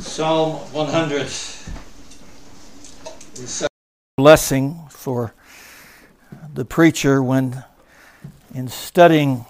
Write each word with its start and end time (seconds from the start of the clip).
Psalm 0.00 0.56
100 0.72 1.22
is 1.22 1.62
a 3.62 3.68
blessing 4.18 4.78
for 4.90 5.32
the 6.52 6.66
preacher 6.66 7.22
when, 7.22 7.64
in 8.54 8.68
studying 8.68 9.46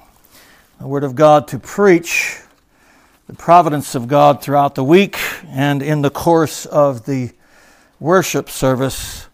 the 0.79 0.87
Word 0.87 1.03
of 1.03 1.17
God, 1.17 1.49
to 1.49 1.59
preach 1.59 2.39
the 3.27 3.35
providence 3.35 3.97
of 3.97 4.07
God 4.07 4.41
throughout 4.41 4.77
the 4.77 4.85
week 4.85 5.19
and 5.49 5.83
in 5.83 6.03
the 6.03 6.11
course 6.11 6.65
of 6.65 7.07
the 7.07 7.33
worship 7.99 8.49
service 8.49 9.27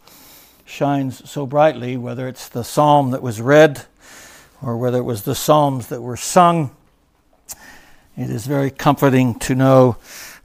shines 0.64 1.28
so 1.28 1.44
brightly, 1.44 1.98
whether 1.98 2.26
it's 2.26 2.48
the 2.48 2.64
psalm 2.64 3.10
that 3.10 3.20
was 3.20 3.38
read 3.40 3.84
or 4.62 4.78
whether 4.78 4.98
it 4.98 5.04
was 5.04 5.24
the 5.24 5.34
psalms 5.34 5.88
that 5.88 6.00
were 6.00 6.16
sung. 6.16 6.74
It 8.16 8.30
is 8.30 8.46
very 8.46 8.70
comforting 8.70 9.38
to 9.40 9.54
know 9.54 9.98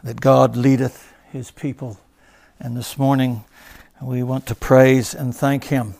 that 0.03 0.21
God 0.21 0.55
leadeth 0.55 1.13
his 1.31 1.51
people. 1.51 1.99
And 2.59 2.75
this 2.75 2.97
morning 2.97 3.43
we 4.01 4.23
want 4.23 4.45
to 4.47 4.55
praise 4.55 5.13
and 5.13 5.35
thank 5.35 5.65
him. 5.65 5.95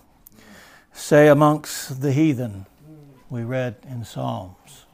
Say 0.94 1.28
amongst 1.28 2.02
the 2.02 2.12
heathen, 2.12 2.66
we 3.30 3.44
read 3.44 3.76
in 3.90 4.04
Psalms. 4.04 4.86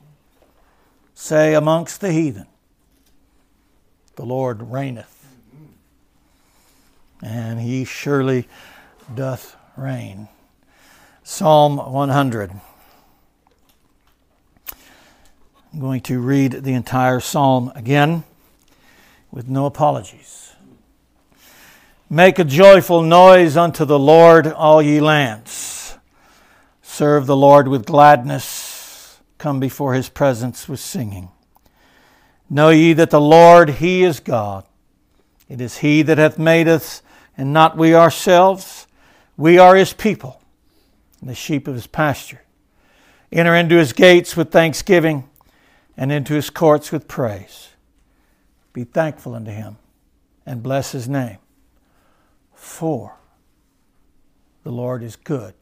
Say 1.14 1.54
amongst 1.54 2.02
the 2.02 2.12
heathen, 2.12 2.48
the 4.16 4.26
Lord 4.26 4.72
reigneth. 4.72 5.10
And 7.22 7.62
he 7.62 7.86
surely 7.86 8.48
doth 9.14 9.56
reign. 9.78 10.28
Psalm 11.24 11.78
100. 11.78 12.52
I'm 15.74 15.80
going 15.80 16.02
to 16.02 16.20
read 16.20 16.64
the 16.64 16.74
entire 16.74 17.20
psalm 17.20 17.72
again 17.76 18.24
with 19.34 19.50
no 19.50 19.66
apologies. 19.66 20.54
Make 22.08 22.38
a 22.38 22.44
joyful 22.44 23.02
noise 23.02 23.58
unto 23.58 23.84
the 23.84 23.98
Lord, 23.98 24.46
all 24.46 24.80
ye 24.80 25.00
lands. 25.00 25.98
Serve 26.84 27.26
the 27.26 27.36
Lord 27.36 27.68
with 27.68 27.88
gladness. 27.88 29.20
Come 29.40 29.60
before 29.60 29.96
his 29.96 30.08
presence 30.08 30.70
with 30.70 30.80
singing. 30.80 31.30
Know 32.48 32.70
ye 32.70 32.94
that 32.94 33.10
the 33.10 33.20
Lord, 33.20 33.72
he 33.72 34.04
is 34.04 34.20
God. 34.20 34.66
It 35.50 35.60
is 35.60 35.78
he 35.78 36.04
that 36.04 36.20
hath 36.20 36.38
made 36.38 36.68
us, 36.68 37.02
and 37.36 37.52
not 37.52 37.76
we 37.76 37.96
ourselves. 37.96 38.86
We 39.36 39.58
are 39.58 39.76
his 39.76 39.94
people, 39.94 40.40
and 41.20 41.28
the 41.28 41.34
sheep 41.34 41.68
of 41.68 41.74
his 41.74 41.88
pasture. 41.88 42.44
Enter 43.32 43.56
into 43.56 43.78
his 43.78 43.94
gates 43.94 44.38
with 44.38 44.52
thanksgiving, 44.52 45.28
and 45.98 46.12
into 46.12 46.36
his 46.36 46.52
courts 46.52 46.92
with 46.92 47.08
praise. 47.08 47.73
Be 48.74 48.84
thankful 48.84 49.36
unto 49.36 49.52
him 49.52 49.78
and 50.46 50.64
bless 50.64 50.92
his 50.92 51.08
name. 51.08 51.38
For 52.54 53.16
the 54.64 54.72
Lord 54.72 55.04
is 55.04 55.16
good, 55.16 55.54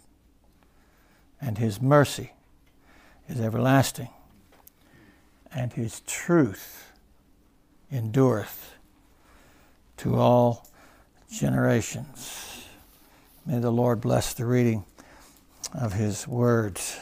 and 1.42 1.58
his 1.58 1.82
mercy 1.82 2.32
is 3.28 3.42
everlasting, 3.42 4.10
and 5.54 5.74
his 5.74 6.02
truth 6.02 6.92
endureth 7.92 8.76
to 9.98 10.16
all 10.16 10.70
generations. 11.30 12.66
May 13.46 13.60
the 13.60 13.72
Lord 13.72 14.02
bless 14.02 14.34
the 14.34 14.46
reading 14.46 14.86
of 15.74 15.94
his 15.94 16.28
words. 16.28 17.00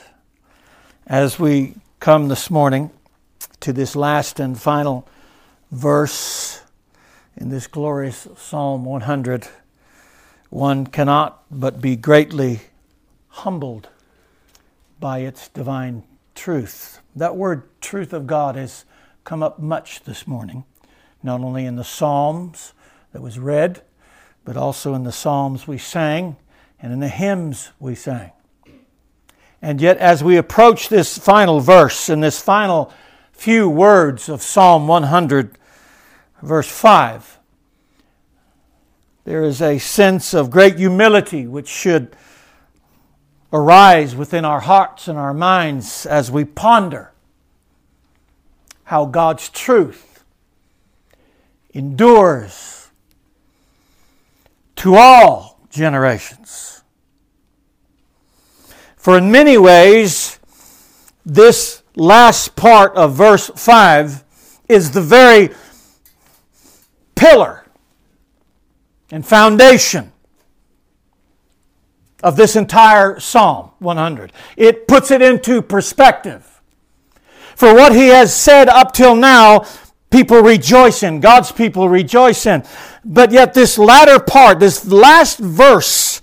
As 1.06 1.40
we 1.40 1.76
come 2.00 2.30
this 2.30 2.50
morning 2.50 2.92
to 3.60 3.74
this 3.74 3.96
last 3.96 4.40
and 4.40 4.60
final 4.60 5.08
verse 5.72 6.62
in 7.38 7.50
this 7.50 7.68
glorious 7.68 8.28
Psalm 8.38 8.86
100, 8.86 9.48
one 10.50 10.88
cannot 10.88 11.44
but 11.52 11.80
be 11.80 11.96
greatly 11.96 12.62
humbled 13.30 13.90
by 15.00 15.20
its 15.20 15.48
divine 15.48 16.04
truth. 16.36 17.02
That 17.16 17.36
word, 17.36 17.64
truth 17.82 18.14
of 18.14 18.28
God, 18.28 18.56
has 18.56 18.86
come 19.24 19.44
up 19.44 19.60
much 19.60 20.04
this 20.04 20.28
morning, 20.28 20.66
not 21.22 21.42
only 21.42 21.66
in 21.66 21.76
the 21.76 21.84
Psalms 21.84 22.74
that 23.14 23.22
was 23.22 23.38
read, 23.40 23.82
but 24.44 24.58
also 24.58 24.94
in 24.94 25.04
the 25.04 25.12
Psalms 25.12 25.68
we 25.68 25.78
sang 25.78 26.36
and 26.82 26.92
in 26.92 27.00
the 27.00 27.10
hymns 27.10 27.72
we 27.80 27.94
sang. 27.94 28.32
And 29.62 29.82
yet, 29.82 29.98
as 29.98 30.24
we 30.24 30.38
approach 30.38 30.90
this 30.90 31.18
final 31.18 31.60
verse 31.60 32.10
and 32.10 32.24
this 32.24 32.42
final 32.42 32.92
few 33.32 33.70
words 33.70 34.30
of 34.30 34.42
Psalm 34.42 34.88
100, 34.88 35.58
verse 36.42 36.70
5. 36.70 37.40
There 39.26 39.44
is 39.44 39.62
a 39.62 39.78
sense 39.78 40.34
of 40.34 40.50
great 40.50 40.78
humility 40.78 41.46
which 41.46 41.68
should 41.68 42.16
arise 43.52 44.16
within 44.16 44.46
our 44.46 44.62
hearts 44.62 45.08
and 45.08 45.18
our 45.18 45.34
minds 45.34 46.06
as 46.06 46.32
we 46.32 46.46
ponder 46.46 47.12
how 48.86 49.06
God's 49.06 49.50
truth 49.50 50.24
endures 51.74 52.90
to 54.78 54.96
all 54.96 55.60
generations. 55.70 56.82
For 58.96 59.18
in 59.18 59.32
many 59.32 59.58
ways, 59.58 60.40
this 61.26 61.84
last 61.96 62.56
part 62.56 62.96
of 62.96 63.14
verse 63.14 63.52
5 63.56 64.24
is 64.68 64.92
the 64.92 65.02
very 65.02 65.50
pillar 67.20 67.66
and 69.12 69.26
foundation 69.26 70.12
of 72.24 72.38
this 72.38 72.56
entire 72.56 73.20
Psalm 73.20 73.72
100. 73.80 74.32
It 74.56 74.88
puts 74.88 75.12
it 75.12 75.22
into 75.22 75.62
perspective. 75.62 76.62
For 77.56 77.74
what 77.74 77.94
he 77.94 78.08
has 78.08 78.34
said 78.34 78.70
up 78.70 78.94
till 78.94 79.16
now, 79.16 79.66
people 80.10 80.42
rejoice 80.42 81.04
in, 81.04 81.20
God's 81.20 81.52
people 81.52 81.90
rejoice 81.90 82.46
in. 82.46 82.64
But 83.04 83.32
yet, 83.32 83.54
this 83.54 83.78
latter 83.78 84.20
part, 84.20 84.60
this 84.60 84.86
last 84.86 85.40
verse, 85.40 86.22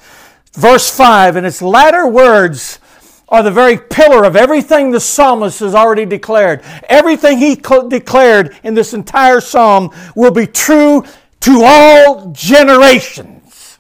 verse 0.55 0.95
5, 0.95 1.37
and 1.37 1.47
its 1.47 1.61
latter 1.61 2.07
words 2.09 2.79
are 3.29 3.43
the 3.43 3.51
very 3.51 3.77
pillar 3.77 4.25
of 4.25 4.37
everything 4.37 4.91
the 4.91 5.01
psalmist 5.01 5.61
has 5.61 5.75
already 5.75 6.07
declared. 6.07 6.63
Everything 6.89 7.39
he 7.39 7.57
declared 7.57 8.57
in 8.63 8.75
this 8.75 8.95
entire 8.95 9.41
psalm 9.41 9.91
will 10.15 10.31
be 10.31 10.47
true 10.47 11.05
to 11.41 11.63
all 11.65 12.31
generations. 12.33 13.79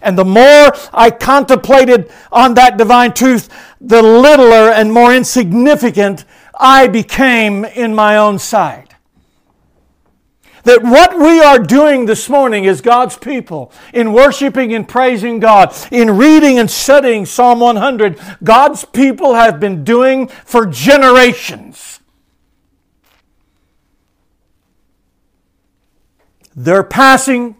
And 0.00 0.18
the 0.18 0.24
more 0.24 0.72
I 0.92 1.10
contemplated 1.10 2.10
on 2.32 2.54
that 2.54 2.76
divine 2.76 3.14
truth, 3.14 3.48
the 3.80 4.02
littler 4.02 4.72
and 4.72 4.92
more 4.92 5.14
insignificant 5.14 6.24
I 6.58 6.88
became 6.88 7.64
in 7.64 7.94
my 7.94 8.16
own 8.16 8.38
sight 8.38 8.91
that 10.64 10.82
what 10.82 11.18
we 11.18 11.40
are 11.40 11.58
doing 11.58 12.06
this 12.06 12.28
morning 12.28 12.66
as 12.66 12.80
God's 12.80 13.16
people 13.16 13.72
in 13.92 14.12
worshiping 14.12 14.72
and 14.72 14.88
praising 14.88 15.40
God, 15.40 15.74
in 15.90 16.16
reading 16.16 16.58
and 16.58 16.70
studying 16.70 17.26
Psalm 17.26 17.60
100, 17.60 18.18
God's 18.42 18.84
people 18.84 19.34
have 19.34 19.58
been 19.58 19.84
doing 19.84 20.28
for 20.28 20.66
generations. 20.66 22.00
Their 26.54 26.82
passing 26.82 27.56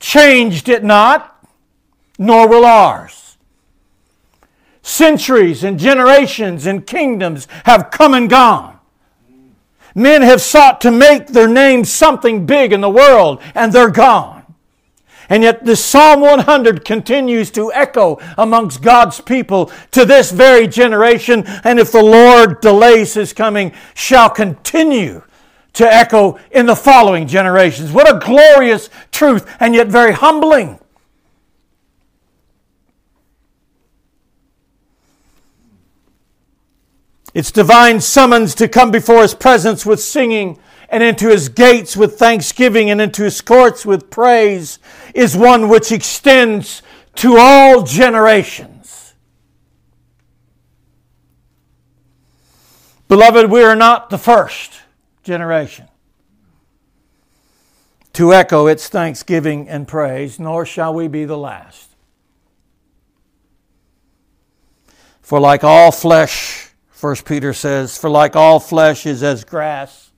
changed 0.00 0.68
it 0.68 0.82
not, 0.82 1.46
nor 2.18 2.48
will 2.48 2.64
ours. 2.64 3.36
Centuries 4.82 5.64
and 5.64 5.78
generations 5.78 6.66
and 6.66 6.86
kingdoms 6.86 7.46
have 7.64 7.90
come 7.90 8.14
and 8.14 8.28
gone. 8.28 8.73
Men 9.94 10.22
have 10.22 10.40
sought 10.40 10.80
to 10.80 10.90
make 10.90 11.28
their 11.28 11.48
names 11.48 11.92
something 11.92 12.46
big 12.46 12.72
in 12.72 12.80
the 12.80 12.90
world, 12.90 13.40
and 13.54 13.72
they're 13.72 13.90
gone. 13.90 14.42
And 15.28 15.42
yet, 15.42 15.64
this 15.64 15.82
Psalm 15.82 16.20
100 16.20 16.84
continues 16.84 17.50
to 17.52 17.72
echo 17.72 18.18
amongst 18.36 18.82
God's 18.82 19.20
people 19.20 19.70
to 19.92 20.04
this 20.04 20.30
very 20.30 20.66
generation, 20.66 21.44
and 21.64 21.78
if 21.78 21.92
the 21.92 22.02
Lord 22.02 22.60
delays 22.60 23.14
his 23.14 23.32
coming, 23.32 23.72
shall 23.94 24.28
continue 24.28 25.22
to 25.74 25.92
echo 25.92 26.38
in 26.50 26.66
the 26.66 26.76
following 26.76 27.26
generations. 27.26 27.90
What 27.90 28.12
a 28.12 28.18
glorious 28.18 28.90
truth, 29.12 29.50
and 29.60 29.74
yet 29.74 29.88
very 29.88 30.12
humbling. 30.12 30.78
Its 37.34 37.50
divine 37.50 38.00
summons 38.00 38.54
to 38.54 38.68
come 38.68 38.90
before 38.90 39.22
his 39.22 39.34
presence 39.34 39.84
with 39.84 40.00
singing 40.00 40.58
and 40.88 41.02
into 41.02 41.28
his 41.28 41.48
gates 41.48 41.96
with 41.96 42.16
thanksgiving 42.18 42.88
and 42.88 43.00
into 43.00 43.24
his 43.24 43.40
courts 43.40 43.84
with 43.84 44.08
praise 44.08 44.78
is 45.14 45.36
one 45.36 45.68
which 45.68 45.90
extends 45.92 46.82
to 47.16 47.36
all 47.36 47.82
generations. 47.82 49.14
Beloved, 53.08 53.50
we 53.50 53.62
are 53.62 53.76
not 53.76 54.10
the 54.10 54.18
first 54.18 54.80
generation. 55.22 55.88
to 58.14 58.32
echo 58.32 58.68
its 58.68 58.88
thanksgiving 58.88 59.68
and 59.68 59.88
praise, 59.88 60.38
nor 60.38 60.64
shall 60.64 60.94
we 60.94 61.08
be 61.08 61.24
the 61.24 61.36
last. 61.36 61.90
For 65.20 65.40
like 65.40 65.64
all 65.64 65.90
flesh, 65.90 66.63
1 67.04 67.16
Peter 67.26 67.52
says, 67.52 67.98
for 67.98 68.08
like 68.08 68.34
all 68.34 68.58
flesh 68.58 69.04
is 69.04 69.22
as 69.22 69.44
grass, 69.44 70.10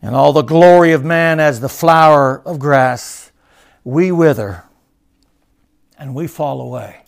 and 0.00 0.16
all 0.16 0.32
the 0.32 0.40
glory 0.40 0.92
of 0.92 1.04
man 1.04 1.38
as 1.40 1.60
the 1.60 1.68
flower 1.68 2.40
of 2.46 2.58
grass, 2.58 3.30
we 3.84 4.10
wither 4.10 4.64
and 5.98 6.14
we 6.14 6.26
fall 6.26 6.58
away. 6.62 7.02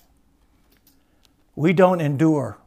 We 1.57 1.73
don't 1.73 2.03
endure 2.03 2.59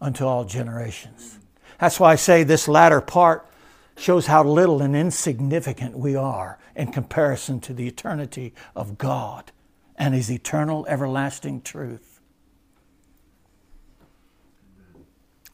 unto 0.00 0.24
all 0.24 0.46
generations. 0.46 1.40
That's 1.78 2.00
why 2.00 2.12
I 2.12 2.16
say 2.16 2.42
this 2.42 2.66
latter 2.66 3.02
part 3.02 3.46
shows 3.98 4.28
how 4.28 4.44
little 4.44 4.80
and 4.80 4.96
insignificant 4.96 5.98
we 5.98 6.16
are 6.16 6.58
in 6.74 6.90
comparison 6.90 7.60
to 7.60 7.74
the 7.74 7.86
eternity 7.86 8.54
of 8.74 8.96
God 8.96 9.52
and 9.98 10.14
His 10.14 10.30
eternal, 10.30 10.86
everlasting 10.88 11.60
truth. 11.60 12.15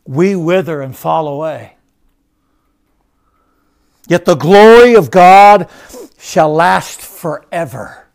We 0.05 0.35
wither 0.37 0.81
and 0.81 0.97
fall 0.97 1.29
away. 1.29 1.77
Yet 4.09 4.25
the 4.25 4.35
glory 4.35 4.95
of 4.95 5.11
God 5.11 5.69
shall 6.19 6.53
last 6.53 7.01
forever. 7.01 8.07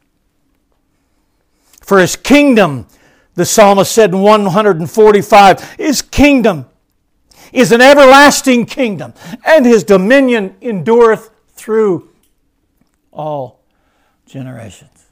For 1.81 2.00
His 2.00 2.16
kingdom, 2.16 2.88
the 3.36 3.45
psalmist 3.45 3.92
said 3.92 4.13
in 4.13 4.22
145, 4.22 5.74
His 5.74 6.01
kingdom 6.01 6.66
is 7.54 7.72
an 7.72 7.81
everlasting 7.81 8.66
kingdom, 8.66 9.13
and 9.45 9.66
his 9.66 9.83
dominion 9.83 10.56
endureth 10.62 11.30
through 11.50 12.10
all 13.12 13.63
generations. 14.25 15.06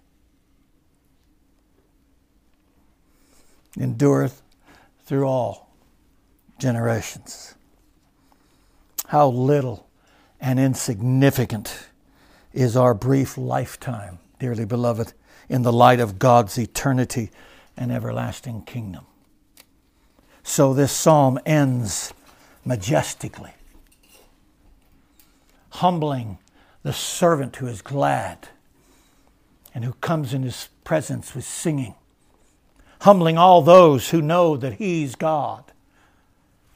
Endureth 3.77 4.41
through 5.05 5.25
all 5.25 5.64
generations. 6.59 7.55
How 9.07 9.27
little 9.27 9.87
and 10.39 10.59
insignificant 10.59 11.87
is 12.53 12.75
our 12.77 12.93
brief 12.93 13.37
lifetime, 13.37 14.19
dearly 14.39 14.65
beloved, 14.65 15.13
in 15.49 15.61
the 15.61 15.73
light 15.73 15.99
of 15.99 16.17
God's 16.19 16.57
eternity 16.57 17.29
and 17.77 17.91
everlasting 17.91 18.63
kingdom. 18.63 19.05
So 20.43 20.73
this 20.73 20.91
psalm 20.91 21.39
ends 21.45 22.13
majestically, 22.63 23.53
humbling 25.69 26.37
the 26.83 26.93
servant 26.93 27.55
who 27.57 27.67
is 27.67 27.81
glad 27.81 28.47
and 29.73 29.83
who 29.83 29.93
comes 29.93 30.33
in 30.33 30.43
his 30.43 30.69
presence 30.83 31.35
with 31.35 31.43
singing, 31.43 31.95
humbling 33.01 33.37
all 33.37 33.61
those 33.61 34.11
who 34.11 34.21
know 34.21 34.55
that 34.55 34.73
he's 34.73 35.15
God, 35.15 35.63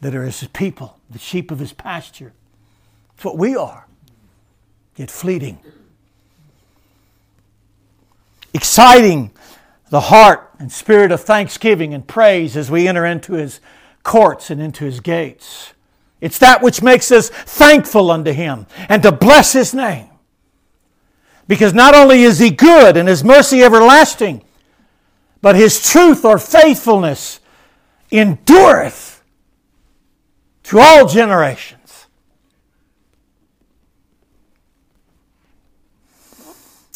that 0.01 0.16
are 0.16 0.24
his 0.24 0.48
people, 0.54 1.00
the 1.10 1.19
sheep 1.19 1.51
of 1.51 1.60
his 1.60 1.74
pasture. 1.74 2.34
It's 3.16 3.25
what 3.25 3.38
we 3.38 3.56
are, 3.56 3.88
yet 4.96 5.12
fleeting. 5.12 5.60
Exciting 8.54 9.31
the 9.90 10.01
heart 10.01 10.50
and 10.60 10.72
spirit 10.72 11.12
of 11.12 11.22
thanksgiving 11.22 11.94
and 11.94 12.07
praise 12.07 12.56
as 12.56 12.72
we 12.72 12.88
enter 12.88 13.06
into 13.06 13.34
his 13.34 13.60
courts 14.04 14.50
and 14.50 14.62
into 14.62 14.86
his 14.86 15.00
gates. 15.00 15.74
It's 16.22 16.40
that 16.40 16.62
which 16.62 16.81
makes 16.81 17.12
us 17.12 17.30
thankful 17.30 18.12
unto 18.12 18.31
Him 18.31 18.66
and 18.90 19.02
to 19.04 19.12
bless 19.12 19.54
His 19.54 19.74
name. 19.74 20.10
Because 21.48 21.74
not 21.74 21.95
only 21.95 22.24
is 22.24 22.40
He 22.40 22.50
good 22.50 22.98
and 22.98 23.07
His 23.07 23.24
mercy 23.24 23.63
everlasting, 23.63 24.44
but 25.42 25.56
His 25.56 25.81
truth 25.81 26.25
or 26.25 26.38
faithfulness 26.38 27.40
endureth 28.12 29.08
to 30.69 30.80
all 30.80 31.07
generations. 31.07 32.07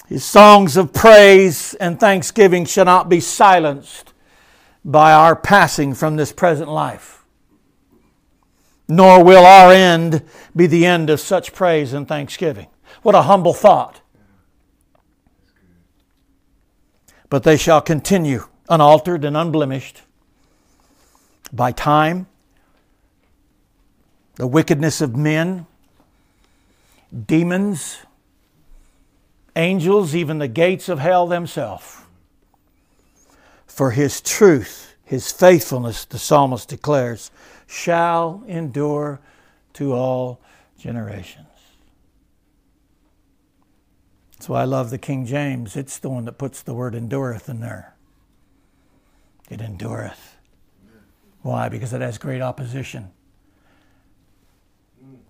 His 0.08 0.26
songs 0.26 0.78
of 0.78 0.94
praise 0.94 1.74
and 1.76 2.00
thanksgiving 2.00 2.66
shall 2.66 2.86
not 2.86 3.10
be 3.10 3.20
silenced 3.20 4.14
by 4.84 5.12
our 5.12 5.36
passing 5.36 5.94
from 5.94 6.16
this 6.16 6.32
present 6.32 6.70
life 6.70 7.24
nor 8.88 9.24
will 9.24 9.46
our 9.46 9.72
end 9.72 10.24
be 10.56 10.68
the 10.68 10.86
end 10.86 11.10
of 11.10 11.20
such 11.20 11.54
praise 11.54 11.94
and 11.94 12.08
thanksgiving. 12.08 12.68
What 13.02 13.16
a 13.16 13.24
humble 13.24 13.54
thought. 13.54 14.02
But 17.30 17.44
they 17.44 17.58
shall 17.58 17.82
continue 17.82 18.46
unaltered 18.70 19.26
and 19.26 19.36
unblemished 19.36 20.04
by 21.52 21.72
time, 21.72 22.28
the 24.36 24.48
wickedness 24.48 25.02
of 25.02 25.16
men, 25.16 25.66
demons, 27.28 28.00
angels, 29.56 30.16
even 30.16 30.40
the 30.40 30.48
gates 30.48 30.90
of 30.90 31.00
hell 31.00 31.28
themselves. 31.28 31.98
For 33.68 33.92
his 33.92 34.22
truth, 34.22 34.96
his 35.04 35.32
faithfulness, 35.32 36.06
the 36.06 36.20
psalmist 36.20 36.70
declares, 36.70 37.32
shall 37.68 38.44
endure 38.48 39.20
to 39.74 39.94
all 39.94 40.42
generations. 40.78 41.48
That's 44.34 44.50
why 44.50 44.62
I 44.62 44.66
love 44.66 44.90
the 44.90 44.98
King 44.98 45.26
James. 45.26 45.76
It's 45.78 45.98
the 45.98 46.10
one 46.10 46.26
that 46.26 46.34
puts 46.34 46.62
the 46.62 46.74
word 46.74 46.96
endureth 46.96 47.48
in 47.48 47.62
there. 47.62 47.94
It 49.50 49.62
endureth. 49.62 50.38
Why? 51.42 51.70
Because 51.70 51.94
it 51.94 52.02
has 52.02 52.18
great 52.18 52.42
opposition. 52.42 53.12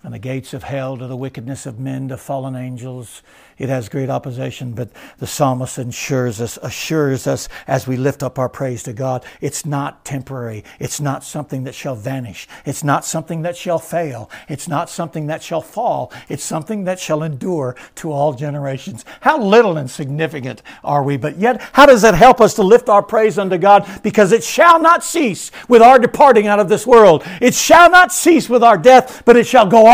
From 0.03 0.11
the 0.11 0.19
gates 0.19 0.53
of 0.53 0.63
hell 0.63 0.97
to 0.97 1.07
the 1.07 1.15
wickedness 1.15 1.65
of 1.65 1.79
men 1.79 2.09
to 2.09 2.17
fallen 2.17 2.57
angels, 2.57 3.23
it 3.57 3.69
has 3.69 3.87
great 3.87 4.09
opposition, 4.09 4.73
but 4.73 4.89
the 5.19 5.27
psalmist 5.27 5.77
assures 5.77 6.41
us, 6.41 6.59
assures 6.61 7.25
us 7.25 7.47
as 7.67 7.87
we 7.87 7.95
lift 7.95 8.21
up 8.21 8.37
our 8.37 8.49
praise 8.49 8.83
to 8.83 8.91
God, 8.91 9.23
it's 9.39 9.65
not 9.65 10.03
temporary. 10.03 10.65
It's 10.77 10.99
not 10.99 11.23
something 11.23 11.63
that 11.63 11.73
shall 11.73 11.95
vanish. 11.95 12.49
It's 12.65 12.83
not 12.83 13.05
something 13.05 13.43
that 13.43 13.55
shall 13.55 13.79
fail. 13.79 14.29
It's 14.49 14.67
not 14.67 14.89
something 14.89 15.27
that 15.27 15.41
shall 15.41 15.61
fall. 15.61 16.11
It's 16.27 16.43
something 16.43 16.83
that 16.83 16.99
shall 16.99 17.23
endure 17.23 17.77
to 17.95 18.11
all 18.11 18.33
generations. 18.33 19.05
How 19.21 19.41
little 19.41 19.77
and 19.77 19.89
significant 19.89 20.61
are 20.83 21.03
we? 21.03 21.15
But 21.15 21.37
yet, 21.37 21.61
how 21.71 21.85
does 21.85 22.01
that 22.01 22.15
help 22.15 22.41
us 22.41 22.55
to 22.55 22.63
lift 22.63 22.89
our 22.89 23.03
praise 23.03 23.37
unto 23.37 23.57
God? 23.57 23.87
Because 24.03 24.33
it 24.33 24.43
shall 24.43 24.81
not 24.81 25.01
cease 25.01 25.49
with 25.69 25.81
our 25.81 25.97
departing 25.97 26.47
out 26.47 26.59
of 26.59 26.67
this 26.67 26.85
world. 26.85 27.23
It 27.39 27.53
shall 27.53 27.89
not 27.89 28.11
cease 28.11 28.49
with 28.49 28.63
our 28.63 28.77
death, 28.77 29.21
but 29.23 29.37
it 29.37 29.47
shall 29.47 29.65
go 29.65 29.85
on 29.85 29.92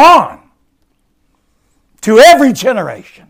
to 2.02 2.20
every 2.20 2.54
generation. 2.54 3.30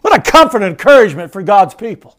What 0.00 0.16
a 0.16 0.30
comfort 0.30 0.62
and 0.62 0.66
encouragement 0.66 1.32
for 1.32 1.42
God's 1.42 1.74
people. 1.74 2.16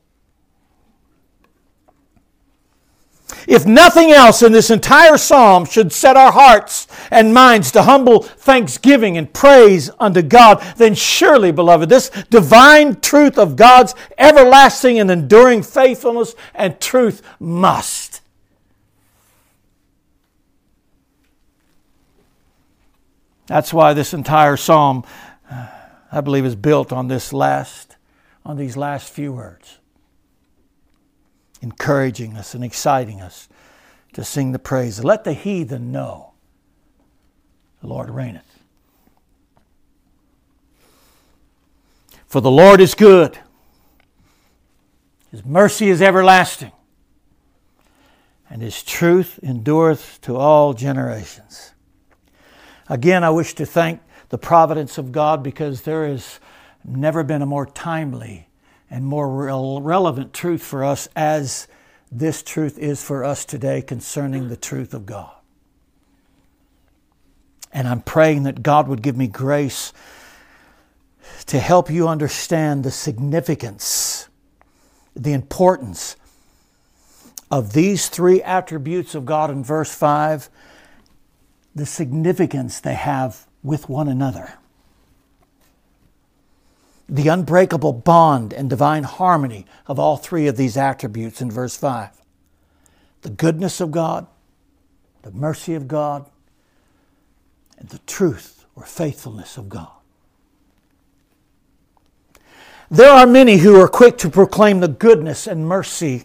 If 3.47 3.65
nothing 3.65 4.11
else 4.11 4.43
in 4.43 4.51
this 4.51 4.69
entire 4.69 5.17
psalm 5.17 5.65
should 5.65 5.91
set 5.91 6.15
our 6.15 6.31
hearts 6.31 6.87
and 7.09 7.33
minds 7.33 7.71
to 7.71 7.83
humble 7.83 8.21
thanksgiving 8.21 9.17
and 9.17 9.33
praise 9.33 9.89
unto 9.99 10.21
God, 10.21 10.61
then 10.77 10.93
surely, 10.93 11.51
beloved, 11.51 11.89
this 11.89 12.09
divine 12.29 12.99
truth 13.01 13.37
of 13.39 13.55
God's 13.55 13.95
everlasting 14.17 14.99
and 14.99 15.09
enduring 15.09 15.63
faithfulness 15.63 16.35
and 16.53 16.79
truth 16.79 17.23
must 17.39 18.10
That's 23.51 23.73
why 23.73 23.91
this 23.91 24.13
entire 24.13 24.55
psalm, 24.55 25.03
uh, 25.51 25.67
I 26.09 26.21
believe, 26.21 26.45
is 26.45 26.55
built 26.55 26.93
on 26.93 27.09
this 27.09 27.33
last, 27.33 27.97
on 28.45 28.55
these 28.55 28.77
last 28.77 29.11
few 29.11 29.33
words, 29.33 29.79
encouraging 31.61 32.37
us 32.37 32.55
and 32.55 32.63
exciting 32.63 33.19
us 33.19 33.49
to 34.13 34.23
sing 34.23 34.53
the 34.53 34.59
praise. 34.59 35.03
Let 35.03 35.25
the 35.25 35.33
heathen 35.33 35.91
know 35.91 36.31
the 37.81 37.87
Lord 37.87 38.09
reigneth. 38.09 38.63
For 42.25 42.39
the 42.39 42.49
Lord 42.49 42.79
is 42.79 42.95
good. 42.95 43.37
His 45.29 45.43
mercy 45.43 45.89
is 45.89 46.01
everlasting, 46.01 46.71
and 48.49 48.61
his 48.61 48.81
truth 48.81 49.41
endureth 49.43 50.21
to 50.21 50.37
all 50.37 50.73
generations. 50.73 51.73
Again, 52.91 53.23
I 53.23 53.29
wish 53.29 53.53
to 53.55 53.65
thank 53.65 54.01
the 54.27 54.37
providence 54.37 54.97
of 54.97 55.13
God 55.13 55.41
because 55.43 55.83
there 55.83 56.05
has 56.05 56.41
never 56.83 57.23
been 57.23 57.41
a 57.41 57.45
more 57.45 57.65
timely 57.65 58.49
and 58.89 59.05
more 59.05 59.79
relevant 59.79 60.33
truth 60.33 60.61
for 60.61 60.83
us 60.83 61.07
as 61.15 61.69
this 62.11 62.43
truth 62.43 62.77
is 62.77 63.01
for 63.01 63.23
us 63.23 63.45
today 63.45 63.81
concerning 63.81 64.49
the 64.49 64.57
truth 64.57 64.93
of 64.93 65.05
God. 65.05 65.31
And 67.71 67.87
I'm 67.87 68.01
praying 68.01 68.43
that 68.43 68.61
God 68.61 68.89
would 68.89 69.01
give 69.01 69.15
me 69.15 69.27
grace 69.27 69.93
to 71.45 71.59
help 71.59 71.89
you 71.89 72.09
understand 72.09 72.83
the 72.83 72.91
significance, 72.91 74.27
the 75.15 75.31
importance 75.31 76.17
of 77.49 77.71
these 77.71 78.09
three 78.09 78.43
attributes 78.43 79.15
of 79.15 79.25
God 79.25 79.49
in 79.49 79.63
verse 79.63 79.95
5, 79.95 80.49
the 81.75 81.85
significance 81.85 82.79
they 82.79 82.93
have 82.93 83.47
with 83.63 83.89
one 83.89 84.07
another. 84.07 84.53
The 87.07 87.27
unbreakable 87.27 87.93
bond 87.93 88.53
and 88.53 88.69
divine 88.69 89.03
harmony 89.03 89.65
of 89.87 89.99
all 89.99 90.17
three 90.17 90.47
of 90.47 90.57
these 90.57 90.77
attributes 90.77 91.41
in 91.41 91.51
verse 91.51 91.75
5 91.77 92.09
the 93.21 93.29
goodness 93.29 93.79
of 93.79 93.91
God, 93.91 94.25
the 95.21 95.29
mercy 95.29 95.75
of 95.75 95.87
God, 95.87 96.25
and 97.77 97.87
the 97.89 97.99
truth 97.99 98.65
or 98.75 98.83
faithfulness 98.83 99.57
of 99.57 99.69
God. 99.69 99.91
There 102.89 103.11
are 103.11 103.27
many 103.27 103.57
who 103.57 103.79
are 103.79 103.87
quick 103.87 104.17
to 104.19 104.29
proclaim 104.29 104.79
the 104.79 104.87
goodness 104.87 105.45
and 105.45 105.67
mercy 105.67 106.23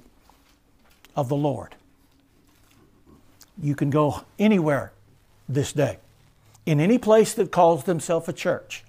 of 1.14 1.28
the 1.28 1.36
Lord. 1.36 1.76
You 3.60 3.74
can 3.74 3.90
go 3.90 4.24
anywhere 4.38 4.92
this 5.48 5.72
day, 5.72 5.98
in 6.64 6.80
any 6.80 6.98
place 6.98 7.34
that 7.34 7.52
calls 7.52 7.84
themselves 7.84 8.28
a 8.28 8.32
church. 8.32 8.84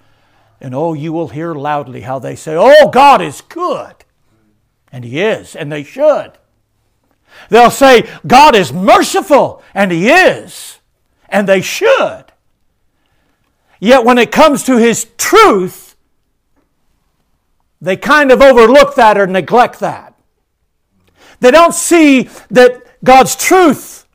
And 0.59 0.73
oh, 0.73 0.93
you 0.93 1.13
will 1.13 1.27
hear 1.27 1.53
loudly 1.53 2.01
how 2.01 2.19
they 2.19 2.35
say, 2.35 2.55
Oh, 2.57 2.89
God 2.89 3.21
is 3.21 3.41
good. 3.41 3.95
And 4.91 5.03
He 5.03 5.19
is, 5.19 5.55
and 5.55 5.71
they 5.71 5.83
should. 5.83 6.33
They'll 7.49 7.69
say, 7.69 8.09
God 8.25 8.55
is 8.55 8.73
merciful, 8.73 9.61
and 9.73 9.91
He 9.91 10.09
is, 10.09 10.79
and 11.29 11.47
they 11.47 11.61
should. 11.61 12.25
Yet 13.79 14.03
when 14.03 14.17
it 14.17 14.31
comes 14.31 14.63
to 14.63 14.77
His 14.77 15.07
truth, 15.17 15.95
they 17.79 17.95
kind 17.95 18.31
of 18.31 18.41
overlook 18.41 18.95
that 18.95 19.17
or 19.17 19.27
neglect 19.27 19.79
that. 19.81 20.15
They 21.39 21.51
don't 21.51 21.75
see 21.75 22.23
that 22.49 23.03
God's 23.03 23.35
truth 23.35 24.06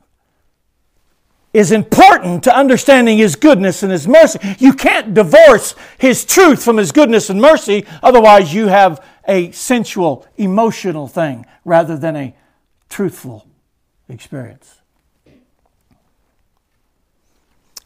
is 1.53 1.71
important 1.71 2.43
to 2.43 2.55
understanding 2.55 3.17
His 3.19 3.35
goodness 3.35 3.83
and 3.83 3.91
His 3.91 4.07
mercy. 4.07 4.39
You 4.59 4.73
can't 4.73 5.13
divorce 5.13 5.75
His 5.97 6.25
truth 6.25 6.63
from 6.63 6.77
His 6.77 6.91
goodness 6.91 7.29
and 7.29 7.39
mercy, 7.39 7.85
otherwise, 8.01 8.53
you 8.53 8.67
have 8.67 9.05
a 9.27 9.51
sensual, 9.51 10.27
emotional 10.37 11.07
thing 11.07 11.45
rather 11.63 11.95
than 11.95 12.15
a 12.15 12.35
truthful 12.89 13.47
experience. 14.09 14.81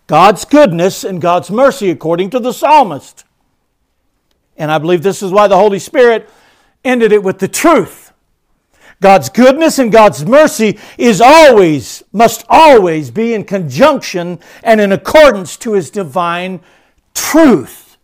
God's 0.07 0.45
goodness 0.45 1.03
and 1.03 1.21
God's 1.21 1.51
mercy, 1.51 1.89
according 1.89 2.29
to 2.29 2.39
the 2.39 2.53
psalmist. 2.53 3.25
And 4.55 4.71
I 4.71 4.77
believe 4.77 5.03
this 5.03 5.21
is 5.21 5.31
why 5.31 5.47
the 5.47 5.57
Holy 5.57 5.79
Spirit 5.79 6.29
ended 6.83 7.11
it 7.11 7.21
with 7.21 7.39
the 7.39 7.47
truth. 7.49 8.06
God's 8.99 9.29
goodness 9.29 9.77
and 9.77 9.91
God's 9.91 10.25
mercy 10.25 10.79
is 10.97 11.21
always, 11.21 12.03
must 12.11 12.45
always 12.49 13.11
be 13.11 13.33
in 13.33 13.43
conjunction 13.43 14.39
and 14.63 14.81
in 14.81 14.91
accordance 14.91 15.55
to 15.57 15.73
His 15.73 15.91
divine 15.91 16.61
truth. 17.13 17.97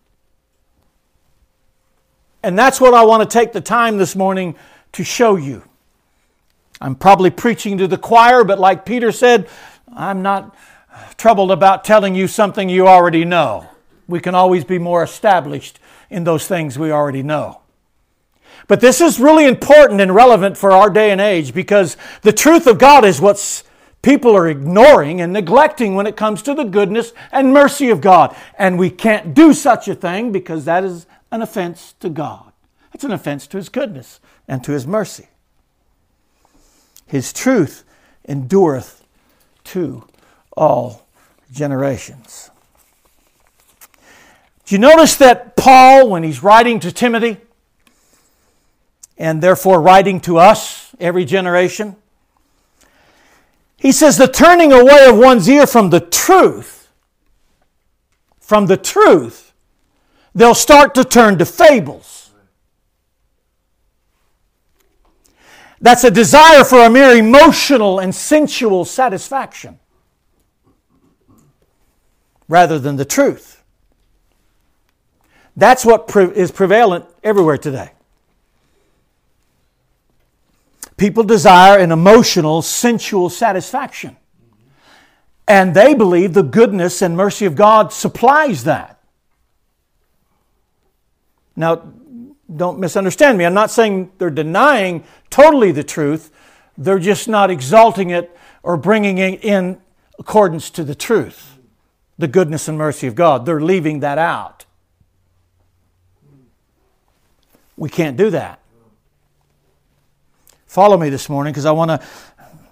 And 2.44 2.60
that's 2.60 2.80
what 2.80 2.94
I 2.94 3.04
want 3.06 3.28
to 3.28 3.34
take 3.40 3.54
the 3.54 3.62
time 3.62 3.98
this 3.98 4.16
morning 4.16 4.56
to 4.92 5.04
show 5.04 5.36
you. 5.36 5.64
I'm 6.80 6.96
probably 6.96 7.30
preaching 7.32 7.78
to 7.78 7.88
the 7.88 7.98
choir, 7.98 8.44
but 8.44 8.60
like 8.60 8.86
Peter 8.86 9.12
said, 9.12 9.48
I'm 9.96 10.22
not 10.22 10.56
troubled 11.18 11.52
about 11.52 11.86
telling 11.86 12.14
you 12.14 12.28
something 12.28 12.70
you 12.70 12.88
already 12.88 13.26
know. 13.26 13.70
We 14.08 14.20
can 14.20 14.36
always 14.36 14.66
be 14.66 14.78
more 14.78 15.02
established 15.02 15.80
in 16.10 16.26
those 16.26 16.48
things 16.48 16.78
we 16.78 16.92
already 16.92 17.24
know. 17.24 17.63
But 18.68 18.80
this 18.80 19.02
is 19.02 19.20
really 19.20 19.46
important 19.46 20.02
and 20.02 20.16
relevant 20.16 20.58
for 20.58 20.72
our 20.72 20.90
day 20.90 21.12
and 21.12 21.20
age 21.20 21.54
because 21.54 21.98
the 22.22 22.34
truth 22.34 22.68
of 22.68 22.80
God 22.80 23.04
is 23.04 23.20
what 23.20 23.64
people 24.02 24.36
are 24.36 24.48
ignoring 24.48 25.22
and 25.22 25.34
neglecting 25.34 25.96
when 25.96 26.08
it 26.08 26.16
comes 26.16 26.42
to 26.44 26.54
the 26.54 26.64
goodness 26.64 27.14
and 27.32 27.54
mercy 27.54 27.90
of 27.90 28.02
God. 28.02 28.36
And 28.58 28.78
we 28.78 28.90
can't 28.90 29.34
do 29.34 29.54
such 29.54 29.88
a 29.88 29.96
thing 29.96 30.32
because 30.32 30.66
that 30.66 30.84
is 30.84 31.06
an 31.32 31.42
offense 31.42 31.94
to 32.00 32.10
God. 32.10 32.52
It's 32.94 33.04
an 33.04 33.12
offense 33.12 33.48
to 33.48 33.58
His 33.58 33.70
goodness 33.70 34.20
and 34.48 34.64
to 34.64 34.72
His 34.72 34.86
mercy. 34.86 35.28
His 37.08 37.34
truth 37.34 37.84
endureth 38.28 39.06
to 39.66 40.08
all 40.56 41.06
generations. 41.52 42.50
Do 44.66 44.76
you 44.76 44.80
notice 44.80 45.16
that 45.18 45.56
Paul, 45.56 46.10
when 46.10 46.24
he's 46.24 46.42
writing 46.42 46.80
to 46.82 46.92
Timothy, 46.92 47.38
and 49.18 49.42
therefore 49.42 49.82
writing 49.82 50.20
to 50.22 50.38
us, 50.38 50.96
every 51.00 51.26
generation. 51.26 51.96
He 53.78 53.92
says 53.92 54.18
the 54.18 54.28
turning 54.28 54.72
away 54.72 55.08
of 55.08 55.18
one's 55.18 55.48
ear 55.50 55.68
from 55.68 55.90
the 55.90 56.00
truth, 56.00 56.90
from 58.40 58.68
the 58.68 58.78
truth, 58.78 59.54
they'll 60.34 60.56
start 60.56 60.96
to 60.96 61.04
turn 61.04 61.38
to 61.40 61.46
fables. 61.46 62.32
That's 65.82 66.06
a 66.06 66.12
desire 66.12 66.64
for 66.64 66.86
a 66.86 66.90
mere 66.90 67.18
emotional 67.18 68.00
and 68.00 68.16
sensual 68.16 68.86
satisfaction 68.86 69.80
rather 72.48 72.80
than 72.80 72.96
the 72.96 73.06
truth. 73.06 73.64
That's 75.58 75.86
what 75.86 76.10
is 76.16 76.52
prevalent 76.52 77.06
everywhere 77.22 77.58
today. 77.58 77.92
People 80.98 81.24
desire 81.24 81.80
an 81.80 81.92
emotional, 81.92 82.62
sensual 82.62 83.30
satisfaction. 83.30 84.18
And 85.48 85.74
they 85.74 85.94
believe 85.94 86.34
the 86.34 86.44
goodness 86.44 87.02
and 87.02 87.18
mercy 87.18 87.46
of 87.46 87.56
God 87.56 87.92
supplies 87.92 88.64
that. 88.64 89.02
Now, 91.56 91.94
don't 92.56 92.80
misunderstand 92.80 93.38
me. 93.38 93.46
I'm 93.46 93.54
not 93.54 93.72
saying 93.72 94.12
they're 94.18 94.30
denying 94.30 95.04
totally 95.30 95.72
the 95.72 95.84
truth, 95.84 96.32
they're 96.78 97.00
just 97.00 97.28
not 97.28 97.52
exalting 97.52 98.10
it 98.10 98.36
or 98.64 98.78
bringing 98.78 99.18
it 99.18 99.44
in 99.44 99.80
accordance 100.18 100.70
to 100.72 100.84
the 100.84 100.96
truth, 100.96 101.58
the 102.18 102.28
goodness 102.28 102.68
and 102.68 102.78
mercy 102.78 103.08
of 103.08 103.16
God. 103.16 103.46
They're 103.46 103.62
leaving 103.62 104.00
that 104.00 104.18
out. 104.18 104.66
We 107.76 107.90
can't 107.90 108.16
do 108.16 108.30
that. 108.30 108.60
Follow 110.74 110.98
me 110.98 111.10
this 111.10 111.30
morning 111.30 111.54
because 111.54 111.68
I 111.68 111.72
want 111.72 111.90
to 111.90 112.02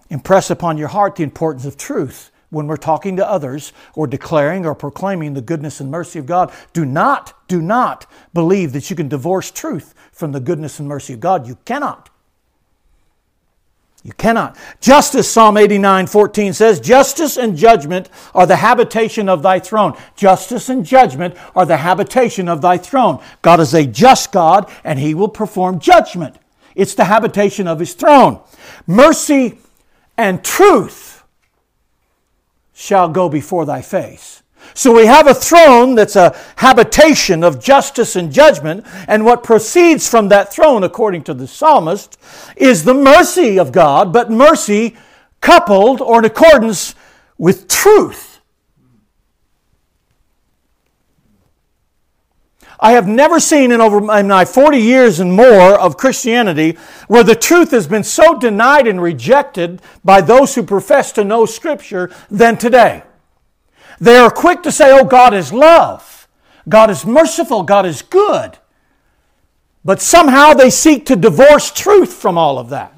impress 0.09 0.49
upon 0.49 0.75
your 0.75 0.87
heart 0.87 1.17
the 1.17 1.21
importance 1.21 1.65
of 1.65 1.77
truth 1.77 2.31
when 2.49 2.65
we're 2.65 2.75
talking 2.75 3.17
to 3.17 3.29
others 3.29 3.73
or 3.93 4.07
declaring 4.07 4.65
or 4.65 4.73
proclaiming 4.73 5.35
the 5.35 5.41
goodness 5.41 5.79
and 5.79 5.91
mercy 5.91 6.17
of 6.17 6.25
God. 6.25 6.51
Do 6.73 6.83
not, 6.83 7.47
do 7.47 7.61
not 7.61 8.07
believe 8.33 8.73
that 8.73 8.89
you 8.89 8.95
can 8.95 9.07
divorce 9.07 9.51
truth 9.51 9.93
from 10.11 10.31
the 10.31 10.39
goodness 10.39 10.79
and 10.79 10.87
mercy 10.87 11.13
of 11.13 11.19
God. 11.19 11.45
You 11.45 11.59
cannot. 11.63 12.09
You 14.01 14.13
cannot. 14.13 14.57
Justice, 14.79 15.29
Psalm 15.29 15.55
89 15.55 16.07
14 16.07 16.53
says, 16.53 16.79
Justice 16.79 17.37
and 17.37 17.55
judgment 17.55 18.09
are 18.33 18.47
the 18.47 18.55
habitation 18.55 19.29
of 19.29 19.43
thy 19.43 19.59
throne. 19.59 19.95
Justice 20.15 20.69
and 20.69 20.83
judgment 20.83 21.35
are 21.55 21.67
the 21.67 21.77
habitation 21.77 22.49
of 22.49 22.63
thy 22.63 22.79
throne. 22.79 23.23
God 23.43 23.59
is 23.59 23.75
a 23.75 23.85
just 23.85 24.31
God, 24.31 24.71
and 24.83 24.97
he 24.97 25.13
will 25.13 25.29
perform 25.29 25.79
judgment. 25.79 26.37
It's 26.75 26.95
the 26.95 27.05
habitation 27.05 27.67
of 27.67 27.79
his 27.79 27.93
throne. 27.93 28.41
Mercy 28.87 29.57
and 30.17 30.43
truth 30.43 31.23
shall 32.73 33.09
go 33.09 33.29
before 33.29 33.65
thy 33.65 33.81
face. 33.81 34.41
So 34.73 34.95
we 34.95 35.05
have 35.05 35.27
a 35.27 35.33
throne 35.33 35.95
that's 35.95 36.15
a 36.15 36.35
habitation 36.57 37.43
of 37.43 37.61
justice 37.61 38.15
and 38.15 38.31
judgment, 38.31 38.85
and 39.07 39.25
what 39.25 39.43
proceeds 39.43 40.07
from 40.07 40.29
that 40.29 40.53
throne, 40.53 40.83
according 40.83 41.23
to 41.23 41.33
the 41.33 41.47
psalmist, 41.47 42.17
is 42.55 42.83
the 42.83 42.93
mercy 42.93 43.57
of 43.57 43.71
God, 43.71 44.13
but 44.13 44.31
mercy 44.31 44.95
coupled 45.41 45.99
or 45.99 46.19
in 46.19 46.25
accordance 46.25 46.95
with 47.37 47.67
truth. 47.67 48.30
I 52.81 52.93
have 52.93 53.07
never 53.07 53.39
seen 53.39 53.71
in 53.71 53.79
over 53.79 54.01
my 54.01 54.43
40 54.43 54.79
years 54.79 55.19
and 55.19 55.31
more 55.31 55.79
of 55.79 55.97
Christianity 55.97 56.77
where 57.07 57.23
the 57.23 57.35
truth 57.35 57.69
has 57.71 57.85
been 57.85 58.03
so 58.03 58.39
denied 58.39 58.87
and 58.87 58.99
rejected 58.99 59.83
by 60.03 60.21
those 60.21 60.55
who 60.55 60.63
profess 60.63 61.11
to 61.13 61.23
know 61.23 61.45
Scripture 61.45 62.09
than 62.31 62.57
today. 62.57 63.03
They 63.99 64.17
are 64.17 64.31
quick 64.31 64.63
to 64.63 64.71
say, 64.71 64.91
oh, 64.91 65.05
God 65.05 65.35
is 65.35 65.53
love, 65.53 66.27
God 66.67 66.89
is 66.89 67.05
merciful, 67.05 67.61
God 67.61 67.85
is 67.85 68.01
good. 68.01 68.57
But 69.85 70.01
somehow 70.01 70.53
they 70.53 70.71
seek 70.71 71.05
to 71.07 71.15
divorce 71.15 71.71
truth 71.71 72.13
from 72.13 72.35
all 72.35 72.57
of 72.57 72.69
that. 72.69 72.93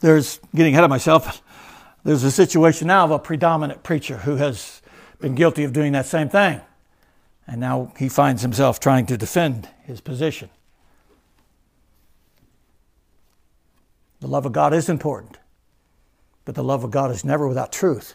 There's, 0.00 0.40
getting 0.54 0.72
ahead 0.72 0.84
of 0.84 0.90
myself, 0.90 1.42
there's 2.02 2.24
a 2.24 2.30
situation 2.30 2.88
now 2.88 3.04
of 3.04 3.10
a 3.10 3.18
predominant 3.18 3.82
preacher 3.82 4.18
who 4.18 4.36
has 4.36 4.82
been 5.20 5.34
guilty 5.34 5.64
of 5.64 5.72
doing 5.72 5.92
that 5.92 6.06
same 6.06 6.28
thing. 6.28 6.60
And 7.46 7.60
now 7.60 7.92
he 7.98 8.08
finds 8.08 8.42
himself 8.42 8.80
trying 8.80 9.06
to 9.06 9.16
defend 9.16 9.68
his 9.84 10.00
position. 10.00 10.50
The 14.20 14.26
love 14.28 14.46
of 14.46 14.52
God 14.52 14.72
is 14.72 14.88
important, 14.88 15.36
but 16.46 16.54
the 16.54 16.64
love 16.64 16.82
of 16.82 16.90
God 16.90 17.10
is 17.10 17.24
never 17.24 17.46
without 17.46 17.70
truth, 17.70 18.14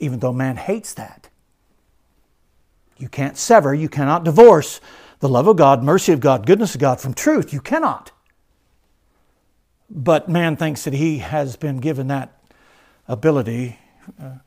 even 0.00 0.18
though 0.18 0.32
man 0.32 0.56
hates 0.56 0.92
that. 0.94 1.28
You 2.98 3.08
can't 3.08 3.36
sever, 3.36 3.72
you 3.74 3.88
cannot 3.88 4.24
divorce 4.24 4.80
the 5.20 5.28
love 5.28 5.46
of 5.46 5.56
God, 5.56 5.82
mercy 5.82 6.12
of 6.12 6.20
God, 6.20 6.46
goodness 6.46 6.74
of 6.74 6.80
God 6.80 7.00
from 7.00 7.14
truth. 7.14 7.52
You 7.52 7.60
cannot. 7.60 8.10
But 9.88 10.28
man 10.28 10.56
thinks 10.56 10.84
that 10.84 10.94
he 10.94 11.18
has 11.18 11.56
been 11.56 11.78
given 11.78 12.08
that 12.08 12.36
ability 13.06 13.78
uh, 14.20 14.38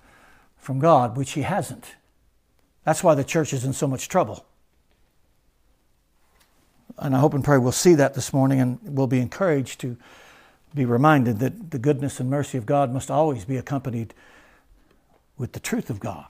from 0.70 0.78
God, 0.78 1.18
which 1.18 1.32
he 1.32 1.42
hasn't. 1.42 1.96
That's 2.84 3.04
why 3.04 3.16
the 3.16 3.24
church 3.24 3.54
is 3.54 3.66
in 3.66 3.74
so 3.74 3.88
much 3.88 4.08
trouble. 4.08 4.46
And 7.00 7.16
I 7.16 7.20
hope 7.20 7.34
and 7.34 7.44
pray 7.44 7.58
we'll 7.58 7.72
see 7.72 7.96
that 7.96 8.14
this 8.14 8.32
morning 8.32 8.62
and 8.62 8.78
we'll 8.84 9.08
be 9.08 9.18
encouraged 9.18 9.80
to 9.82 9.98
be 10.76 10.86
reminded 10.86 11.40
that 11.40 11.72
the 11.72 11.80
goodness 11.80 12.20
and 12.20 12.30
mercy 12.30 12.56
of 12.60 12.68
God 12.68 12.94
must 12.94 13.10
always 13.10 13.46
be 13.46 13.58
accompanied 13.58 14.14
with 15.40 15.54
the 15.54 15.60
truth 15.60 15.90
of 15.90 16.00
God. 16.00 16.28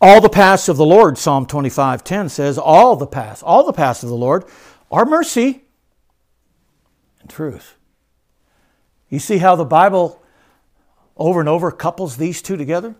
All 0.00 0.20
the 0.20 0.28
paths 0.28 0.68
of 0.68 0.76
the 0.76 0.84
Lord, 0.84 1.18
Psalm 1.18 1.46
25:10 1.46 2.28
says, 2.28 2.58
all 2.58 2.96
the 2.96 3.06
paths, 3.06 3.44
all 3.44 3.64
the 3.64 3.72
paths 3.72 4.02
of 4.02 4.08
the 4.08 4.16
Lord 4.16 4.44
are 4.90 5.04
mercy 5.04 5.62
and 7.20 7.30
truth. 7.30 7.76
You 9.08 9.20
see 9.20 9.38
how 9.38 9.54
the 9.54 9.64
Bible 9.64 10.18
over 11.16 11.40
and 11.40 11.48
over 11.48 11.70
couples 11.70 12.16
these 12.16 12.42
two 12.42 12.56
together? 12.56 12.94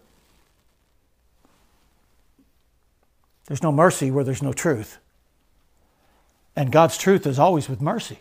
There's 3.47 3.63
no 3.63 3.73
mercy 3.73 4.11
where 4.11 4.25
there's 4.25 4.43
no 4.43 4.53
truth. 4.53 4.99
And 6.55 6.71
God's 6.71 6.97
truth 6.97 7.27
is 7.27 7.39
always 7.39 7.69
with 7.69 7.81
mercy. 7.81 8.19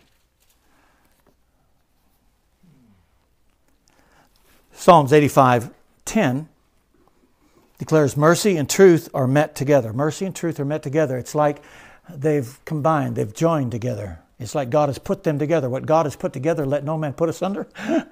Psalms 4.74 5.14
85 5.14 5.70
10 6.06 6.50
declares 7.78 8.18
mercy 8.18 8.58
and 8.58 8.70
truth 8.70 9.10
are 9.14 9.28
met 9.28 9.56
together. 9.56 9.94
Mercy 9.94 10.26
and 10.26 10.36
truth 10.36 10.60
are 10.60 10.66
met 10.66 10.84
together. 10.84 11.18
It's 11.18 11.36
like 11.36 11.62
they've 12.10 12.60
combined, 12.66 13.16
they've 13.16 13.34
joined 13.34 13.72
together. 13.72 14.20
It's 14.40 14.56
like 14.56 14.70
God 14.70 14.90
has 14.90 14.98
put 14.98 15.24
them 15.24 15.38
together. 15.38 15.70
What 15.70 15.86
God 15.86 16.06
has 16.06 16.16
put 16.16 16.34
together, 16.34 16.66
let 16.66 16.84
no 16.84 16.98
man 16.98 17.14
put 17.14 17.30
asunder. 17.30 17.68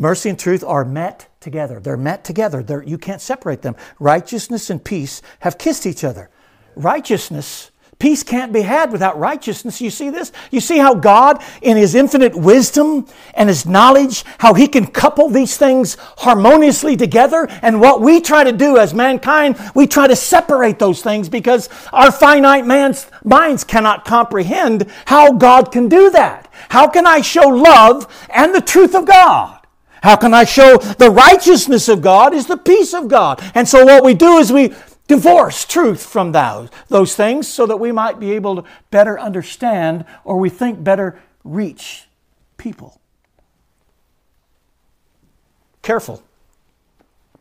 Mercy 0.00 0.30
and 0.30 0.38
truth 0.38 0.64
are 0.64 0.82
met 0.82 1.28
together. 1.40 1.78
They're 1.78 1.98
met 1.98 2.24
together. 2.24 2.62
They're, 2.62 2.82
you 2.82 2.96
can't 2.96 3.20
separate 3.20 3.60
them. 3.60 3.76
Righteousness 3.98 4.70
and 4.70 4.82
peace 4.82 5.20
have 5.40 5.58
kissed 5.58 5.84
each 5.84 6.04
other. 6.04 6.30
Righteousness, 6.74 7.70
peace 7.98 8.22
can't 8.22 8.50
be 8.50 8.62
had 8.62 8.92
without 8.92 9.18
righteousness. 9.18 9.78
You 9.78 9.90
see 9.90 10.08
this? 10.08 10.32
You 10.50 10.60
see 10.60 10.78
how 10.78 10.94
God, 10.94 11.44
in 11.60 11.76
His 11.76 11.94
infinite 11.94 12.34
wisdom 12.34 13.08
and 13.34 13.50
His 13.50 13.66
knowledge, 13.66 14.24
how 14.38 14.54
He 14.54 14.68
can 14.68 14.86
couple 14.86 15.28
these 15.28 15.58
things 15.58 15.98
harmoniously 16.16 16.96
together. 16.96 17.46
And 17.60 17.78
what 17.78 18.00
we 18.00 18.22
try 18.22 18.42
to 18.42 18.52
do 18.52 18.78
as 18.78 18.94
mankind, 18.94 19.58
we 19.74 19.86
try 19.86 20.06
to 20.06 20.16
separate 20.16 20.78
those 20.78 21.02
things 21.02 21.28
because 21.28 21.68
our 21.92 22.10
finite 22.10 22.64
man's 22.64 23.06
minds 23.22 23.64
cannot 23.64 24.06
comprehend 24.06 24.90
how 25.04 25.32
God 25.34 25.70
can 25.70 25.90
do 25.90 26.08
that. 26.08 26.50
How 26.70 26.88
can 26.88 27.06
I 27.06 27.20
show 27.20 27.48
love 27.48 28.26
and 28.30 28.54
the 28.54 28.62
truth 28.62 28.94
of 28.94 29.04
God? 29.04 29.59
How 30.02 30.16
can 30.16 30.32
I 30.32 30.44
show 30.44 30.76
the 30.76 31.10
righteousness 31.10 31.88
of 31.88 32.00
God 32.00 32.34
is 32.34 32.46
the 32.46 32.56
peace 32.56 32.94
of 32.94 33.08
God? 33.08 33.42
And 33.54 33.68
so 33.68 33.84
what 33.84 34.02
we 34.02 34.14
do 34.14 34.38
is 34.38 34.52
we 34.52 34.74
divorce 35.06 35.64
truth 35.64 36.04
from 36.04 36.32
those, 36.32 36.70
those 36.88 37.14
things 37.14 37.48
so 37.48 37.66
that 37.66 37.76
we 37.78 37.92
might 37.92 38.20
be 38.20 38.32
able 38.32 38.56
to 38.56 38.64
better 38.90 39.18
understand 39.18 40.04
or 40.24 40.38
we 40.38 40.48
think 40.48 40.82
better 40.82 41.20
reach 41.44 42.06
people. 42.56 43.00
Careful. 45.82 46.22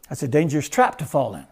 That's 0.09 0.23
a 0.23 0.27
dangerous 0.27 0.67
trap 0.67 0.97
to 0.97 1.05
fall 1.05 1.35
in. 1.35 1.45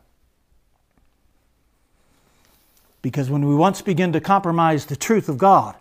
Because 3.02 3.30
when 3.30 3.48
we 3.48 3.56
once 3.56 3.82
begin 3.82 4.12
to 4.14 4.20
compromise 4.20 4.88
the 4.88 4.96
truth 4.96 5.30
of 5.30 5.38
God, 5.38 5.76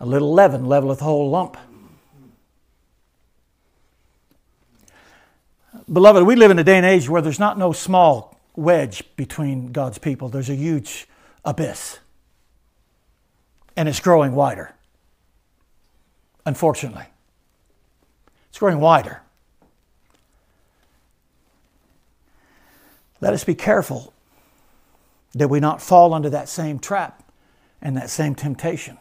a 0.00 0.06
little 0.06 0.32
leaven 0.32 0.66
leveleth 0.66 0.98
the 0.98 1.04
whole 1.04 1.30
lump. 1.30 1.56
Beloved, 5.90 6.24
we 6.24 6.36
live 6.36 6.50
in 6.50 6.58
a 6.58 6.64
day 6.64 6.76
and 6.76 6.86
age 6.86 7.08
where 7.08 7.22
there's 7.22 7.38
not 7.38 7.58
no 7.58 7.72
small 7.72 8.40
wedge 8.54 9.02
between 9.16 9.72
God's 9.72 9.98
people. 9.98 10.28
There's 10.28 10.50
a 10.50 10.54
huge 10.54 11.08
abyss. 11.44 11.98
And 13.76 13.88
it's 13.88 14.00
growing 14.00 14.34
wider. 14.34 14.74
Unfortunately. 16.44 17.06
It's 18.50 18.58
growing 18.58 18.80
wider. 18.80 19.22
Let 23.20 23.32
us 23.32 23.44
be 23.44 23.54
careful 23.54 24.12
that 25.34 25.48
we 25.48 25.60
not 25.60 25.80
fall 25.80 26.12
under 26.12 26.28
that 26.30 26.48
same 26.48 26.78
trap 26.78 27.22
and 27.80 27.96
that 27.96 28.10
same 28.10 28.34
temptation. 28.34 28.98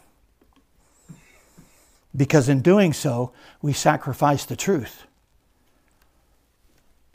Because 2.16 2.48
in 2.50 2.62
doing 2.62 2.94
so, 2.94 3.32
we 3.62 3.74
sacrifice 3.74 4.46
the 4.46 4.56
truth. 4.56 5.06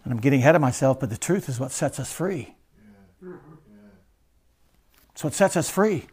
And 0.07 0.12
I'm 0.12 0.21
getting 0.21 0.38
ahead 0.38 0.55
of 0.55 0.61
myself, 0.61 1.01
but 1.01 1.11
the 1.11 1.16
truth 1.16 1.49
is 1.49 1.59
what 1.59 1.73
sets 1.73 1.99
us 1.99 2.12
free. 2.12 2.55
It's 5.11 5.25
what 5.25 5.35
sets 5.35 5.57
us 5.57 5.69
free. 5.69 6.07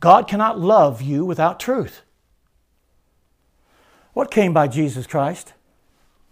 God 0.00 0.28
cannot 0.28 0.58
love 0.58 1.02
you 1.02 1.26
without 1.26 1.60
truth. 1.60 2.00
What 4.14 4.30
came 4.30 4.54
by 4.54 4.66
Jesus 4.66 5.06
Christ? 5.06 5.52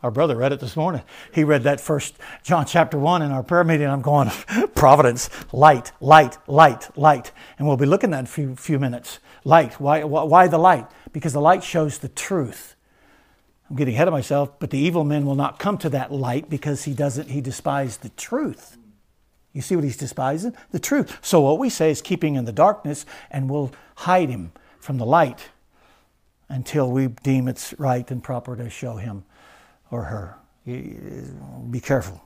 Our 0.02 0.10
brother 0.10 0.36
read 0.36 0.52
it 0.52 0.60
this 0.60 0.74
morning. 0.74 1.02
He 1.34 1.44
read 1.44 1.64
that 1.64 1.82
first 1.82 2.16
John 2.42 2.64
chapter 2.64 2.98
1 2.98 3.20
in 3.20 3.30
our 3.30 3.42
prayer 3.42 3.62
meeting. 3.62 3.86
I'm 3.86 4.00
going, 4.00 4.30
providence, 4.74 5.28
light, 5.52 5.92
light, 6.00 6.38
light, 6.46 6.96
light. 6.96 7.30
And 7.58 7.68
we'll 7.68 7.76
be 7.76 7.84
looking 7.84 8.14
at 8.14 8.16
that 8.16 8.18
in 8.20 8.24
a 8.24 8.28
few, 8.28 8.56
few 8.56 8.78
minutes. 8.78 9.18
Light. 9.44 9.78
Why, 9.78 10.02
why 10.02 10.48
the 10.48 10.56
light? 10.56 10.86
Because 11.12 11.34
the 11.34 11.42
light 11.42 11.62
shows 11.62 11.98
the 11.98 12.08
truth. 12.08 12.73
I'm 13.74 13.78
getting 13.78 13.94
ahead 13.94 14.06
of 14.06 14.12
myself, 14.12 14.60
but 14.60 14.70
the 14.70 14.78
evil 14.78 15.02
man 15.02 15.26
will 15.26 15.34
not 15.34 15.58
come 15.58 15.78
to 15.78 15.88
that 15.88 16.12
light 16.12 16.48
because 16.48 16.84
he 16.84 16.94
doesn't, 16.94 17.30
he 17.30 17.40
despised 17.40 18.02
the 18.02 18.08
truth. 18.10 18.76
You 19.52 19.62
see 19.62 19.74
what 19.74 19.82
he's 19.82 19.96
despising? 19.96 20.54
The 20.70 20.78
truth. 20.78 21.18
So 21.22 21.40
what 21.40 21.58
we 21.58 21.68
say 21.70 21.90
is 21.90 22.00
keeping 22.00 22.37
in 22.37 22.44
the 22.44 22.52
darkness 22.52 23.04
and 23.32 23.50
we'll 23.50 23.72
hide 23.96 24.28
him 24.28 24.52
from 24.78 24.98
the 24.98 25.04
light 25.04 25.48
until 26.48 26.88
we 26.88 27.08
deem 27.08 27.48
it's 27.48 27.74
right 27.76 28.08
and 28.12 28.22
proper 28.22 28.54
to 28.54 28.70
show 28.70 28.94
him 28.94 29.24
or 29.90 30.04
her. 30.04 30.37
Be 30.64 31.80
careful. 31.80 32.22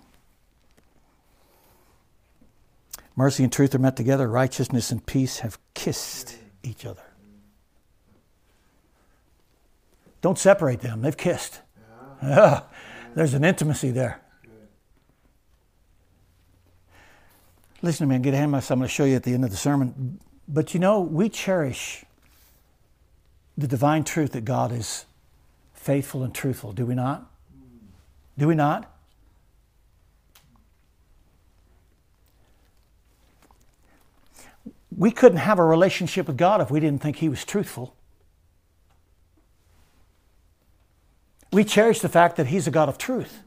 Mercy 3.17 3.43
and 3.43 3.51
truth 3.51 3.75
are 3.75 3.79
met 3.79 3.97
together, 3.97 4.29
righteousness 4.29 4.91
and 4.91 5.07
peace 5.07 5.39
have 5.39 5.57
kissed 5.73 6.37
each 6.63 6.85
other. 6.85 7.08
Don't 10.21 10.39
separate 10.39 10.81
them. 10.81 11.03
They've 11.03 11.17
kissed. 11.17 11.61
Yeah. 12.23 12.63
There's 13.15 13.35
an 13.35 13.45
intimacy 13.45 13.91
there. 13.91 14.21
Listen 17.81 18.07
to 18.07 18.09
me 18.09 18.17
and 18.17 18.25
get 18.25 18.35
ahead 18.35 18.45
of 18.45 18.51
myself. 18.51 18.73
I'm 18.73 18.79
going 18.81 18.89
to 18.89 18.95
show 18.95 19.05
you 19.05 19.15
at 19.15 19.23
the 19.23 19.35
end 19.35 19.45
of 19.45 19.51
the 19.51 19.57
sermon. 19.57 20.21
But 20.49 20.75
you 20.75 20.81
know, 20.81 21.01
we 21.01 21.29
cherish 21.29 22.05
the 23.57 23.69
divine 23.69 24.05
truth 24.05 24.33
that 24.33 24.45
God 24.45 24.73
is 24.73 25.05
faithful 25.75 26.23
and 26.23 26.35
truthful, 26.35 26.73
do 26.73 26.87
we 26.87 26.95
not? 26.95 27.31
Do 28.37 28.47
we 28.47 28.55
not? 28.55 28.95
We 34.97 35.11
couldn't 35.11 35.39
have 35.39 35.59
a 35.59 35.65
relationship 35.65 36.27
with 36.27 36.37
God 36.37 36.61
if 36.61 36.71
we 36.71 36.81
didn't 36.81 37.03
think 37.03 37.17
He 37.17 37.29
was 37.29 37.45
truthful. 37.45 37.95
We 41.51 41.65
cherish 41.65 42.01
the 42.01 42.09
fact 42.09 42.37
that 42.37 42.49
He's 42.49 42.67
a 42.67 42.71
God 42.71 42.89
of 42.89 42.99
truth. 42.99 43.43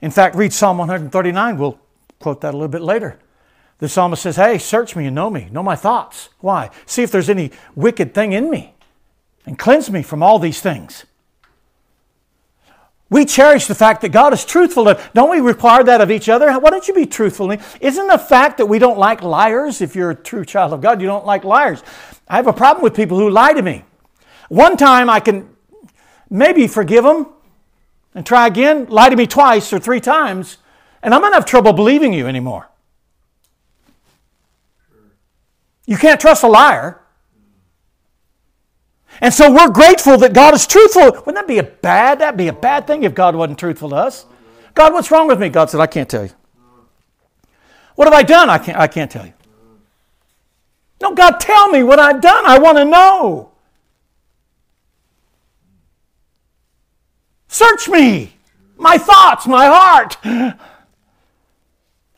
In 0.00 0.10
fact, 0.10 0.34
read 0.34 0.52
Psalm 0.52 0.78
139. 0.78 1.58
We'll 1.58 1.78
quote 2.18 2.40
that 2.40 2.54
a 2.54 2.56
little 2.56 2.68
bit 2.68 2.82
later. 2.82 3.18
The 3.78 3.88
psalmist 3.88 4.22
says, 4.22 4.36
Hey, 4.36 4.58
search 4.58 4.94
me 4.94 5.06
and 5.06 5.14
know 5.14 5.30
me, 5.30 5.48
know 5.50 5.62
my 5.62 5.76
thoughts. 5.76 6.28
Why? 6.40 6.70
See 6.86 7.02
if 7.02 7.10
there's 7.10 7.30
any 7.30 7.50
wicked 7.74 8.14
thing 8.14 8.32
in 8.32 8.50
me 8.50 8.74
and 9.46 9.58
cleanse 9.58 9.90
me 9.90 10.02
from 10.02 10.22
all 10.22 10.38
these 10.38 10.60
things. 10.60 11.04
We 13.10 13.26
cherish 13.26 13.66
the 13.66 13.74
fact 13.74 14.00
that 14.00 14.08
God 14.08 14.32
is 14.32 14.44
truthful. 14.44 14.94
Don't 15.12 15.30
we 15.30 15.40
require 15.40 15.84
that 15.84 16.00
of 16.00 16.10
each 16.10 16.30
other? 16.30 16.50
Why 16.58 16.70
don't 16.70 16.88
you 16.88 16.94
be 16.94 17.04
truthful? 17.04 17.50
Isn't 17.80 18.06
the 18.06 18.18
fact 18.18 18.56
that 18.56 18.66
we 18.66 18.78
don't 18.78 18.98
like 18.98 19.22
liars, 19.22 19.82
if 19.82 19.94
you're 19.94 20.12
a 20.12 20.14
true 20.14 20.46
child 20.46 20.72
of 20.72 20.80
God, 20.80 21.00
you 21.00 21.06
don't 21.06 21.26
like 21.26 21.44
liars? 21.44 21.82
I 22.26 22.36
have 22.36 22.46
a 22.46 22.54
problem 22.54 22.82
with 22.82 22.94
people 22.94 23.18
who 23.18 23.28
lie 23.28 23.52
to 23.52 23.60
me. 23.60 23.84
One 24.48 24.78
time 24.78 25.10
I 25.10 25.20
can 25.20 25.51
maybe 26.32 26.66
forgive 26.66 27.04
them 27.04 27.26
and 28.14 28.26
try 28.26 28.46
again. 28.46 28.86
Lie 28.86 29.10
to 29.10 29.16
me 29.16 29.26
twice 29.26 29.72
or 29.72 29.78
three 29.78 30.00
times, 30.00 30.58
and 31.02 31.14
I'm 31.14 31.20
going 31.20 31.32
to 31.32 31.36
have 31.36 31.44
trouble 31.44 31.72
believing 31.72 32.12
you 32.12 32.26
anymore. 32.26 32.68
You 35.86 35.96
can't 35.96 36.20
trust 36.20 36.42
a 36.42 36.48
liar. 36.48 37.00
And 39.20 39.32
so 39.32 39.52
we're 39.52 39.68
grateful 39.68 40.16
that 40.18 40.32
God 40.32 40.54
is 40.54 40.66
truthful. 40.66 41.12
Wouldn't 41.12 41.34
that 41.34 41.46
be 41.46 41.58
a 41.58 41.62
bad? 41.62 42.20
That'd 42.20 42.38
be 42.38 42.48
a 42.48 42.52
bad 42.52 42.86
thing 42.86 43.02
if 43.02 43.14
God 43.14 43.36
wasn't 43.36 43.58
truthful 43.58 43.90
to 43.90 43.96
us. 43.96 44.24
God, 44.74 44.94
what's 44.94 45.10
wrong 45.10 45.28
with 45.28 45.38
me? 45.38 45.50
God 45.50 45.68
said, 45.68 45.80
I 45.80 45.86
can't 45.86 46.08
tell 46.08 46.24
you. 46.24 46.30
What 47.94 48.06
have 48.06 48.14
I 48.14 48.22
done? 48.22 48.48
I 48.48 48.56
can't, 48.56 48.78
I 48.78 48.86
can't 48.86 49.10
tell 49.10 49.26
you. 49.26 49.34
No, 51.02 51.14
God, 51.14 51.38
tell 51.40 51.68
me 51.68 51.82
what 51.82 51.98
I've 51.98 52.22
done. 52.22 52.46
I 52.46 52.58
want 52.58 52.78
to 52.78 52.84
know. 52.84 53.51
Search 57.52 57.86
me, 57.86 58.32
my 58.78 58.96
thoughts, 58.96 59.46
my 59.46 59.66
heart. 59.66 60.16
I 60.24 60.56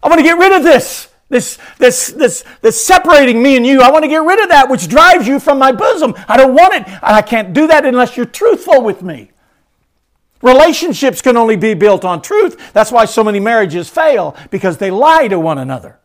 want 0.05 0.21
to 0.21 0.23
get 0.23 0.39
rid 0.39 0.53
of 0.53 0.63
this. 0.63 1.09
This, 1.29 1.59
this, 1.79 2.13
this, 2.13 2.45
this 2.63 2.87
separating 2.87 3.43
me 3.43 3.57
and 3.57 3.67
you. 3.67 3.83
I 3.83 3.91
want 3.91 4.05
to 4.05 4.09
get 4.09 4.23
rid 4.23 4.41
of 4.41 4.51
that 4.51 4.71
which 4.71 4.87
drives 4.87 5.27
you 5.27 5.41
from 5.41 5.59
my 5.59 5.73
bosom. 5.73 6.15
I 6.29 6.37
don't 6.37 6.55
want 6.55 6.75
it. 6.75 6.85
I 7.03 7.21
can't 7.21 7.53
do 7.53 7.67
that 7.67 7.85
unless 7.85 8.17
you're 8.17 8.27
truthful 8.27 8.83
with 8.83 9.03
me. 9.03 9.33
Relationships 10.41 11.21
can 11.21 11.37
only 11.37 11.57
be 11.57 11.75
built 11.75 12.05
on 12.05 12.23
truth. 12.23 12.73
That's 12.73 12.93
why 12.93 13.07
so 13.07 13.25
many 13.25 13.41
marriages 13.41 13.89
fail, 13.89 14.37
because 14.53 14.79
they 14.79 14.93
lie 14.93 15.27
to 15.27 15.41
one 15.41 15.59
another. 15.59 15.99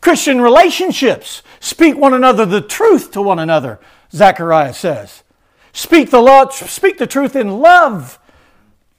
Christian 0.00 0.40
relationships 0.40 1.42
speak 1.58 1.96
one 1.96 2.14
another 2.14 2.46
the 2.46 2.60
truth 2.60 3.10
to 3.10 3.22
one 3.22 3.40
another, 3.40 3.80
Zechariah 4.12 4.74
says. 4.74 5.24
Speak 5.74 6.10
the 6.10 6.22
law, 6.22 6.48
speak 6.48 6.98
the 6.98 7.06
truth 7.06 7.34
in 7.34 7.58
love, 7.58 8.20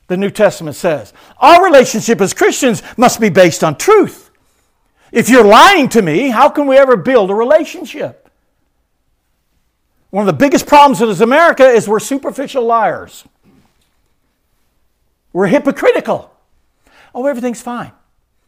the 0.08 0.18
New 0.18 0.30
Testament 0.30 0.76
says. 0.76 1.14
Our 1.38 1.64
relationship 1.64 2.20
as 2.20 2.34
Christians 2.34 2.84
must 2.98 3.22
be 3.22 3.30
based 3.30 3.64
on 3.64 3.78
truth. 3.78 4.30
If 5.10 5.30
you're 5.30 5.46
lying 5.46 5.88
to 5.90 6.02
me, 6.02 6.30
how 6.30 6.50
can 6.50 6.68
we 6.68 6.78
ever 6.78 6.98
build 6.98 7.32
a 7.32 7.34
relationship? 7.34 8.30
One 10.10 10.28
of 10.28 10.34
the 10.34 10.38
biggest 10.38 10.68
problems 10.68 11.02
in 11.02 11.24
America 11.24 11.66
is 11.66 11.88
we're 11.88 12.02
superficial 12.02 12.66
liars. 12.66 13.24
We're 15.32 15.48
hypocritical. 15.48 16.30
Oh, 17.14 17.26
everything's 17.26 17.62
fine. 17.62 17.94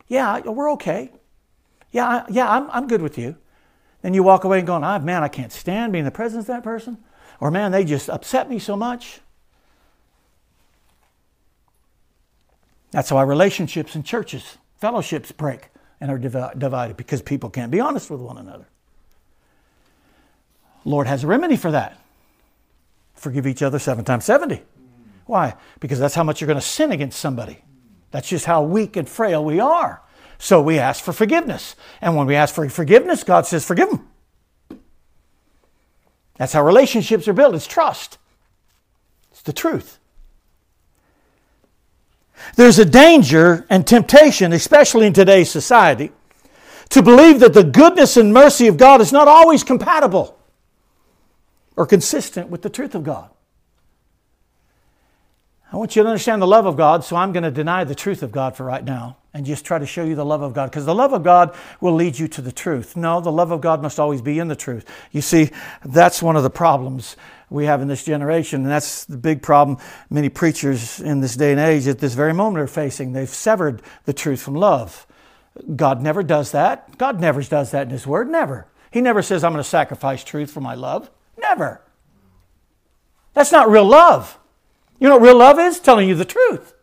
Yeah, 0.09 0.41
we're 0.41 0.71
okay. 0.73 1.11
Yeah, 1.93 2.25
yeah, 2.29 2.51
I'm, 2.51 2.69
I'm 2.71 2.87
good 2.89 3.01
with 3.01 3.17
you. 3.17 3.37
Then 4.01 4.13
you 4.13 4.21
walk 4.21 4.43
away 4.43 4.57
and 4.57 4.67
going, 4.67 4.83
oh, 4.83 4.87
ah, 4.87 4.99
man, 4.99 5.23
I 5.23 5.29
can't 5.29 5.51
stand 5.53 5.93
being 5.93 6.01
in 6.01 6.05
the 6.05 6.11
presence 6.11 6.43
of 6.43 6.47
that 6.47 6.63
person. 6.63 6.97
Or 7.39 7.51
man, 7.51 7.71
they 7.71 7.85
just 7.85 8.09
upset 8.09 8.49
me 8.49 8.59
so 8.59 8.75
much. 8.75 9.19
That's 12.91 13.11
why 13.11 13.23
relationships 13.23 13.95
in 13.95 14.03
churches, 14.03 14.57
fellowships 14.77 15.31
break 15.31 15.69
and 15.99 16.11
are 16.11 16.17
divided 16.17 16.97
because 16.97 17.21
people 17.21 17.49
can't 17.49 17.71
be 17.71 17.79
honest 17.79 18.09
with 18.09 18.21
one 18.21 18.37
another. 18.37 18.67
Lord 20.85 21.07
has 21.07 21.23
a 21.23 21.27
remedy 21.27 21.57
for 21.57 21.71
that. 21.71 21.99
Forgive 23.15 23.45
each 23.45 23.61
other 23.61 23.79
seven 23.79 24.05
times 24.05 24.25
70. 24.25 24.61
Why? 25.25 25.55
Because 25.79 25.99
that's 25.99 26.15
how 26.15 26.23
much 26.23 26.39
you're 26.39 26.47
going 26.47 26.59
to 26.59 26.65
sin 26.65 26.91
against 26.91 27.19
somebody. 27.19 27.59
That's 28.11 28.29
just 28.29 28.45
how 28.45 28.63
weak 28.63 28.95
and 28.95 29.07
frail 29.07 29.43
we 29.43 29.59
are. 29.59 30.01
So 30.39 30.61
we 30.61 30.79
ask 30.79 31.03
for 31.03 31.11
forgiveness. 31.11 31.75
And 31.99 32.15
when 32.15 32.27
we 32.27 32.35
ask 32.35 32.55
for 32.55 32.67
forgiveness, 32.69 33.23
God 33.23 33.45
says, 33.45 33.65
Forgive 33.65 33.89
them. 33.89 34.07
That's 36.37 36.53
how 36.53 36.63
relationships 36.63 37.27
are 37.27 37.33
built. 37.33 37.55
It's 37.55 37.67
trust, 37.67 38.17
it's 39.31 39.41
the 39.41 39.53
truth. 39.53 39.99
There's 42.55 42.79
a 42.79 42.85
danger 42.85 43.65
and 43.69 43.85
temptation, 43.85 44.53
especially 44.53 45.07
in 45.07 45.13
today's 45.13 45.49
society, 45.49 46.11
to 46.89 47.01
believe 47.01 47.39
that 47.39 47.53
the 47.53 47.63
goodness 47.63 48.15
and 48.15 48.33
mercy 48.33 48.67
of 48.67 48.77
God 48.77 49.01
is 49.01 49.11
not 49.11 49.27
always 49.27 49.63
compatible 49.63 50.37
or 51.75 51.85
consistent 51.85 52.49
with 52.49 52.61
the 52.61 52.69
truth 52.69 52.95
of 52.95 53.03
God. 53.03 53.29
I 55.71 55.77
want 55.77 55.95
you 55.95 56.03
to 56.03 56.07
understand 56.07 56.41
the 56.41 56.47
love 56.47 56.65
of 56.65 56.77
God, 56.77 57.03
so 57.03 57.15
I'm 57.15 57.33
going 57.33 57.43
to 57.43 57.51
deny 57.51 57.83
the 57.83 57.95
truth 57.95 58.23
of 58.23 58.31
God 58.31 58.55
for 58.55 58.63
right 58.63 58.83
now 58.83 59.17
and 59.37 59.45
just 59.45 59.63
try 59.63 59.77
to 59.77 59.85
show 59.85 60.03
you 60.03 60.15
the 60.15 60.25
love 60.25 60.41
of 60.41 60.55
God 60.55 60.71
because 60.71 60.85
the 60.85 60.95
love 60.95 61.13
of 61.13 61.21
God 61.21 61.55
will 61.79 61.93
lead 61.93 62.17
you 62.17 62.27
to 62.29 62.41
the 62.41 62.51
truth. 62.51 62.97
No, 62.97 63.21
the 63.21 63.31
love 63.31 63.51
of 63.51 63.61
God 63.61 63.83
must 63.83 63.99
always 63.99 64.19
be 64.19 64.39
in 64.39 64.47
the 64.47 64.55
truth. 64.55 64.83
You 65.11 65.21
see, 65.21 65.51
that's 65.85 66.23
one 66.23 66.35
of 66.35 66.41
the 66.41 66.49
problems 66.49 67.15
we 67.49 67.65
have 67.65 67.79
in 67.79 67.87
this 67.87 68.03
generation, 68.03 68.63
and 68.63 68.71
that's 68.71 69.05
the 69.05 69.15
big 69.15 69.43
problem 69.43 69.77
many 70.09 70.27
preachers 70.27 70.99
in 70.99 71.21
this 71.21 71.35
day 71.35 71.51
and 71.51 71.59
age 71.59 71.87
at 71.87 71.99
this 71.99 72.15
very 72.15 72.33
moment 72.33 72.63
are 72.63 72.67
facing. 72.67 73.13
They've 73.13 73.29
severed 73.29 73.83
the 74.05 74.13
truth 74.13 74.41
from 74.41 74.55
love. 74.55 75.05
God 75.75 76.01
never 76.01 76.23
does 76.23 76.51
that. 76.51 76.97
God 76.97 77.21
never 77.21 77.43
does 77.43 77.69
that 77.71 77.83
in 77.83 77.89
His 77.91 78.07
Word. 78.07 78.27
Never. 78.29 78.65
He 78.89 79.01
never 79.01 79.21
says, 79.21 79.43
I'm 79.43 79.53
going 79.53 79.63
to 79.63 79.69
sacrifice 79.69 80.23
truth 80.23 80.49
for 80.49 80.61
my 80.61 80.73
love. 80.73 81.11
Never. 81.37 81.81
That's 83.35 83.51
not 83.51 83.69
real 83.69 83.85
love. 83.85 84.39
You 84.99 85.07
know 85.07 85.17
what 85.17 85.27
real 85.27 85.37
love 85.37 85.59
is? 85.59 85.79
Telling 85.79 86.09
you 86.09 86.15
the 86.15 86.25
truth. 86.25 86.73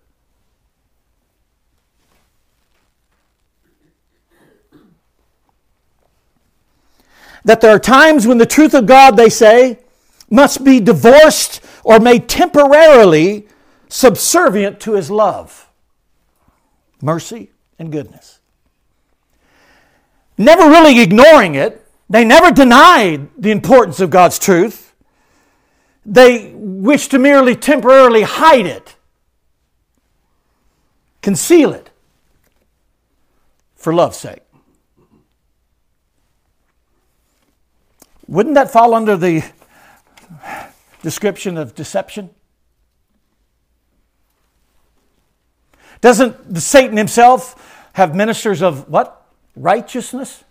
That 7.45 7.61
there 7.61 7.75
are 7.75 7.79
times 7.79 8.27
when 8.27 8.39
the 8.39 8.47
truth 8.47 8.75
of 8.75 8.87
God, 8.87 9.17
they 9.17 9.29
say, 9.29 9.79
must 10.31 10.65
be 10.65 10.81
divorced 10.81 11.61
or 11.83 12.01
made 12.01 12.29
temporarily 12.29 13.47
subservient 13.89 14.81
to 14.81 14.95
his 14.95 15.11
love, 15.11 15.69
mercy, 17.03 17.51
and 17.79 17.93
goodness. 17.93 18.41
Never 20.37 20.69
really 20.69 21.01
ignoring 21.01 21.55
it, 21.55 21.87
they 22.09 22.25
never 22.25 22.51
denied 22.51 23.29
the 23.39 23.51
importance 23.51 24.01
of 24.01 24.11
God's 24.11 24.39
truth. 24.39 24.95
They 26.05 26.53
wish 26.55 27.09
to 27.09 27.19
merely 27.19 27.55
temporarily 27.55 28.23
hide 28.23 28.67
it, 28.67 28.97
conceal 31.23 31.73
it 31.73 31.91
for 33.75 33.95
love's 33.95 34.19
sake. 34.19 34.44
Wouldn't 38.27 38.55
that 38.55 38.71
fall 38.71 38.95
under 38.95 39.17
the 39.17 39.45
description 41.03 41.59
of 41.59 41.75
deception? 41.75 42.31
Doesn't 46.01 46.59
Satan 46.59 46.97
himself 46.97 47.89
have 47.95 48.15
ministers 48.15 48.63
of 48.63 48.89
what? 48.89 49.27
Righteousness? 49.57 50.45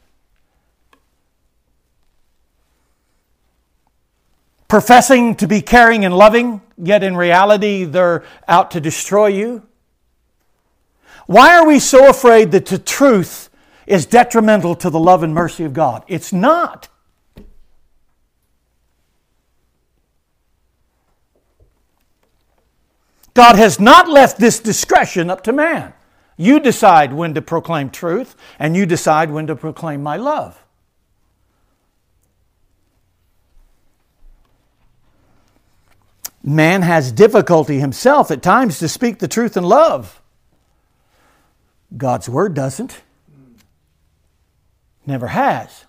professing 4.74 5.36
to 5.36 5.48
be 5.48 5.62
caring 5.62 6.04
and 6.04 6.18
loving, 6.18 6.60
yet 6.80 7.04
in 7.04 7.16
reality 7.16 7.84
they're 7.84 8.24
out 8.48 8.72
to 8.72 8.82
destroy 8.82 9.28
you? 9.28 9.62
Why 11.28 11.56
are 11.56 11.68
we 11.68 11.78
so 11.78 12.10
afraid 12.10 12.52
that 12.54 12.66
the 12.66 12.80
truth 12.80 13.52
is 13.86 14.08
detrimental 14.08 14.74
to 14.78 14.90
the 14.90 15.00
love 15.00 15.22
and 15.22 15.32
mercy 15.32 15.64
of 15.64 15.74
God? 15.74 16.04
It's 16.08 16.34
not. 16.34 16.88
God 23.34 23.56
has 23.56 23.80
not 23.80 24.08
left 24.08 24.38
this 24.38 24.60
discretion 24.60 25.30
up 25.30 25.44
to 25.44 25.52
man. 25.52 25.94
You 26.38 26.60
decide 26.60 27.14
when 27.14 27.34
to 27.34 27.42
proclaim 27.42 27.90
truth, 27.90 28.36
and 28.60 28.76
you 28.76 28.86
decide 28.86 29.32
when 29.32 29.48
to 29.48 29.56
proclaim 29.56 30.04
my 30.04 30.18
love. 30.18 30.64
Man 36.44 36.82
has 36.82 37.12
difficulty 37.12 37.80
himself 37.80 38.30
at 38.30 38.44
times 38.44 38.80
to 38.80 38.90
speak 38.90 39.20
the 39.20 39.30
truth 39.30 39.56
in 39.56 39.64
love. 39.64 40.22
God's 41.96 42.28
word 42.28 42.54
doesn't. 42.54 43.02
Never 45.06 45.28
has. 45.28 45.86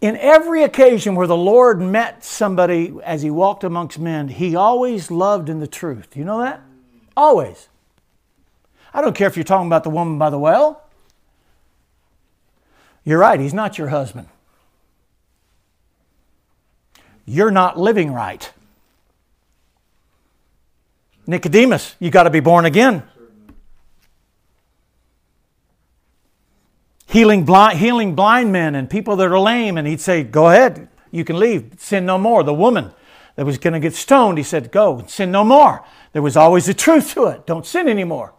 In 0.00 0.16
every 0.16 0.62
occasion 0.62 1.14
where 1.14 1.26
the 1.26 1.36
Lord 1.36 1.80
met 1.80 2.22
somebody 2.22 2.94
as 3.02 3.22
he 3.22 3.30
walked 3.30 3.64
amongst 3.64 3.98
men, 3.98 4.28
he 4.28 4.54
always 4.54 5.10
loved 5.10 5.48
in 5.48 5.58
the 5.58 5.66
truth. 5.66 6.16
You 6.16 6.24
know 6.24 6.40
that? 6.40 6.60
Always. 7.16 7.68
I 8.92 9.00
don't 9.00 9.16
care 9.16 9.26
if 9.26 9.36
you're 9.36 9.44
talking 9.44 9.66
about 9.66 9.84
the 9.84 9.90
woman 9.90 10.18
by 10.18 10.30
the 10.30 10.38
well. 10.38 10.84
You're 13.04 13.18
right, 13.18 13.40
he's 13.40 13.54
not 13.54 13.78
your 13.78 13.88
husband 13.88 14.28
you're 17.26 17.50
not 17.50 17.78
living 17.78 18.12
right. 18.12 18.50
Nicodemus, 21.26 21.96
you 21.98 22.10
got 22.10 22.22
to 22.22 22.30
be 22.30 22.40
born 22.40 22.64
again. 22.64 23.02
Healing 27.06 27.44
blind, 27.44 27.78
healing 27.78 28.14
blind 28.14 28.52
men 28.52 28.74
and 28.74 28.90
people 28.90 29.16
that 29.16 29.28
are 29.28 29.38
lame. 29.38 29.78
And 29.78 29.86
he'd 29.86 30.00
say, 30.00 30.22
Go 30.22 30.48
ahead, 30.48 30.88
you 31.10 31.24
can 31.24 31.38
leave, 31.38 31.74
sin 31.78 32.04
no 32.04 32.18
more. 32.18 32.42
The 32.42 32.54
woman 32.54 32.92
that 33.36 33.46
was 33.46 33.58
going 33.58 33.74
to 33.74 33.80
get 33.80 33.94
stoned, 33.94 34.38
he 34.38 34.44
said, 34.44 34.70
Go, 34.70 35.04
sin 35.06 35.30
no 35.30 35.44
more. 35.44 35.84
There 36.12 36.22
was 36.22 36.36
always 36.36 36.68
a 36.68 36.74
truth 36.74 37.14
to 37.14 37.26
it. 37.26 37.46
Don't 37.46 37.64
sin 37.64 37.88
anymore. 37.88 38.34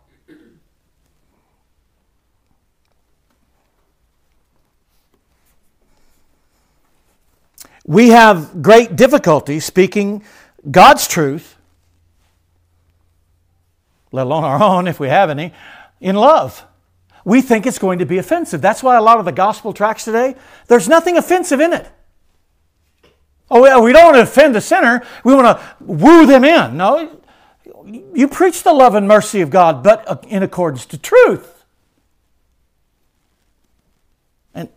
We 7.87 8.09
have 8.09 8.61
great 8.61 8.97
difficulty 8.97 9.61
speaking 9.61 10.21
God's 10.69 11.07
truth, 11.07 11.55
let 14.11 14.27
alone 14.27 14.43
our 14.43 14.61
own 14.61 14.87
if 14.89 14.99
we 14.99 15.07
have 15.07 15.29
any, 15.29 15.53
in 16.01 16.17
love. 16.17 16.66
We 17.27 17.41
think 17.41 17.65
it's 17.65 17.77
going 17.77 17.99
to 17.99 18.05
be 18.05 18.19
offensive. 18.19 18.61
That's 18.61 18.81
why 18.81 18.95
a 18.95 19.01
lot 19.01 19.19
of 19.19 19.25
the 19.25 19.33
gospel 19.33 19.73
tracts 19.73 20.05
today, 20.05 20.37
there's 20.67 20.87
nothing 20.87 21.17
offensive 21.17 21.59
in 21.59 21.73
it. 21.73 21.85
Oh, 23.51 23.81
we 23.83 23.91
don't 23.91 24.05
want 24.05 24.15
to 24.15 24.21
offend 24.21 24.55
the 24.55 24.61
sinner. 24.61 25.05
We 25.25 25.35
want 25.35 25.59
to 25.59 25.75
woo 25.83 26.25
them 26.25 26.45
in. 26.45 26.77
No, 26.77 27.19
you 28.13 28.29
preach 28.29 28.63
the 28.63 28.71
love 28.71 28.95
and 28.95 29.09
mercy 29.09 29.41
of 29.41 29.49
God, 29.49 29.83
but 29.83 30.23
in 30.29 30.41
accordance 30.41 30.85
to 30.85 30.97
truth. 30.97 31.65
And 34.53 34.69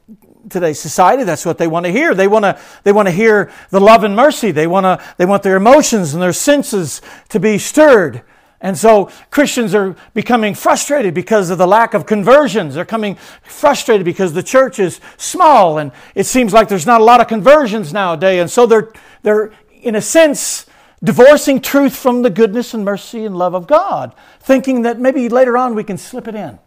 today's 0.49 0.81
society, 0.81 1.23
that's 1.23 1.47
what 1.47 1.57
they 1.57 1.69
want 1.69 1.87
to 1.87 1.93
hear. 1.93 2.15
They 2.15 2.27
want 2.27 2.47
to, 2.47 2.59
they 2.83 2.91
want 2.91 3.07
to 3.07 3.13
hear 3.13 3.53
the 3.71 3.81
love 3.81 4.03
and 4.03 4.17
mercy. 4.17 4.51
They 4.51 4.67
want, 4.67 4.87
to, 4.87 5.15
they 5.19 5.25
want 5.25 5.45
their 5.45 5.55
emotions 5.55 6.15
and 6.15 6.23
their 6.23 6.33
senses 6.33 7.01
to 7.29 7.39
be 7.39 7.59
stirred. 7.59 8.25
And 8.61 8.77
so 8.77 9.11
Christians 9.31 9.75
are 9.75 9.97
becoming 10.13 10.55
frustrated 10.55 11.15
because 11.15 11.49
of 11.49 11.57
the 11.57 11.67
lack 11.67 11.95
of 11.95 12.05
conversions. 12.05 12.75
They're 12.75 12.85
coming 12.85 13.15
frustrated 13.43 14.05
because 14.05 14.35
the 14.35 14.43
church 14.43 14.79
is 14.79 15.01
small 15.17 15.79
and 15.79 15.93
it 16.15 16.25
seems 16.25 16.53
like 16.53 16.69
there's 16.69 16.87
not 16.87 17.01
a 17.01 17.05
lot 17.05 17.21
of 17.21 17.27
conversions 17.27 17.93
nowadays. 17.93 18.41
And 18.41 18.51
so 18.51 18.67
they're, 18.67 18.93
they're 19.23 19.53
in 19.81 19.95
a 19.95 20.03
sense, 20.03 20.67
divorcing 21.03 21.63
truth 21.63 21.97
from 21.97 22.21
the 22.21 22.29
goodness 22.29 22.75
and 22.75 22.85
mercy 22.85 23.25
and 23.25 23.35
love 23.35 23.55
of 23.55 23.67
God, 23.67 24.15
thinking 24.41 24.83
that 24.83 25.01
maybe 25.01 25.31
later 25.31 25.57
on 25.57 25.75
we 25.75 25.85
can 25.85 25.97
slip 25.97 26.29
it 26.29 26.35
in. 26.35 26.59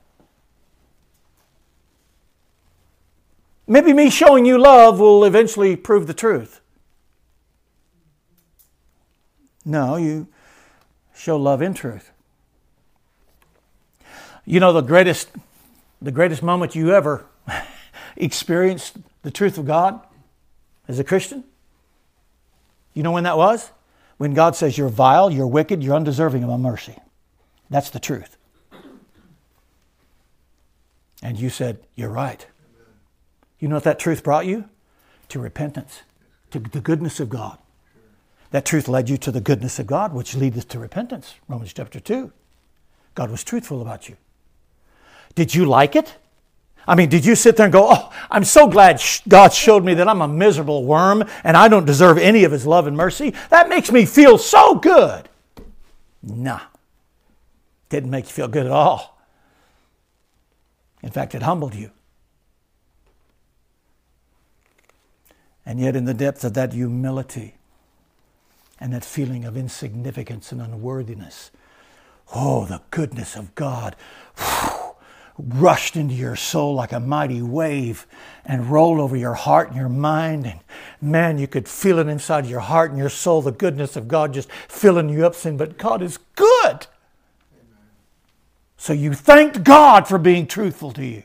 Maybe 3.68 3.94
me 3.94 4.10
showing 4.10 4.46
you 4.46 4.58
love 4.58 5.00
will 5.00 5.24
eventually 5.24 5.76
prove 5.76 6.08
the 6.08 6.14
truth. 6.14 6.60
No, 9.64 9.96
you 9.96 10.28
show 11.24 11.38
love 11.38 11.62
in 11.62 11.74
truth. 11.74 12.12
You 14.46 14.60
know 14.60 14.74
the 14.74 14.82
greatest 14.82 15.30
the 16.02 16.12
greatest 16.12 16.44
moment 16.44 16.76
you 16.76 16.94
ever 16.94 17.26
experienced 18.18 18.98
the 19.22 19.32
truth 19.32 19.58
of 19.58 19.66
God 19.66 20.02
as 20.86 21.00
a 21.00 21.04
Christian? 21.06 21.46
You 22.94 23.04
know 23.04 23.14
when 23.14 23.24
that 23.24 23.38
was? 23.38 23.72
When 24.18 24.34
God 24.34 24.58
says 24.58 24.78
you're 24.78 24.90
vile, 24.90 25.32
you're 25.32 25.48
wicked, 25.48 25.82
you're 25.82 25.96
undeserving 25.96 26.44
of 26.44 26.50
my 26.50 26.58
mercy. 26.58 26.98
That's 27.70 27.90
the 27.90 28.02
truth. 28.02 28.36
And 31.22 31.40
you 31.40 31.50
said, 31.50 31.80
You're 31.96 32.10
right. 32.10 32.46
You 33.60 33.70
know 33.70 33.76
what 33.76 33.86
that 33.86 33.98
truth 33.98 34.24
brought 34.24 34.46
you? 34.46 34.66
To 35.30 35.40
repentance, 35.40 36.02
to 36.52 36.60
the 36.60 36.82
goodness 36.82 37.22
of 37.22 37.30
God. 37.30 37.60
That 38.54 38.66
truth 38.66 38.88
led 38.88 39.10
you 39.10 39.18
to 39.18 39.32
the 39.32 39.42
goodness 39.42 39.80
of 39.80 39.88
God, 39.88 40.14
which 40.14 40.36
leadeth 40.36 40.68
to 40.70 40.80
repentance. 40.80 41.34
Romans 41.48 41.74
chapter 41.74 42.00
2. 42.00 42.32
God 43.16 43.32
was 43.32 43.44
truthful 43.44 43.82
about 43.82 44.08
you. 44.08 44.16
Did 45.34 45.56
you 45.56 45.66
like 45.66 45.96
it? 45.96 46.18
I 46.88 46.94
mean, 46.94 47.10
did 47.10 47.26
you 47.26 47.34
sit 47.34 47.58
there 47.58 47.66
and 47.66 47.74
go, 47.74 47.88
Oh, 47.90 48.14
I'm 48.30 48.44
so 48.44 48.68
glad 48.68 49.02
God 49.28 49.54
showed 49.54 49.84
me 49.84 49.96
that 49.96 50.08
I'm 50.08 50.22
a 50.22 50.28
miserable 50.28 50.86
worm 50.86 51.28
and 51.44 51.58
I 51.58 51.68
don't 51.68 51.86
deserve 51.86 52.20
any 52.20 52.44
of 52.44 52.52
His 52.52 52.68
love 52.68 52.86
and 52.86 52.96
mercy? 52.96 53.34
That 53.50 53.70
makes 53.70 53.92
me 53.92 54.06
feel 54.06 54.38
so 54.38 54.76
good. 54.76 55.28
Nah, 56.22 56.62
didn't 57.90 58.12
make 58.12 58.26
you 58.26 58.34
feel 58.34 58.48
good 58.48 58.68
at 58.68 58.72
all. 58.72 59.20
In 61.02 61.10
fact, 61.10 61.34
it 61.34 61.42
humbled 61.42 61.74
you. 61.74 61.90
And 65.66 65.80
yet, 65.80 65.96
in 65.96 66.06
the 66.06 66.14
depth 66.14 66.44
of 66.44 66.54
that 66.54 66.74
humility 66.74 67.56
and 68.80 68.94
that 68.94 69.06
feeling 69.06 69.46
of 69.46 69.56
insignificance 69.56 70.52
and 70.52 70.62
unworthiness, 70.62 71.52
oh, 72.34 72.66
the 72.66 72.82
goodness 72.92 73.36
of 73.36 73.56
God 73.56 73.96
rushed 75.38 75.96
into 75.96 76.14
your 76.14 76.36
soul 76.36 76.76
like 76.76 76.92
a 76.92 77.00
mighty 77.00 77.42
wave 77.42 78.06
and 78.46 78.70
rolled 78.70 79.00
over 79.00 79.16
your 79.16 79.34
heart 79.34 79.70
and 79.70 79.78
your 79.78 79.90
mind. 79.90 80.46
And 80.46 80.60
man, 81.02 81.38
you 81.38 81.48
could 81.48 81.68
feel 81.68 82.00
it 82.00 82.08
inside 82.08 82.46
your 82.46 82.60
heart 82.60 82.92
and 82.92 83.00
your 83.00 83.10
soul, 83.10 83.42
the 83.42 83.52
goodness 83.52 83.96
of 83.96 84.08
God 84.08 84.34
just 84.34 84.52
filling 84.68 85.10
you 85.10 85.26
up, 85.26 85.36
saying, 85.36 85.58
But 85.58 85.78
God 85.78 86.02
is 86.02 86.20
good. 86.36 86.88
So 88.78 88.94
you 88.94 89.14
thanked 89.14 89.64
God 89.64 90.08
for 90.08 90.18
being 90.18 90.46
truthful 90.46 90.92
to 90.92 91.06
you. 91.06 91.24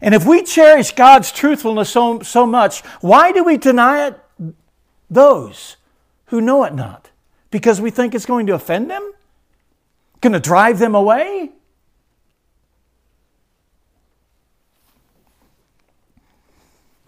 And 0.00 0.14
if 0.14 0.26
we 0.26 0.42
cherish 0.42 0.92
God's 0.92 1.32
truthfulness 1.32 1.90
so, 1.90 2.20
so 2.20 2.46
much, 2.46 2.80
why 3.00 3.32
do 3.32 3.44
we 3.44 3.56
deny 3.56 4.08
it 4.08 4.20
those 5.10 5.76
who 6.26 6.40
know 6.40 6.64
it 6.64 6.74
not? 6.74 7.10
Because 7.50 7.80
we 7.80 7.90
think 7.90 8.14
it's 8.14 8.26
going 8.26 8.46
to 8.46 8.54
offend 8.54 8.90
them? 8.90 9.12
Going 10.20 10.32
to 10.32 10.40
drive 10.40 10.78
them 10.78 10.94
away? 10.94 11.52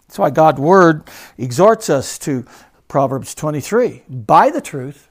That's 0.07 0.17
why 0.17 0.31
God's 0.31 0.59
word 0.59 1.03
exhorts 1.37 1.89
us 1.89 2.17
to 2.19 2.45
Proverbs 2.87 3.35
23 3.35 4.03
buy 4.09 4.49
the 4.49 4.61
truth 4.61 5.09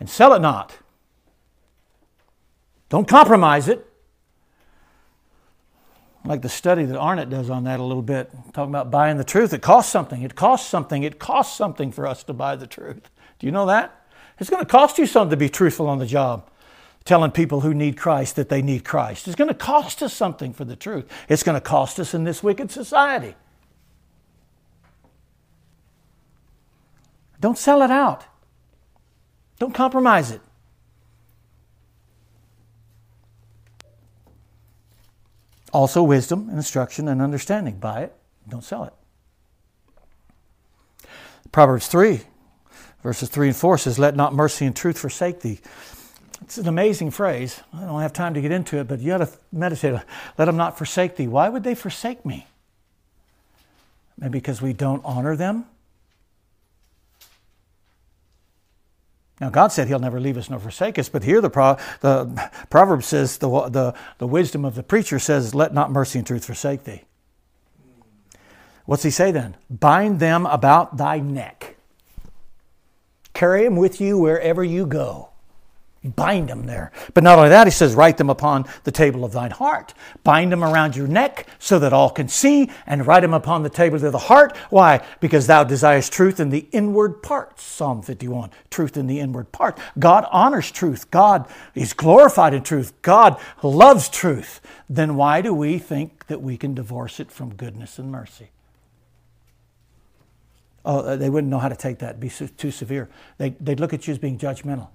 and 0.00 0.08
sell 0.08 0.32
it 0.32 0.40
not. 0.40 0.78
Don't 2.88 3.06
compromise 3.06 3.68
it 3.68 3.87
like 6.24 6.42
the 6.42 6.48
study 6.48 6.84
that 6.84 6.98
Arnett 6.98 7.30
does 7.30 7.48
on 7.50 7.64
that 7.64 7.80
a 7.80 7.82
little 7.82 8.02
bit, 8.02 8.30
talking 8.52 8.70
about 8.70 8.90
buying 8.90 9.16
the 9.16 9.24
truth. 9.24 9.52
It 9.52 9.62
costs 9.62 9.90
something. 9.90 10.22
It 10.22 10.34
costs 10.34 10.68
something. 10.68 11.02
It 11.02 11.18
costs 11.18 11.56
something 11.56 11.92
for 11.92 12.06
us 12.06 12.22
to 12.24 12.32
buy 12.32 12.56
the 12.56 12.66
truth. 12.66 13.10
Do 13.38 13.46
you 13.46 13.52
know 13.52 13.66
that? 13.66 13.94
It's 14.38 14.50
going 14.50 14.62
to 14.62 14.68
cost 14.68 14.98
you 14.98 15.06
something 15.06 15.30
to 15.30 15.36
be 15.36 15.48
truthful 15.48 15.88
on 15.88 15.98
the 15.98 16.06
job, 16.06 16.48
telling 17.04 17.30
people 17.30 17.60
who 17.60 17.74
need 17.74 17.96
Christ 17.96 18.36
that 18.36 18.48
they 18.48 18.62
need 18.62 18.84
Christ. 18.84 19.26
It's 19.26 19.36
going 19.36 19.48
to 19.48 19.54
cost 19.54 20.02
us 20.02 20.12
something 20.12 20.52
for 20.52 20.64
the 20.64 20.76
truth. 20.76 21.10
It's 21.28 21.42
going 21.42 21.56
to 21.56 21.60
cost 21.60 21.98
us 21.98 22.14
in 22.14 22.24
this 22.24 22.42
wicked 22.42 22.70
society. 22.70 23.34
Don't 27.40 27.58
sell 27.58 27.82
it 27.82 27.90
out. 27.90 28.24
Don't 29.58 29.74
compromise 29.74 30.30
it. 30.30 30.40
Also, 35.72 36.02
wisdom, 36.02 36.48
instruction, 36.50 37.08
and 37.08 37.20
understanding. 37.20 37.78
Buy 37.78 38.02
it, 38.02 38.14
don't 38.48 38.64
sell 38.64 38.84
it. 38.84 38.92
Proverbs 41.52 41.88
3, 41.88 42.20
verses 43.02 43.28
3 43.28 43.48
and 43.48 43.56
4 43.56 43.78
says, 43.78 43.98
Let 43.98 44.16
not 44.16 44.34
mercy 44.34 44.66
and 44.66 44.74
truth 44.74 44.98
forsake 44.98 45.40
thee. 45.40 45.60
It's 46.42 46.58
an 46.58 46.68
amazing 46.68 47.10
phrase. 47.10 47.60
I 47.72 47.80
don't 47.80 48.00
have 48.00 48.12
time 48.12 48.34
to 48.34 48.40
get 48.40 48.52
into 48.52 48.78
it, 48.78 48.88
but 48.88 49.00
you 49.00 49.08
got 49.08 49.18
to 49.18 49.30
meditate. 49.52 50.00
Let 50.36 50.44
them 50.44 50.56
not 50.56 50.78
forsake 50.78 51.16
thee. 51.16 51.26
Why 51.26 51.48
would 51.48 51.64
they 51.64 51.74
forsake 51.74 52.24
me? 52.24 52.46
Maybe 54.16 54.38
because 54.38 54.62
we 54.62 54.72
don't 54.72 55.04
honor 55.04 55.36
them? 55.36 55.66
Now, 59.40 59.50
God 59.50 59.68
said 59.68 59.88
He'll 59.88 59.98
never 59.98 60.20
leave 60.20 60.36
us 60.36 60.50
nor 60.50 60.58
forsake 60.58 60.98
us, 60.98 61.08
but 61.08 61.22
here 61.22 61.40
the, 61.40 61.50
pro, 61.50 61.76
the 62.00 62.50
proverb 62.70 63.04
says, 63.04 63.38
the, 63.38 63.48
the, 63.68 63.94
the 64.18 64.26
wisdom 64.26 64.64
of 64.64 64.74
the 64.74 64.82
preacher 64.82 65.18
says, 65.18 65.54
Let 65.54 65.72
not 65.72 65.90
mercy 65.92 66.18
and 66.18 66.26
truth 66.26 66.44
forsake 66.44 66.84
thee. 66.84 67.04
What's 68.84 69.02
he 69.02 69.10
say 69.10 69.30
then? 69.30 69.56
Bind 69.68 70.18
them 70.18 70.46
about 70.46 70.96
thy 70.96 71.20
neck. 71.20 71.76
Carry 73.34 73.64
them 73.64 73.76
with 73.76 74.00
you 74.00 74.18
wherever 74.18 74.64
you 74.64 74.86
go. 74.86 75.28
Bind 76.04 76.48
them 76.48 76.66
there. 76.66 76.92
But 77.12 77.24
not 77.24 77.38
only 77.38 77.50
that, 77.50 77.66
he 77.66 77.72
says, 77.72 77.96
write 77.96 78.18
them 78.18 78.30
upon 78.30 78.66
the 78.84 78.92
table 78.92 79.24
of 79.24 79.32
thine 79.32 79.50
heart. 79.50 79.94
Bind 80.22 80.52
them 80.52 80.62
around 80.62 80.94
your 80.94 81.08
neck 81.08 81.48
so 81.58 81.80
that 81.80 81.92
all 81.92 82.08
can 82.08 82.28
see, 82.28 82.70
and 82.86 83.04
write 83.04 83.20
them 83.20 83.34
upon 83.34 83.64
the 83.64 83.70
table 83.70 83.96
of 83.96 84.12
the 84.12 84.18
heart. 84.18 84.56
Why? 84.70 85.04
Because 85.18 85.48
thou 85.48 85.64
desirest 85.64 86.12
truth 86.12 86.38
in 86.38 86.50
the 86.50 86.68
inward 86.70 87.20
parts. 87.20 87.64
Psalm 87.64 88.02
51. 88.02 88.50
Truth 88.70 88.96
in 88.96 89.08
the 89.08 89.18
inward 89.18 89.50
part. 89.50 89.76
God 89.98 90.24
honors 90.30 90.70
truth. 90.70 91.10
God 91.10 91.48
is 91.74 91.92
glorified 91.92 92.54
in 92.54 92.62
truth. 92.62 92.92
God 93.02 93.40
loves 93.64 94.08
truth. 94.08 94.60
Then 94.88 95.16
why 95.16 95.40
do 95.40 95.52
we 95.52 95.78
think 95.78 96.26
that 96.28 96.40
we 96.40 96.56
can 96.56 96.74
divorce 96.74 97.18
it 97.18 97.32
from 97.32 97.54
goodness 97.54 97.98
and 97.98 98.12
mercy? 98.12 98.50
Oh, 100.84 101.00
uh, 101.00 101.16
they 101.16 101.28
wouldn't 101.28 101.50
know 101.50 101.58
how 101.58 101.68
to 101.68 101.76
take 101.76 101.98
that, 101.98 102.20
be 102.20 102.30
too 102.30 102.70
severe. 102.70 103.08
They, 103.36 103.50
they'd 103.50 103.80
look 103.80 103.92
at 103.92 104.06
you 104.06 104.12
as 104.12 104.18
being 104.18 104.38
judgmental. 104.38 104.88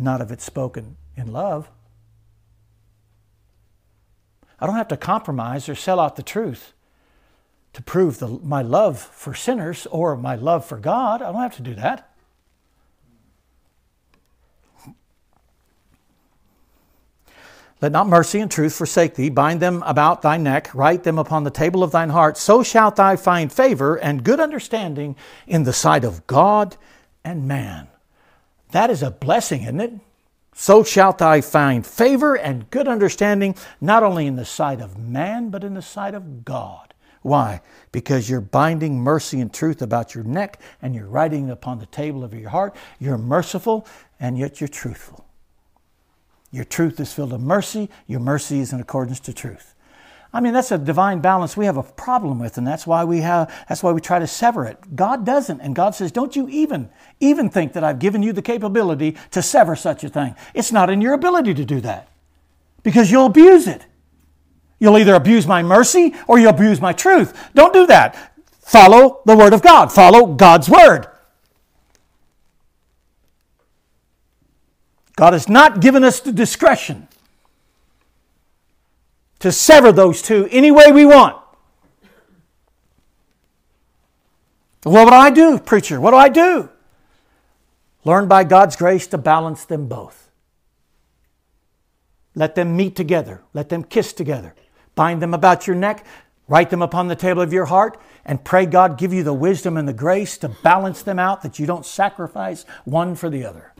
Not 0.00 0.20
if 0.20 0.30
it's 0.30 0.44
spoken 0.44 0.96
in 1.16 1.32
love. 1.32 1.70
I 4.58 4.66
don't 4.66 4.76
have 4.76 4.88
to 4.88 4.96
compromise 4.96 5.68
or 5.68 5.74
sell 5.74 5.98
out 5.98 6.16
the 6.16 6.22
truth 6.22 6.72
to 7.72 7.82
prove 7.82 8.18
the, 8.18 8.28
my 8.28 8.62
love 8.62 8.98
for 8.98 9.34
sinners 9.34 9.86
or 9.90 10.16
my 10.16 10.34
love 10.34 10.64
for 10.64 10.78
God. 10.78 11.22
I 11.22 11.32
don't 11.32 11.40
have 11.40 11.56
to 11.56 11.62
do 11.62 11.74
that. 11.74 12.10
Let 17.80 17.92
not 17.92 18.08
mercy 18.08 18.40
and 18.40 18.50
truth 18.50 18.74
forsake 18.74 19.14
thee. 19.14 19.30
Bind 19.30 19.60
them 19.60 19.82
about 19.86 20.20
thy 20.20 20.36
neck, 20.36 20.70
write 20.74 21.02
them 21.02 21.18
upon 21.18 21.44
the 21.44 21.50
table 21.50 21.82
of 21.82 21.92
thine 21.92 22.10
heart. 22.10 22.36
So 22.36 22.62
shalt 22.62 22.96
thou 22.96 23.16
find 23.16 23.50
favor 23.50 23.96
and 23.96 24.22
good 24.22 24.38
understanding 24.38 25.16
in 25.46 25.64
the 25.64 25.72
sight 25.72 26.04
of 26.04 26.26
God 26.26 26.76
and 27.24 27.48
man. 27.48 27.88
That 28.72 28.90
is 28.90 29.02
a 29.02 29.10
blessing, 29.10 29.62
isn't 29.62 29.80
it? 29.80 29.92
So 30.54 30.82
shalt 30.82 31.18
thou 31.18 31.40
find 31.40 31.86
favor 31.86 32.36
and 32.36 32.68
good 32.70 32.88
understanding, 32.88 33.54
not 33.80 34.02
only 34.02 34.26
in 34.26 34.36
the 34.36 34.44
sight 34.44 34.80
of 34.80 34.98
man, 34.98 35.50
but 35.50 35.64
in 35.64 35.74
the 35.74 35.82
sight 35.82 36.14
of 36.14 36.44
God. 36.44 36.92
Why? 37.22 37.60
Because 37.92 38.30
you're 38.30 38.40
binding 38.40 38.98
mercy 38.98 39.40
and 39.40 39.52
truth 39.52 39.82
about 39.82 40.14
your 40.14 40.24
neck 40.24 40.60
and 40.80 40.94
you're 40.94 41.06
writing 41.06 41.48
it 41.48 41.52
upon 41.52 41.78
the 41.78 41.86
table 41.86 42.24
of 42.24 42.32
your 42.32 42.50
heart. 42.50 42.74
You're 42.98 43.18
merciful 43.18 43.86
and 44.18 44.38
yet 44.38 44.60
you're 44.60 44.68
truthful. 44.68 45.26
Your 46.50 46.64
truth 46.64 46.98
is 46.98 47.12
filled 47.12 47.32
with 47.32 47.40
mercy, 47.40 47.90
your 48.06 48.20
mercy 48.20 48.60
is 48.60 48.72
in 48.72 48.80
accordance 48.80 49.20
to 49.20 49.32
truth. 49.32 49.74
I 50.32 50.40
mean, 50.40 50.52
that's 50.52 50.70
a 50.70 50.78
divine 50.78 51.20
balance 51.20 51.56
we 51.56 51.66
have 51.66 51.76
a 51.76 51.82
problem 51.82 52.38
with, 52.38 52.56
and 52.56 52.64
that's 52.64 52.86
why 52.86 53.02
we 53.02 53.20
have 53.20 53.52
that's 53.68 53.82
why 53.82 53.90
we 53.90 54.00
try 54.00 54.20
to 54.20 54.28
sever 54.28 54.64
it. 54.64 54.94
God 54.94 55.26
doesn't, 55.26 55.60
and 55.60 55.74
God 55.74 55.94
says, 55.94 56.12
Don't 56.12 56.36
you 56.36 56.48
even 56.48 56.88
even 57.18 57.50
think 57.50 57.72
that 57.72 57.82
I've 57.82 57.98
given 57.98 58.22
you 58.22 58.32
the 58.32 58.42
capability 58.42 59.16
to 59.32 59.42
sever 59.42 59.74
such 59.74 60.04
a 60.04 60.08
thing. 60.08 60.36
It's 60.54 60.70
not 60.70 60.88
in 60.88 61.00
your 61.00 61.14
ability 61.14 61.54
to 61.54 61.64
do 61.64 61.80
that. 61.80 62.08
Because 62.82 63.10
you'll 63.10 63.26
abuse 63.26 63.66
it. 63.66 63.84
You'll 64.78 64.98
either 64.98 65.14
abuse 65.14 65.46
my 65.46 65.62
mercy 65.62 66.14
or 66.26 66.38
you'll 66.38 66.50
abuse 66.50 66.80
my 66.80 66.92
truth. 66.92 67.36
Don't 67.54 67.74
do 67.74 67.86
that. 67.88 68.32
Follow 68.60 69.22
the 69.26 69.36
Word 69.36 69.52
of 69.52 69.62
God. 69.62 69.92
Follow 69.92 70.26
God's 70.26 70.70
Word. 70.70 71.08
God 75.16 75.32
has 75.32 75.48
not 75.48 75.80
given 75.80 76.04
us 76.04 76.20
the 76.20 76.32
discretion 76.32 77.08
to 79.40 79.50
sever 79.50 79.90
those 79.90 80.22
two 80.22 80.48
any 80.50 80.70
way 80.70 80.92
we 80.92 81.04
want. 81.04 81.36
What 84.82 85.04
would 85.04 85.14
I 85.14 85.30
do, 85.30 85.58
preacher? 85.58 86.00
What 86.00 86.12
do 86.12 86.16
I 86.16 86.28
do? 86.28 86.70
Learn 88.04 88.28
by 88.28 88.44
God's 88.44 88.76
grace 88.76 89.06
to 89.08 89.18
balance 89.18 89.64
them 89.64 89.88
both. 89.88 90.30
Let 92.34 92.54
them 92.54 92.76
meet 92.76 92.96
together. 92.96 93.42
Let 93.52 93.68
them 93.68 93.84
kiss 93.84 94.12
together. 94.12 94.54
Bind 94.94 95.20
them 95.20 95.34
about 95.34 95.66
your 95.66 95.76
neck. 95.76 96.06
Write 96.48 96.70
them 96.70 96.82
upon 96.82 97.08
the 97.08 97.16
table 97.16 97.42
of 97.42 97.52
your 97.52 97.66
heart. 97.66 98.00
And 98.24 98.42
pray 98.42 98.66
God 98.66 98.96
give 98.96 99.12
you 99.12 99.22
the 99.22 99.34
wisdom 99.34 99.76
and 99.76 99.86
the 99.86 99.92
grace 99.92 100.38
to 100.38 100.48
balance 100.48 101.02
them 101.02 101.18
out 101.18 101.42
that 101.42 101.58
you 101.58 101.66
don't 101.66 101.84
sacrifice 101.84 102.64
one 102.84 103.14
for 103.14 103.28
the 103.28 103.44
other. 103.44 103.74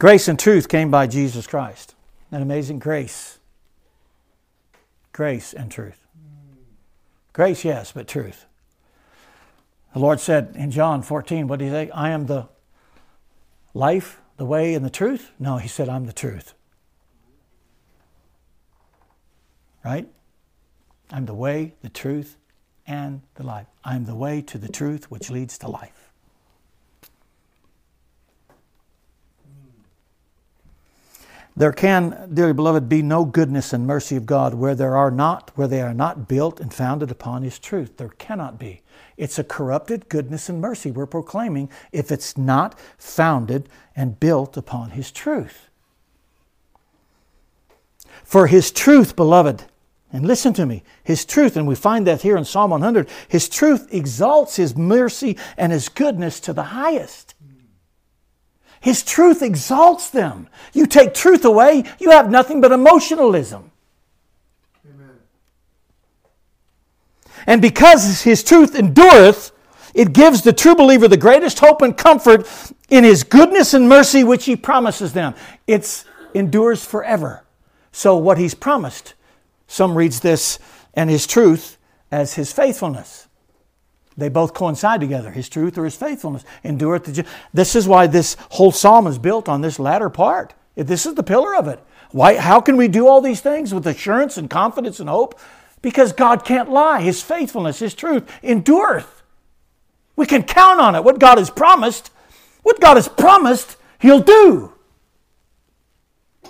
Grace 0.00 0.28
and 0.28 0.38
truth 0.38 0.66
came 0.66 0.90
by 0.90 1.06
Jesus 1.06 1.46
Christ. 1.46 1.94
An 2.32 2.40
amazing 2.40 2.78
grace. 2.78 3.38
Grace 5.12 5.52
and 5.52 5.70
truth. 5.70 6.06
Grace, 7.34 7.66
yes, 7.66 7.92
but 7.92 8.08
truth. 8.08 8.46
The 9.92 9.98
Lord 9.98 10.18
said 10.18 10.54
in 10.56 10.70
John 10.70 11.02
14, 11.02 11.48
what 11.48 11.58
did 11.58 11.66
he 11.66 11.70
say? 11.70 11.90
I 11.90 12.08
am 12.10 12.24
the 12.24 12.48
life, 13.74 14.22
the 14.38 14.46
way, 14.46 14.72
and 14.72 14.86
the 14.86 14.90
truth? 14.90 15.32
No, 15.38 15.58
he 15.58 15.68
said, 15.68 15.90
I'm 15.90 16.06
the 16.06 16.14
truth. 16.14 16.54
Right? 19.84 20.08
I'm 21.10 21.26
the 21.26 21.34
way, 21.34 21.74
the 21.82 21.90
truth, 21.90 22.38
and 22.86 23.20
the 23.34 23.42
life. 23.42 23.66
I'm 23.84 24.06
the 24.06 24.16
way 24.16 24.40
to 24.40 24.56
the 24.56 24.72
truth 24.72 25.10
which 25.10 25.28
leads 25.28 25.58
to 25.58 25.68
life. 25.68 26.09
There 31.56 31.72
can, 31.72 32.30
dearly 32.32 32.52
beloved, 32.52 32.88
be 32.88 33.02
no 33.02 33.24
goodness 33.24 33.72
and 33.72 33.86
mercy 33.86 34.16
of 34.16 34.24
God 34.24 34.54
where 34.54 34.74
there 34.74 34.96
are 34.96 35.10
not, 35.10 35.50
where 35.56 35.68
they 35.68 35.82
are 35.82 35.94
not 35.94 36.28
built 36.28 36.60
and 36.60 36.72
founded 36.72 37.10
upon 37.10 37.42
His 37.42 37.58
truth. 37.58 37.96
There 37.96 38.10
cannot 38.10 38.58
be. 38.58 38.82
It's 39.16 39.38
a 39.38 39.44
corrupted 39.44 40.08
goodness 40.08 40.48
and 40.48 40.60
mercy 40.60 40.90
we're 40.90 41.06
proclaiming 41.06 41.68
if 41.92 42.10
it's 42.10 42.38
not 42.38 42.78
founded 42.96 43.68
and 43.96 44.20
built 44.20 44.56
upon 44.56 44.90
His 44.90 45.10
truth. 45.10 45.68
For 48.24 48.46
His 48.46 48.70
truth, 48.70 49.16
beloved, 49.16 49.64
and 50.12 50.26
listen 50.26 50.52
to 50.54 50.66
me, 50.66 50.82
His 51.02 51.24
truth, 51.24 51.56
and 51.56 51.66
we 51.66 51.74
find 51.74 52.06
that 52.06 52.22
here 52.22 52.36
in 52.36 52.44
Psalm 52.44 52.70
100, 52.70 53.08
His 53.28 53.48
truth 53.48 53.92
exalts 53.92 54.56
His 54.56 54.76
mercy 54.76 55.36
and 55.56 55.72
His 55.72 55.88
goodness 55.88 56.40
to 56.40 56.52
the 56.52 56.62
highest. 56.62 57.34
His 58.80 59.02
truth 59.02 59.42
exalts 59.42 60.10
them. 60.10 60.48
You 60.72 60.86
take 60.86 61.12
truth 61.12 61.44
away, 61.44 61.84
you 61.98 62.10
have 62.10 62.30
nothing 62.30 62.60
but 62.60 62.72
emotionalism. 62.72 63.70
Amen. 64.88 65.18
And 67.46 67.60
because 67.60 68.22
his 68.22 68.42
truth 68.42 68.74
endureth, 68.74 69.52
it 69.94 70.12
gives 70.12 70.42
the 70.42 70.52
true 70.52 70.74
believer 70.74 71.08
the 71.08 71.16
greatest 71.16 71.58
hope 71.58 71.82
and 71.82 71.96
comfort 71.96 72.48
in 72.88 73.04
his 73.04 73.22
goodness 73.22 73.74
and 73.74 73.88
mercy 73.88 74.24
which 74.24 74.46
he 74.46 74.56
promises 74.56 75.12
them. 75.12 75.34
It 75.66 76.04
endures 76.32 76.84
forever. 76.84 77.44
So 77.92 78.16
what 78.16 78.38
he's 78.38 78.54
promised, 78.54 79.14
some 79.66 79.96
reads 79.96 80.20
this 80.20 80.58
and 80.94 81.10
his 81.10 81.26
truth 81.26 81.76
as 82.10 82.34
his 82.34 82.52
faithfulness. 82.52 83.28
They 84.20 84.28
both 84.28 84.54
coincide 84.54 85.00
together 85.00 85.30
his 85.30 85.48
truth 85.48 85.76
or 85.76 85.84
his 85.84 85.96
faithfulness. 85.96 86.44
Endureth 86.62 87.04
the. 87.04 87.26
This 87.52 87.74
is 87.74 87.88
why 87.88 88.06
this 88.06 88.36
whole 88.50 88.70
psalm 88.70 89.06
is 89.06 89.18
built 89.18 89.48
on 89.48 89.62
this 89.62 89.78
latter 89.78 90.10
part. 90.10 90.54
This 90.76 91.06
is 91.06 91.14
the 91.14 91.22
pillar 91.22 91.56
of 91.56 91.66
it. 91.66 91.80
Why, 92.12 92.36
how 92.36 92.60
can 92.60 92.76
we 92.76 92.88
do 92.88 93.06
all 93.06 93.20
these 93.20 93.40
things 93.40 93.72
with 93.72 93.86
assurance 93.86 94.36
and 94.36 94.50
confidence 94.50 95.00
and 95.00 95.08
hope? 95.08 95.38
Because 95.82 96.12
God 96.12 96.44
can't 96.44 96.70
lie. 96.70 97.00
His 97.00 97.22
faithfulness, 97.22 97.78
His 97.78 97.94
truth 97.94 98.30
endureth. 98.42 99.22
We 100.16 100.26
can 100.26 100.42
count 100.42 100.80
on 100.80 100.94
it. 100.94 101.04
What 101.04 101.18
God 101.18 101.38
has 101.38 101.50
promised, 101.50 102.10
what 102.62 102.80
God 102.80 102.96
has 102.96 103.08
promised, 103.08 103.76
He'll 103.98 104.20
do. 104.20 104.72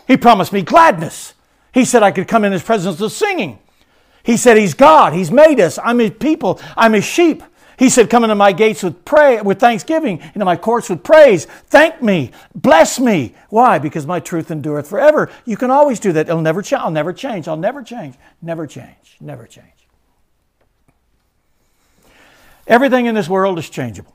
He 0.06 0.16
promised 0.16 0.52
me 0.52 0.62
gladness. 0.62 1.35
He 1.72 1.85
said 1.85 2.02
I 2.02 2.11
could 2.11 2.26
come 2.26 2.44
in 2.44 2.52
His 2.52 2.62
presence 2.62 2.98
with 2.98 3.12
singing. 3.12 3.59
He 4.22 4.37
said 4.37 4.56
He's 4.56 4.74
God. 4.74 5.12
He's 5.12 5.30
made 5.30 5.61
us. 5.61 5.78
I'm 5.83 5.98
His 5.98 6.11
people. 6.11 6.61
I'm 6.76 6.94
His 6.94 7.04
sheep. 7.04 7.42
He 7.81 7.88
said, 7.88 8.11
Come 8.11 8.25
into 8.25 8.35
my 8.35 8.53
gates 8.53 8.83
with 8.83 9.07
pray 9.07 9.40
with 9.40 9.59
thanksgiving, 9.59 10.21
into 10.35 10.45
my 10.45 10.55
courts 10.55 10.90
with 10.90 11.03
praise. 11.03 11.47
Thank 11.47 12.03
me, 12.03 12.31
bless 12.55 13.01
me. 13.01 13.35
Why? 13.49 13.79
Because 13.79 14.07
my 14.07 14.21
truth 14.21 14.51
endureth 14.51 14.87
forever. 14.87 15.31
You 15.47 15.57
can 15.57 15.71
always 15.71 15.99
do 15.99 16.12
that. 16.12 16.29
It'll 16.29 16.43
never 16.43 16.61
change. 16.61 16.83
I'll 16.83 16.90
never 16.90 17.14
change. 17.14 17.49
I'll 17.49 17.57
never 17.57 17.83
change. 17.83 18.16
Never 18.43 18.66
change. 18.66 19.16
Never 19.19 19.47
change. 19.47 19.88
Everything 22.66 23.07
in 23.07 23.14
this 23.14 23.31
world 23.31 23.59
is 23.59 23.71
changeable. 23.71 24.14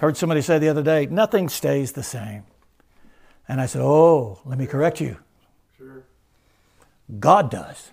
Heard 0.00 0.16
somebody 0.16 0.40
say 0.40 0.58
the 0.58 0.70
other 0.70 0.82
day, 0.82 1.04
nothing 1.04 1.50
stays 1.50 1.92
the 1.92 2.02
same. 2.02 2.44
And 3.46 3.60
I 3.60 3.66
said, 3.66 3.82
Oh, 3.82 4.40
let 4.46 4.58
me 4.58 4.66
correct 4.66 5.02
you. 5.02 5.18
Sure. 5.76 6.02
God 7.18 7.50
does. 7.50 7.90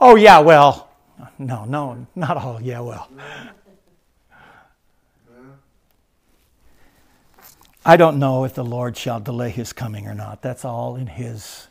Oh, 0.00 0.16
yeah, 0.16 0.40
well, 0.40 0.89
no, 1.38 1.64
no, 1.64 2.06
not 2.14 2.36
all. 2.36 2.60
Yeah, 2.60 2.80
well. 2.80 3.08
I 7.84 7.96
don't 7.96 8.18
know 8.18 8.44
if 8.44 8.54
the 8.54 8.64
Lord 8.64 8.96
shall 8.96 9.20
delay 9.20 9.50
his 9.50 9.72
coming 9.72 10.06
or 10.06 10.14
not. 10.14 10.42
That's 10.42 10.64
all 10.64 10.96
in 10.96 11.06
his 11.06 11.68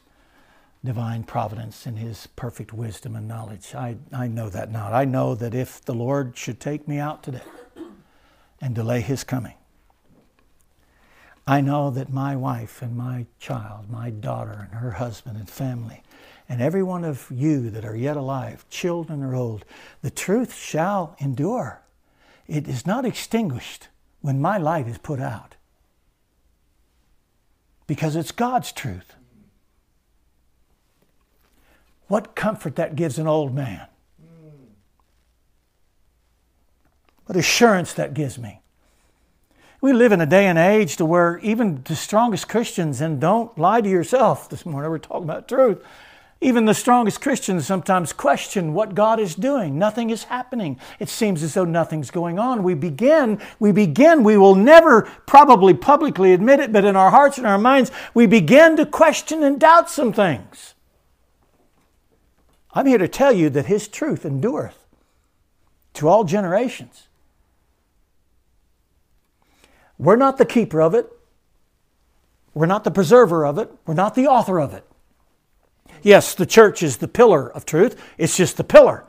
divine 0.83 1.23
providence, 1.23 1.85
and 1.85 1.99
his 1.99 2.27
perfect 2.35 2.71
wisdom 2.71 3.15
and 3.15 3.27
knowledge. 3.27 3.75
I, 3.75 3.97
I 4.13 4.27
know 4.27 4.49
that 4.49 4.71
not. 4.71 4.93
I 4.93 5.05
know 5.05 5.35
that 5.35 5.53
if 5.53 5.83
the 5.83 5.93
Lord 5.93 6.37
should 6.37 6.59
take 6.59 6.87
me 6.87 6.97
out 6.99 7.21
today 7.21 7.41
and 8.61 8.73
delay 8.73 9.01
his 9.01 9.23
coming, 9.23 9.55
I 11.45 11.61
know 11.61 11.89
that 11.91 12.13
my 12.13 12.35
wife 12.35 12.81
and 12.81 12.95
my 12.95 13.25
child, 13.39 13.89
my 13.89 14.09
daughter 14.09 14.67
and 14.71 14.79
her 14.79 14.91
husband 14.91 15.37
and 15.37 15.49
family, 15.49 16.03
and 16.49 16.61
every 16.61 16.81
one 16.81 17.05
of 17.05 17.27
you 17.29 17.69
that 17.69 17.85
are 17.85 17.95
yet 17.95 18.17
alive, 18.17 18.67
children 18.69 19.21
or 19.21 19.35
old, 19.35 19.63
the 20.01 20.09
truth 20.09 20.55
shall 20.55 21.15
endure. 21.19 21.81
It 22.47 22.67
is 22.67 22.87
not 22.87 23.05
extinguished 23.05 23.87
when 24.21 24.41
my 24.41 24.57
light 24.57 24.87
is 24.87 24.97
put 24.97 25.19
out 25.19 25.55
because 27.85 28.15
it's 28.15 28.31
God's 28.31 28.71
truth. 28.71 29.15
What 32.07 32.35
comfort 32.35 32.75
that 32.75 32.95
gives 32.95 33.19
an 33.19 33.27
old 33.27 33.53
man. 33.53 33.85
What 37.25 37.37
assurance 37.37 37.93
that 37.93 38.15
gives 38.15 38.39
me. 38.39 38.61
We 39.81 39.93
live 39.93 40.11
in 40.11 40.19
a 40.19 40.25
day 40.25 40.47
and 40.47 40.57
age 40.57 40.97
to 40.97 41.05
where 41.05 41.37
even 41.39 41.83
the 41.83 41.95
strongest 41.95 42.49
Christians, 42.49 43.01
and 43.01 43.21
don't 43.21 43.55
lie 43.57 43.81
to 43.81 43.89
yourself 43.89 44.49
this 44.49 44.65
morning, 44.65 44.89
we're 44.89 44.97
talking 44.97 45.23
about 45.23 45.47
truth. 45.47 45.83
Even 46.41 46.63
the 46.63 46.73
strongest 46.73 47.19
Christians 47.19 47.67
sometimes 47.67 48.13
question 48.13 48.73
what 48.73 48.95
God 48.95 49.19
is 49.19 49.35
doing. 49.35 49.77
Nothing 49.77 50.09
is 50.09 50.23
happening. 50.25 50.79
It 50.97 51.09
seems 51.09 51.43
as 51.43 51.53
though 51.53 51.65
nothing's 51.65 52.11
going 52.11 52.39
on. 52.39 52.63
We 52.63 52.75
begin, 52.75 53.41
we 53.59 53.73
begin, 53.73 54.23
we 54.23 54.37
will 54.37 54.55
never 54.55 55.01
probably 55.25 55.73
publicly 55.73 56.31
admit 56.31 56.61
it, 56.61 56.71
but 56.71 56.85
in 56.85 56.95
our 56.95 57.11
hearts 57.11 57.37
and 57.37 57.45
our 57.45 57.57
minds, 57.57 57.91
we 58.13 58.25
begin 58.25 58.77
to 58.77 58.85
question 58.85 59.43
and 59.43 59.59
doubt 59.59 59.89
some 59.89 60.13
things. 60.13 60.75
I'm 62.73 62.85
here 62.85 62.97
to 62.99 63.07
tell 63.09 63.33
you 63.33 63.49
that 63.49 63.65
His 63.65 63.89
truth 63.89 64.25
endureth 64.25 64.85
to 65.95 66.07
all 66.07 66.23
generations. 66.23 67.07
We're 69.97 70.15
not 70.15 70.37
the 70.37 70.45
keeper 70.45 70.81
of 70.81 70.95
it. 70.95 71.11
We're 72.53 72.65
not 72.65 72.85
the 72.85 72.91
preserver 72.91 73.45
of 73.45 73.57
it. 73.57 73.69
We're 73.85 73.93
not 73.93 74.15
the 74.15 74.27
author 74.27 74.61
of 74.61 74.73
it. 74.73 74.88
Yes, 76.01 76.33
the 76.33 76.45
church 76.45 76.83
is 76.83 76.97
the 76.97 77.07
pillar 77.07 77.49
of 77.51 77.65
truth. 77.65 77.99
It's 78.17 78.37
just 78.37 78.57
the 78.57 78.63
pillar. 78.63 79.05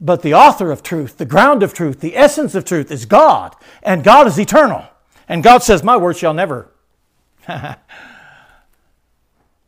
But 0.00 0.22
the 0.22 0.34
author 0.34 0.72
of 0.72 0.82
truth, 0.82 1.18
the 1.18 1.24
ground 1.24 1.62
of 1.62 1.72
truth, 1.74 2.00
the 2.00 2.16
essence 2.16 2.54
of 2.54 2.64
truth 2.64 2.90
is 2.90 3.06
God. 3.06 3.54
And 3.82 4.02
God 4.02 4.26
is 4.26 4.38
eternal. 4.38 4.84
And 5.28 5.42
God 5.42 5.62
says, 5.62 5.84
My 5.84 5.96
word 5.96 6.16
shall 6.16 6.34
never. 6.34 6.68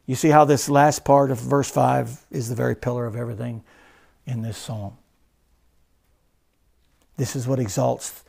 you 0.06 0.14
see 0.14 0.30
how 0.30 0.44
this 0.44 0.68
last 0.68 1.04
part 1.04 1.30
of 1.30 1.38
verse 1.38 1.70
5 1.70 2.26
is 2.30 2.48
the 2.48 2.54
very 2.54 2.74
pillar 2.74 3.06
of 3.06 3.14
everything 3.14 3.62
in 4.26 4.42
this 4.42 4.58
psalm. 4.58 4.96
This 7.16 7.36
is 7.36 7.46
what 7.46 7.60
exalts 7.60 8.23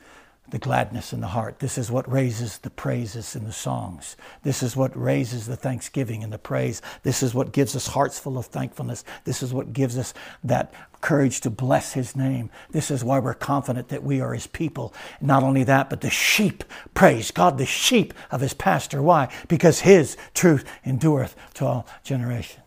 the 0.49 0.59
gladness 0.59 1.11
in 1.11 1.21
the 1.21 1.27
heart. 1.27 1.59
This 1.59 1.77
is 1.77 1.89
what 1.89 2.09
raises 2.11 2.59
the 2.59 2.69
praises 2.69 3.35
in 3.35 3.45
the 3.45 3.51
songs. 3.51 4.15
This 4.43 4.61
is 4.61 4.75
what 4.75 4.95
raises 4.95 5.47
the 5.47 5.55
thanksgiving 5.55 6.23
and 6.23 6.31
the 6.31 6.37
praise. 6.37 6.81
This 7.03 7.23
is 7.23 7.33
what 7.33 7.51
gives 7.51 7.75
us 7.75 7.87
hearts 7.87 8.19
full 8.19 8.37
of 8.37 8.45
thankfulness. 8.45 9.03
This 9.23 9.41
is 9.41 9.53
what 9.53 9.73
gives 9.73 9.97
us 9.97 10.13
that 10.43 10.73
courage 11.01 11.41
to 11.41 11.49
bless 11.49 11.93
His 11.93 12.15
name. 12.15 12.51
This 12.71 12.91
is 12.91 13.03
why 13.03 13.19
we're 13.19 13.33
confident 13.33 13.89
that 13.89 14.03
we 14.03 14.21
are 14.21 14.33
His 14.33 14.47
people. 14.47 14.93
Not 15.19 15.43
only 15.43 15.63
that, 15.63 15.89
but 15.89 16.01
the 16.01 16.09
sheep 16.11 16.63
praise 16.93 17.31
God, 17.31 17.57
the 17.57 17.65
sheep 17.65 18.13
of 18.29 18.41
His 18.41 18.53
pastor. 18.53 19.01
Why? 19.01 19.33
Because 19.47 19.79
His 19.81 20.15
truth 20.33 20.63
endureth 20.85 21.35
to 21.55 21.65
all 21.65 21.87
generations. 22.03 22.61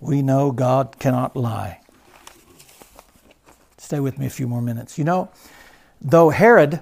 We 0.00 0.22
know 0.22 0.52
God 0.52 0.98
cannot 0.98 1.36
lie. 1.36 1.80
Stay 3.88 4.00
with 4.00 4.18
me 4.18 4.26
a 4.26 4.30
few 4.30 4.46
more 4.46 4.60
minutes. 4.60 4.98
You 4.98 5.04
know, 5.04 5.30
though 6.02 6.28
Herod 6.28 6.80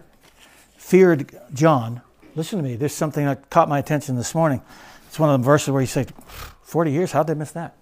feared 0.77 1.39
John, 1.55 2.01
listen 2.35 2.59
to 2.59 2.65
me, 2.65 2.75
there's 2.75 2.95
something 2.95 3.25
that 3.25 3.49
caught 3.49 3.69
my 3.69 3.79
attention 3.79 4.17
this 4.17 4.35
morning. 4.35 4.61
It's 5.07 5.17
one 5.17 5.31
of 5.31 5.41
the 5.41 5.45
verses 5.45 5.71
where 5.71 5.81
you 5.81 5.87
say, 5.87 6.07
40 6.63 6.91
years, 6.91 7.13
how'd 7.13 7.29
they 7.29 7.35
miss 7.35 7.53
that? 7.53 7.77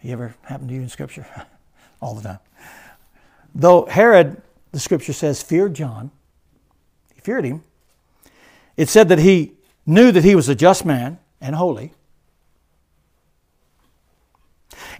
You 0.00 0.14
ever 0.14 0.34
happened 0.44 0.70
to 0.70 0.74
you 0.76 0.80
in 0.80 0.88
Scripture? 0.88 1.26
All 2.00 2.14
the 2.14 2.22
time. 2.22 2.38
Though 3.54 3.84
Herod, 3.84 4.40
the 4.72 4.80
Scripture 4.80 5.12
says, 5.12 5.42
feared 5.42 5.74
John, 5.74 6.10
he 7.14 7.20
feared 7.20 7.44
him, 7.44 7.64
it 8.78 8.88
said 8.88 9.10
that 9.10 9.18
he 9.18 9.56
knew 9.84 10.10
that 10.10 10.24
he 10.24 10.34
was 10.34 10.48
a 10.48 10.54
just 10.54 10.86
man 10.86 11.18
and 11.38 11.54
holy. 11.54 11.92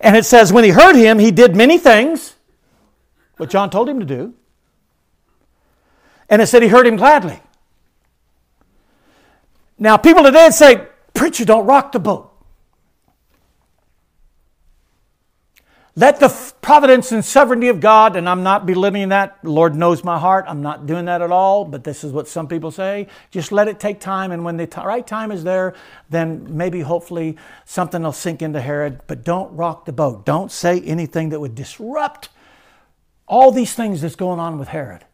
And 0.01 0.19
it 0.19 0.27
says, 0.27 0.53
when 0.53 0.65
he 0.65 0.71
heard 0.71 0.97
him, 0.97 1.19
he 1.19 1.31
did 1.31 1.57
many 1.57 1.79
things 1.79 2.35
what 3.37 3.51
John 3.51 3.70
told 3.70 3.89
him 3.89 4.01
to 4.01 4.07
do. 4.07 4.35
And 6.28 6.41
it 6.41 6.47
said 6.47 6.62
he 6.62 6.68
heard 6.68 6.87
him 6.87 6.97
gladly. 6.97 7.41
Now, 9.78 9.97
people 9.97 10.22
today 10.22 10.51
say, 10.51 10.87
Preacher, 11.14 11.45
don't 11.45 11.66
rock 11.66 11.93
the 11.93 11.99
boat. 11.99 12.30
Let 15.97 16.18
the 16.18 16.28
providence 16.61 17.12
and 17.12 17.24
sovereignty 17.24 17.68
of 17.68 17.78
God, 17.78 18.16
and 18.16 18.28
I'm 18.28 18.43
not 18.43 18.66
belittling 18.66 19.11
that. 19.11 19.39
Lord 19.45 19.76
knows 19.76 20.03
my 20.03 20.18
heart. 20.18 20.45
I'm 20.49 20.61
not 20.61 20.87
doing 20.87 21.05
that 21.05 21.22
at 21.22 21.30
all, 21.30 21.64
but 21.64 21.85
this 21.85 22.03
is 22.03 22.11
what 22.11 22.26
some 22.26 22.49
people 22.49 22.72
say. 22.72 23.07
Just 23.30 23.53
let 23.53 23.68
it 23.68 23.78
take 23.78 24.01
time, 24.01 24.32
and 24.32 24.45
when 24.45 24.57
the 24.57 24.66
t- 24.66 24.80
right 24.80 25.07
time 25.07 25.30
is 25.30 25.45
there, 25.45 25.74
then 26.11 26.57
maybe 26.57 26.80
hopefully 26.80 27.37
something 27.64 28.03
will 28.03 28.11
sink 28.11 28.43
into 28.43 28.61
Herod. 28.61 29.03
But 29.07 29.22
don't 29.22 29.55
rock 29.55 29.85
the 29.85 29.93
boat. 29.93 30.26
Don't 30.26 30.51
say 30.51 30.80
anything 30.80 31.28
that 31.28 31.39
would 31.39 31.55
disrupt 31.55 32.28
all 33.27 33.51
these 33.51 33.75
things 33.75 34.01
that's 34.01 34.16
going 34.16 34.39
on 34.39 34.59
with 34.59 34.68
Herod. 34.68 35.05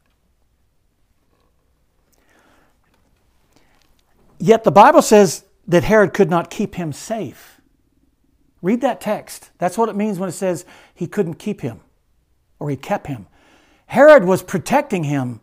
Yet 4.38 4.64
the 4.64 4.72
Bible 4.72 5.02
says 5.02 5.44
that 5.68 5.84
Herod 5.84 6.14
could 6.14 6.30
not 6.30 6.50
keep 6.50 6.74
him 6.74 6.92
safe. 6.92 7.60
Read 8.62 8.80
that 8.80 9.00
text. 9.00 9.50
That's 9.58 9.78
what 9.78 9.88
it 9.88 9.96
means 9.96 10.18
when 10.18 10.28
it 10.28 10.32
says 10.32 10.64
he 10.94 11.06
couldn't 11.06 11.34
keep 11.34 11.60
him 11.60 11.80
or 12.58 12.70
he 12.70 12.76
kept 12.76 13.06
him. 13.06 13.26
Herod 13.86 14.24
was 14.24 14.42
protecting 14.42 15.04
him 15.04 15.40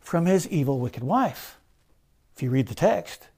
from 0.00 0.26
his 0.26 0.48
evil, 0.48 0.78
wicked 0.78 1.04
wife, 1.04 1.58
if 2.34 2.42
you 2.42 2.50
read 2.50 2.68
the 2.68 2.74
text. 2.74 3.28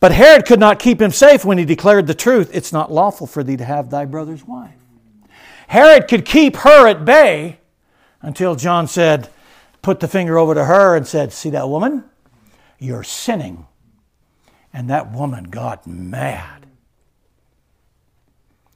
But 0.00 0.12
Herod 0.12 0.46
could 0.46 0.60
not 0.60 0.78
keep 0.78 1.00
him 1.00 1.10
safe 1.10 1.44
when 1.44 1.58
he 1.58 1.64
declared 1.64 2.06
the 2.06 2.14
truth 2.14 2.50
it's 2.52 2.72
not 2.72 2.92
lawful 2.92 3.26
for 3.26 3.42
thee 3.42 3.56
to 3.56 3.64
have 3.64 3.90
thy 3.90 4.04
brother's 4.04 4.44
wife. 4.44 4.75
Herod 5.68 6.08
could 6.08 6.24
keep 6.24 6.56
her 6.56 6.86
at 6.86 7.04
bay 7.04 7.60
until 8.22 8.54
John 8.54 8.86
said, 8.86 9.30
put 9.86 10.00
the 10.00 10.08
finger 10.08 10.36
over 10.36 10.52
to 10.52 10.64
her 10.64 10.96
and 10.96 11.06
said, 11.06 11.32
See 11.32 11.50
that 11.50 11.68
woman? 11.68 12.02
You're 12.80 13.04
sinning. 13.04 13.68
And 14.72 14.90
that 14.90 15.12
woman 15.12 15.44
got 15.44 15.86
mad. 15.86 16.66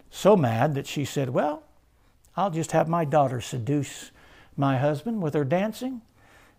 So 0.09 0.37
mad 0.37 0.77
that 0.77 0.87
she 0.87 1.05
said, 1.05 1.31
Well, 1.31 1.65
I'll 2.37 2.51
just 2.51 2.71
have 2.71 2.89
my 2.89 3.05
daughter 3.05 3.41
seduce 3.41 4.13
my 4.57 4.79
husband 4.79 5.21
with 5.21 5.35
her 5.35 5.45
dancing. 5.45 6.03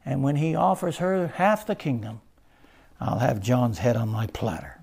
And 0.03 0.21
when 0.21 0.35
he 0.35 0.53
offers 0.53 0.97
her 0.97 1.27
half 1.27 1.65
the 1.65 1.73
kingdom, 1.73 2.19
I'll 2.99 3.19
have 3.19 3.39
John's 3.39 3.77
head 3.77 3.95
on 3.95 4.09
my 4.09 4.27
platter. 4.27 4.80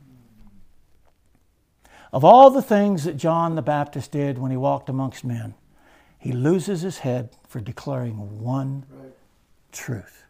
Of 2.12 2.24
all 2.24 2.50
the 2.50 2.62
things 2.62 3.04
that 3.04 3.16
John 3.16 3.54
the 3.54 3.62
Baptist 3.62 4.12
did 4.12 4.38
when 4.38 4.50
he 4.50 4.56
walked 4.56 4.88
amongst 4.88 5.24
men, 5.24 5.54
he 6.18 6.32
loses 6.32 6.82
his 6.82 6.98
head 6.98 7.30
for 7.46 7.60
declaring 7.60 8.42
one 8.42 8.86
right. 8.90 9.12
truth. 9.72 10.24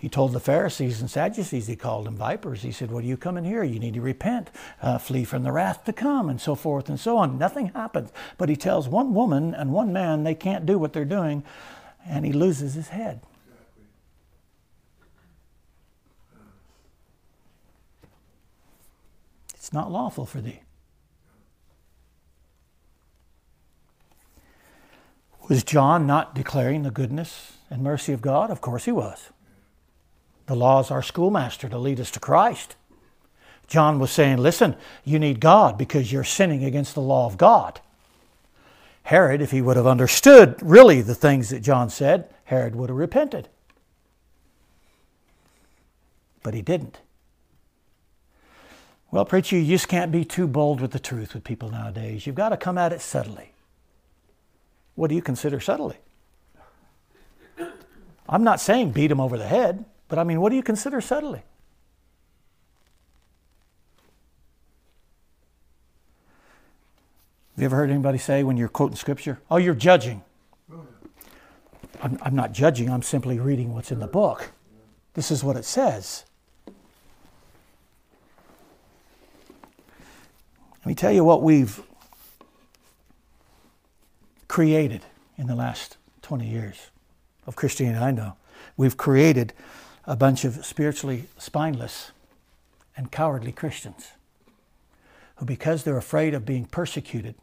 He 0.00 0.08
told 0.08 0.32
the 0.32 0.40
Pharisees 0.40 1.00
and 1.00 1.08
Sadducees, 1.08 1.68
he 1.68 1.76
called 1.76 2.06
them 2.06 2.16
vipers. 2.16 2.62
He 2.62 2.72
said, 2.72 2.90
What 2.90 3.04
are 3.04 3.06
you 3.06 3.16
coming 3.16 3.44
here? 3.44 3.62
You 3.62 3.78
need 3.78 3.94
to 3.94 4.00
repent, 4.00 4.50
uh, 4.82 4.98
flee 4.98 5.22
from 5.22 5.44
the 5.44 5.52
wrath 5.52 5.84
to 5.84 5.92
come, 5.92 6.28
and 6.28 6.40
so 6.40 6.56
forth 6.56 6.88
and 6.88 6.98
so 6.98 7.18
on. 7.18 7.38
Nothing 7.38 7.68
happens. 7.68 8.10
But 8.36 8.48
he 8.48 8.56
tells 8.56 8.88
one 8.88 9.14
woman 9.14 9.54
and 9.54 9.70
one 9.70 9.92
man 9.92 10.24
they 10.24 10.34
can't 10.34 10.66
do 10.66 10.76
what 10.76 10.92
they're 10.92 11.04
doing, 11.04 11.44
and 12.04 12.26
he 12.26 12.32
loses 12.32 12.74
his 12.74 12.88
head. 12.88 13.20
It's 19.62 19.72
not 19.72 19.92
lawful 19.92 20.26
for 20.26 20.40
thee. 20.40 20.58
Was 25.48 25.62
John 25.62 26.04
not 26.04 26.34
declaring 26.34 26.82
the 26.82 26.90
goodness 26.90 27.58
and 27.70 27.80
mercy 27.80 28.12
of 28.12 28.20
God? 28.20 28.50
Of 28.50 28.60
course 28.60 28.86
he 28.86 28.90
was. 28.90 29.28
The 30.46 30.56
law 30.56 30.80
is 30.80 30.90
our 30.90 31.00
schoolmaster 31.00 31.68
to 31.68 31.78
lead 31.78 32.00
us 32.00 32.10
to 32.10 32.18
Christ. 32.18 32.74
John 33.68 34.00
was 34.00 34.10
saying, 34.10 34.38
Listen, 34.38 34.74
you 35.04 35.20
need 35.20 35.38
God 35.38 35.78
because 35.78 36.10
you're 36.10 36.24
sinning 36.24 36.64
against 36.64 36.96
the 36.96 37.00
law 37.00 37.26
of 37.26 37.38
God. 37.38 37.80
Herod, 39.04 39.40
if 39.40 39.52
he 39.52 39.62
would 39.62 39.76
have 39.76 39.86
understood 39.86 40.56
really 40.60 41.02
the 41.02 41.14
things 41.14 41.50
that 41.50 41.60
John 41.60 41.88
said, 41.88 42.28
Herod 42.46 42.74
would 42.74 42.90
have 42.90 42.98
repented. 42.98 43.48
But 46.42 46.52
he 46.52 46.62
didn't. 46.62 46.98
Well, 49.12 49.26
preacher, 49.26 49.58
you 49.58 49.66
just 49.66 49.88
can't 49.88 50.10
be 50.10 50.24
too 50.24 50.48
bold 50.48 50.80
with 50.80 50.92
the 50.92 50.98
truth 50.98 51.34
with 51.34 51.44
people 51.44 51.70
nowadays. 51.70 52.26
You've 52.26 52.34
got 52.34 52.48
to 52.48 52.56
come 52.56 52.78
at 52.78 52.94
it 52.94 53.02
subtly. 53.02 53.52
What 54.94 55.08
do 55.08 55.14
you 55.14 55.20
consider 55.20 55.60
subtly? 55.60 55.96
I'm 58.26 58.42
not 58.42 58.58
saying 58.58 58.92
beat 58.92 59.08
them 59.08 59.20
over 59.20 59.36
the 59.36 59.46
head, 59.46 59.84
but 60.08 60.18
I 60.18 60.24
mean, 60.24 60.40
what 60.40 60.48
do 60.48 60.56
you 60.56 60.62
consider 60.62 61.02
subtly? 61.02 61.42
Have 67.54 67.60
you 67.60 67.64
ever 67.66 67.76
heard 67.76 67.90
anybody 67.90 68.16
say 68.16 68.42
when 68.42 68.56
you're 68.56 68.68
quoting 68.68 68.96
scripture, 68.96 69.40
oh, 69.50 69.58
you're 69.58 69.74
judging? 69.74 70.22
I'm, 72.00 72.18
I'm 72.22 72.34
not 72.34 72.52
judging, 72.52 72.88
I'm 72.88 73.02
simply 73.02 73.38
reading 73.38 73.74
what's 73.74 73.92
in 73.92 73.98
the 73.98 74.06
book. 74.06 74.52
This 75.12 75.30
is 75.30 75.44
what 75.44 75.56
it 75.56 75.66
says. 75.66 76.24
Let 80.82 80.88
me 80.88 80.94
tell 80.96 81.12
you 81.12 81.22
what 81.22 81.42
we've 81.42 81.80
created 84.48 85.02
in 85.38 85.46
the 85.46 85.54
last 85.54 85.96
20 86.22 86.44
years 86.44 86.90
of 87.46 87.54
Christianity 87.54 88.04
I 88.04 88.10
know. 88.10 88.34
We've 88.76 88.96
created 88.96 89.52
a 90.06 90.16
bunch 90.16 90.44
of 90.44 90.66
spiritually 90.66 91.28
spineless 91.38 92.10
and 92.96 93.12
cowardly 93.12 93.52
Christians 93.52 94.08
who, 95.36 95.46
because 95.46 95.84
they're 95.84 95.96
afraid 95.96 96.34
of 96.34 96.44
being 96.44 96.64
persecuted, 96.64 97.36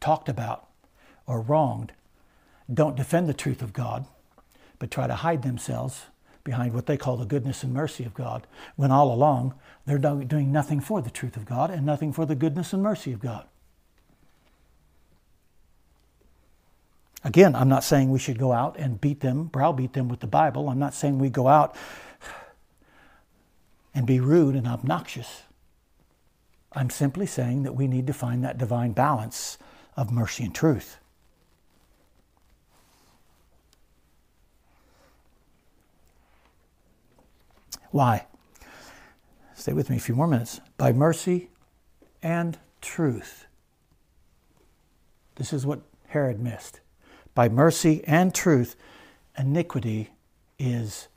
talked 0.00 0.30
about, 0.30 0.66
or 1.26 1.42
wronged, 1.42 1.92
don't 2.72 2.96
defend 2.96 3.28
the 3.28 3.34
truth 3.34 3.60
of 3.60 3.74
God, 3.74 4.06
but 4.78 4.90
try 4.90 5.06
to 5.06 5.16
hide 5.16 5.42
themselves 5.42 6.06
behind 6.46 6.72
what 6.72 6.86
they 6.86 6.96
call 6.96 7.18
the 7.18 7.26
goodness 7.26 7.62
and 7.62 7.74
mercy 7.74 8.04
of 8.04 8.14
God, 8.14 8.46
when 8.76 8.90
all 8.90 9.12
along 9.12 9.52
they're 9.84 9.98
doing 9.98 10.50
nothing 10.50 10.80
for 10.80 11.02
the 11.02 11.10
truth 11.10 11.36
of 11.36 11.44
God 11.44 11.70
and 11.70 11.84
nothing 11.84 12.12
for 12.14 12.24
the 12.24 12.34
goodness 12.34 12.72
and 12.72 12.82
mercy 12.82 13.12
of 13.12 13.20
God. 13.20 13.46
Again, 17.22 17.54
I'm 17.54 17.68
not 17.68 17.84
saying 17.84 18.10
we 18.10 18.20
should 18.20 18.38
go 18.38 18.52
out 18.52 18.78
and 18.78 19.00
beat 19.00 19.20
them, 19.20 19.46
browbeat 19.46 19.92
them 19.92 20.08
with 20.08 20.20
the 20.20 20.26
Bible. 20.26 20.68
I'm 20.68 20.78
not 20.78 20.94
saying 20.94 21.18
we 21.18 21.28
go 21.28 21.48
out 21.48 21.74
and 23.92 24.06
be 24.06 24.20
rude 24.20 24.54
and 24.54 24.68
obnoxious. 24.68 25.42
I'm 26.72 26.90
simply 26.90 27.26
saying 27.26 27.64
that 27.64 27.74
we 27.74 27.88
need 27.88 28.06
to 28.06 28.12
find 28.12 28.44
that 28.44 28.58
divine 28.58 28.92
balance 28.92 29.58
of 29.96 30.12
mercy 30.12 30.44
and 30.44 30.54
truth. 30.54 30.98
Why? 37.90 38.26
Stay 39.54 39.72
with 39.72 39.90
me 39.90 39.96
a 39.96 40.00
few 40.00 40.14
more 40.14 40.26
minutes. 40.26 40.60
By 40.76 40.92
mercy 40.92 41.50
and 42.22 42.58
truth. 42.80 43.46
This 45.36 45.52
is 45.52 45.66
what 45.66 45.80
Herod 46.08 46.40
missed. 46.40 46.80
By 47.34 47.48
mercy 47.48 48.02
and 48.06 48.34
truth, 48.34 48.76
iniquity 49.38 50.10
is 50.58 51.08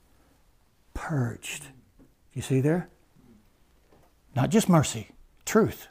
purged. 0.94 1.68
You 2.34 2.42
see 2.42 2.62
there? 2.62 2.90
Not 4.36 4.50
just 4.50 4.70
mercy, 4.70 5.10
truth. 5.46 5.88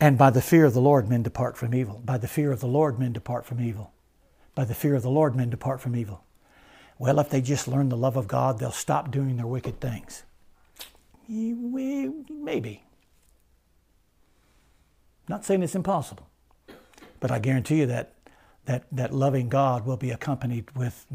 And 0.00 0.16
by 0.16 0.30
the 0.30 0.40
fear 0.40 0.64
of 0.64 0.72
the 0.72 0.80
Lord, 0.80 1.08
men 1.08 1.22
depart 1.22 1.56
from 1.56 1.74
evil. 1.74 2.00
By 2.04 2.18
the 2.18 2.28
fear 2.28 2.52
of 2.52 2.60
the 2.60 2.66
Lord, 2.66 2.98
men 2.98 3.12
depart 3.12 3.44
from 3.44 3.60
evil. 3.60 3.92
By 4.54 4.64
the 4.64 4.74
fear 4.74 4.94
of 4.94 5.02
the 5.02 5.10
Lord, 5.10 5.34
men 5.34 5.50
depart 5.50 5.80
from 5.80 5.96
evil. 5.96 6.24
Well, 6.98 7.18
if 7.18 7.30
they 7.30 7.40
just 7.40 7.66
learn 7.66 7.88
the 7.88 7.96
love 7.96 8.16
of 8.16 8.28
God, 8.28 8.58
they'll 8.58 8.70
stop 8.70 9.10
doing 9.10 9.36
their 9.36 9.46
wicked 9.46 9.80
things. 9.80 10.24
Maybe. 11.28 12.84
Not 15.28 15.44
saying 15.44 15.62
it's 15.62 15.74
impossible, 15.74 16.28
but 17.20 17.30
I 17.30 17.38
guarantee 17.38 17.78
you 17.78 17.86
that, 17.86 18.14
that, 18.64 18.84
that 18.90 19.14
loving 19.14 19.48
God 19.48 19.86
will 19.86 19.96
be 19.96 20.10
accompanied 20.10 20.70
with 20.76 21.06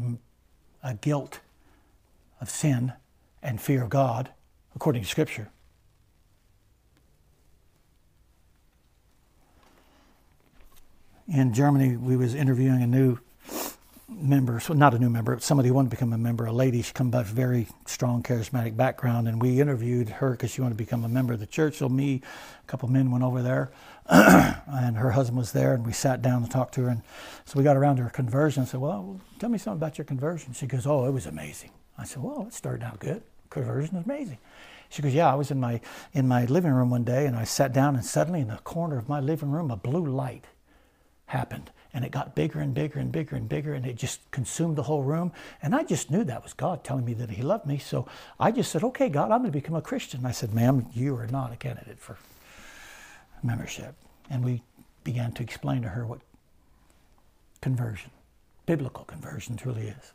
a 0.82 0.94
guilt 0.94 1.40
of 2.40 2.48
sin 2.48 2.94
and 3.42 3.60
fear 3.60 3.82
of 3.82 3.90
God, 3.90 4.30
according 4.74 5.02
to 5.02 5.08
Scripture. 5.08 5.50
In 11.28 11.52
Germany, 11.52 11.96
we 11.96 12.16
was 12.16 12.34
interviewing 12.34 12.82
a 12.82 12.86
new 12.86 13.18
member, 14.08 14.60
so 14.60 14.72
not 14.72 14.94
a 14.94 14.98
new 14.98 15.10
member, 15.10 15.38
somebody 15.40 15.68
who 15.68 15.74
wanted 15.74 15.90
to 15.90 15.96
become 15.96 16.12
a 16.12 16.18
member, 16.18 16.46
a 16.46 16.52
lady. 16.52 16.80
She 16.82 16.92
come 16.92 17.10
by 17.10 17.22
very 17.22 17.66
strong 17.86 18.22
charismatic 18.22 18.76
background, 18.76 19.26
and 19.26 19.42
we 19.42 19.60
interviewed 19.60 20.08
her 20.08 20.30
because 20.30 20.50
she 20.50 20.60
wanted 20.60 20.74
to 20.74 20.84
become 20.84 21.04
a 21.04 21.08
member 21.08 21.32
of 21.32 21.40
the 21.40 21.46
church. 21.46 21.76
So 21.76 21.88
me, 21.88 22.22
a 22.62 22.66
couple 22.66 22.88
men 22.88 23.10
went 23.10 23.24
over 23.24 23.42
there, 23.42 23.70
and 24.06 24.96
her 24.96 25.10
husband 25.10 25.38
was 25.38 25.52
there, 25.52 25.74
and 25.74 25.84
we 25.84 25.92
sat 25.92 26.22
down 26.22 26.42
and 26.42 26.50
talked 26.50 26.74
to 26.74 26.82
her. 26.82 26.88
And 26.88 27.02
so 27.44 27.58
we 27.58 27.64
got 27.64 27.76
around 27.76 27.96
to 27.96 28.04
her 28.04 28.10
conversion. 28.10 28.62
I 28.62 28.66
said, 28.66 28.80
"Well, 28.80 29.20
tell 29.38 29.50
me 29.50 29.58
something 29.58 29.78
about 29.78 29.98
your 29.98 30.04
conversion." 30.04 30.52
She 30.52 30.66
goes, 30.66 30.86
"Oh, 30.86 31.06
it 31.06 31.12
was 31.12 31.26
amazing." 31.26 31.70
I 31.98 32.04
said, 32.04 32.22
"Well, 32.22 32.46
it 32.46 32.54
started 32.54 32.84
out 32.84 33.00
good. 33.00 33.22
Conversion 33.50 33.96
is 33.96 34.04
amazing." 34.04 34.38
She 34.88 35.02
goes, 35.02 35.14
"Yeah, 35.14 35.32
I 35.32 35.34
was 35.34 35.50
in 35.50 35.58
my 35.58 35.80
in 36.12 36.28
my 36.28 36.44
living 36.44 36.72
room 36.72 36.90
one 36.90 37.04
day, 37.04 37.26
and 37.26 37.36
I 37.36 37.42
sat 37.44 37.72
down, 37.72 37.96
and 37.96 38.04
suddenly 38.04 38.40
in 38.40 38.48
the 38.48 38.58
corner 38.58 38.98
of 38.98 39.08
my 39.08 39.18
living 39.18 39.50
room, 39.50 39.72
a 39.72 39.76
blue 39.76 40.06
light 40.06 40.46
happened." 41.26 41.72
And 41.96 42.04
it 42.04 42.10
got 42.10 42.34
bigger 42.34 42.60
and 42.60 42.74
bigger 42.74 43.00
and 43.00 43.10
bigger 43.10 43.36
and 43.36 43.48
bigger 43.48 43.72
and 43.72 43.86
it 43.86 43.96
just 43.96 44.20
consumed 44.30 44.76
the 44.76 44.82
whole 44.82 45.02
room. 45.02 45.32
And 45.62 45.74
i 45.74 45.82
just 45.82 46.10
knew 46.10 46.24
that 46.24 46.42
was 46.42 46.52
god 46.52 46.84
telling 46.84 47.06
me 47.06 47.14
that 47.14 47.30
he 47.30 47.40
loved 47.40 47.64
me. 47.64 47.78
So 47.78 48.06
i 48.38 48.52
just 48.52 48.70
said 48.70 48.84
okay 48.84 49.08
god 49.08 49.30
i'm 49.32 49.40
going 49.40 49.44
to 49.44 49.50
become 49.50 49.74
a 49.74 49.80
christian. 49.80 50.26
I 50.26 50.32
said 50.32 50.52
ma'am 50.52 50.86
you 50.92 51.16
are 51.16 51.26
not 51.26 51.54
a 51.54 51.56
candidate 51.56 51.98
for 51.98 52.18
membership. 53.42 53.94
And 54.28 54.44
we 54.44 54.62
began 55.04 55.32
to 55.32 55.42
explain 55.42 55.80
to 55.82 55.88
her 55.88 56.04
what 56.04 56.20
conversion 57.62 58.10
biblical 58.66 59.04
conversion 59.04 59.56
truly 59.56 59.88
is. 59.88 60.12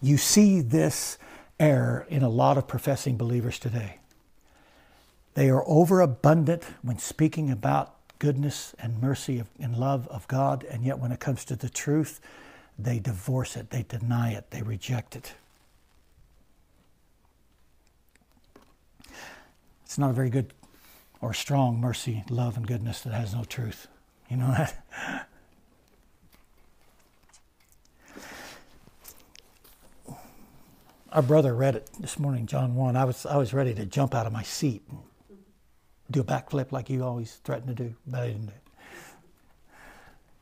You 0.00 0.16
see 0.16 0.62
this 0.62 1.18
error 1.60 2.06
in 2.08 2.22
a 2.22 2.30
lot 2.30 2.56
of 2.56 2.66
professing 2.66 3.18
believers 3.18 3.58
today 3.58 3.98
they 5.36 5.48
are 5.50 5.62
overabundant 5.66 6.64
when 6.80 6.98
speaking 6.98 7.50
about 7.50 7.94
goodness 8.18 8.74
and 8.78 9.02
mercy 9.02 9.44
and 9.60 9.76
love 9.76 10.08
of 10.08 10.26
God, 10.28 10.64
and 10.64 10.82
yet 10.82 10.98
when 10.98 11.12
it 11.12 11.20
comes 11.20 11.44
to 11.44 11.54
the 11.54 11.68
truth, 11.68 12.20
they 12.78 12.98
divorce 12.98 13.54
it, 13.54 13.68
they 13.68 13.82
deny 13.82 14.32
it, 14.32 14.50
they 14.50 14.62
reject 14.62 15.14
it. 15.14 15.34
It's 19.84 19.98
not 19.98 20.08
a 20.08 20.14
very 20.14 20.30
good 20.30 20.54
or 21.20 21.34
strong 21.34 21.78
mercy, 21.82 22.24
love, 22.30 22.56
and 22.56 22.66
goodness 22.66 23.02
that 23.02 23.12
has 23.12 23.34
no 23.34 23.44
truth. 23.44 23.88
You 24.30 24.38
know 24.38 24.48
that? 24.52 25.28
Our 31.12 31.20
brother 31.22 31.54
read 31.54 31.76
it 31.76 31.90
this 32.00 32.18
morning, 32.18 32.46
John 32.46 32.74
1. 32.74 32.96
I 32.96 33.04
was, 33.04 33.26
I 33.26 33.36
was 33.36 33.52
ready 33.52 33.74
to 33.74 33.84
jump 33.84 34.14
out 34.14 34.26
of 34.26 34.32
my 34.32 34.42
seat 34.42 34.82
do 36.10 36.20
a 36.20 36.24
backflip 36.24 36.72
like 36.72 36.88
you 36.88 37.04
always 37.04 37.34
threaten 37.44 37.66
to 37.68 37.74
do, 37.74 37.94
but 38.06 38.22
I 38.22 38.26
didn't 38.28 38.46
do 38.46 38.52
it. 38.52 38.62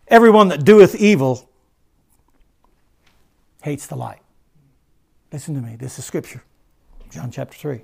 Everyone 0.08 0.48
that 0.48 0.64
doeth 0.64 0.94
evil 0.94 1.48
hates 3.62 3.86
the 3.86 3.96
light. 3.96 4.20
Listen 5.32 5.54
to 5.54 5.60
me. 5.60 5.76
This 5.76 5.98
is 5.98 6.04
scripture. 6.04 6.42
John 7.10 7.30
chapter 7.30 7.56
3. 7.56 7.80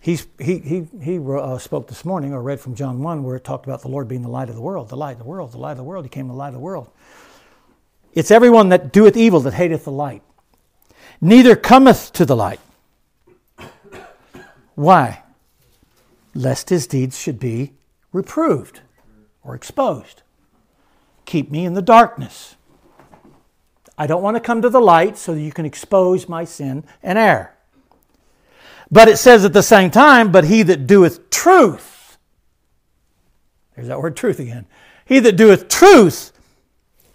He's, 0.00 0.26
he 0.38 0.58
he, 0.58 0.88
he 1.00 1.18
uh, 1.18 1.58
spoke 1.58 1.86
this 1.86 2.04
morning 2.04 2.32
or 2.32 2.42
read 2.42 2.58
from 2.58 2.74
John 2.74 3.02
1 3.02 3.22
where 3.22 3.36
it 3.36 3.44
talked 3.44 3.66
about 3.66 3.82
the 3.82 3.88
Lord 3.88 4.08
being 4.08 4.22
the 4.22 4.28
light 4.28 4.48
of 4.48 4.56
the 4.56 4.60
world, 4.60 4.88
the 4.88 4.96
light 4.96 5.12
of 5.12 5.18
the 5.18 5.24
world, 5.24 5.52
the 5.52 5.58
light 5.58 5.72
of 5.72 5.76
the 5.76 5.84
world. 5.84 6.04
He 6.04 6.08
came 6.08 6.26
the 6.26 6.34
light 6.34 6.48
of 6.48 6.54
the 6.54 6.60
world. 6.60 6.90
It's 8.12 8.30
everyone 8.30 8.70
that 8.70 8.92
doeth 8.92 9.16
evil 9.16 9.40
that 9.40 9.54
hateth 9.54 9.84
the 9.84 9.92
light. 9.92 10.22
Neither 11.20 11.54
cometh 11.54 12.12
to 12.14 12.24
the 12.24 12.34
light. 12.34 12.60
Why? 14.74 15.21
Lest 16.34 16.70
his 16.70 16.86
deeds 16.86 17.18
should 17.18 17.38
be 17.38 17.72
reproved 18.12 18.80
or 19.42 19.54
exposed. 19.54 20.22
Keep 21.24 21.50
me 21.50 21.64
in 21.64 21.74
the 21.74 21.82
darkness. 21.82 22.56
I 23.96 24.06
don't 24.06 24.22
want 24.22 24.36
to 24.36 24.40
come 24.40 24.62
to 24.62 24.70
the 24.70 24.80
light 24.80 25.16
so 25.16 25.34
that 25.34 25.40
you 25.40 25.52
can 25.52 25.64
expose 25.64 26.28
my 26.28 26.44
sin 26.44 26.84
and 27.02 27.18
error. 27.18 27.54
But 28.90 29.08
it 29.08 29.16
says 29.16 29.44
at 29.44 29.52
the 29.52 29.62
same 29.62 29.90
time, 29.90 30.32
but 30.32 30.44
he 30.44 30.62
that 30.64 30.86
doeth 30.86 31.30
truth, 31.30 32.18
there's 33.74 33.88
that 33.88 34.00
word 34.00 34.16
truth 34.16 34.38
again. 34.38 34.66
He 35.04 35.18
that 35.20 35.36
doeth 35.36 35.68
truth 35.68 36.32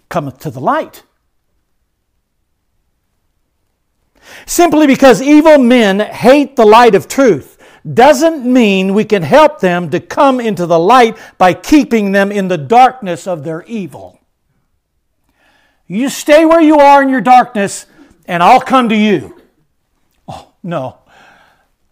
cometh 0.08 0.38
to 0.40 0.50
the 0.50 0.60
light. 0.60 1.04
Simply 4.46 4.86
because 4.86 5.22
evil 5.22 5.58
men 5.58 6.00
hate 6.00 6.56
the 6.56 6.66
light 6.66 6.94
of 6.94 7.08
truth 7.08 7.57
doesn't 7.92 8.44
mean 8.44 8.94
we 8.94 9.04
can 9.04 9.22
help 9.22 9.60
them 9.60 9.90
to 9.90 10.00
come 10.00 10.40
into 10.40 10.66
the 10.66 10.78
light 10.78 11.16
by 11.38 11.54
keeping 11.54 12.12
them 12.12 12.32
in 12.32 12.48
the 12.48 12.58
darkness 12.58 13.26
of 13.26 13.44
their 13.44 13.62
evil. 13.62 14.20
You 15.86 16.08
stay 16.08 16.44
where 16.44 16.60
you 16.60 16.78
are 16.78 17.02
in 17.02 17.08
your 17.08 17.20
darkness, 17.20 17.86
and 18.26 18.42
I'll 18.42 18.60
come 18.60 18.90
to 18.90 18.96
you. 18.96 19.40
Oh, 20.28 20.52
no. 20.62 20.98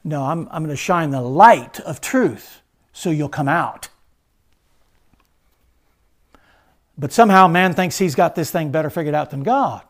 No, 0.04 0.22
I'm, 0.22 0.48
I'm 0.50 0.62
going 0.62 0.76
to 0.76 0.76
shine 0.76 1.10
the 1.10 1.20
light 1.20 1.80
of 1.80 2.00
truth 2.00 2.60
so 2.92 3.10
you'll 3.10 3.28
come 3.28 3.48
out. 3.48 3.88
But 6.98 7.12
somehow 7.12 7.48
man 7.48 7.74
thinks 7.74 7.98
he's 7.98 8.14
got 8.14 8.34
this 8.34 8.50
thing 8.50 8.70
better 8.70 8.88
figured 8.88 9.14
out 9.14 9.30
than 9.30 9.42
God. 9.42 9.82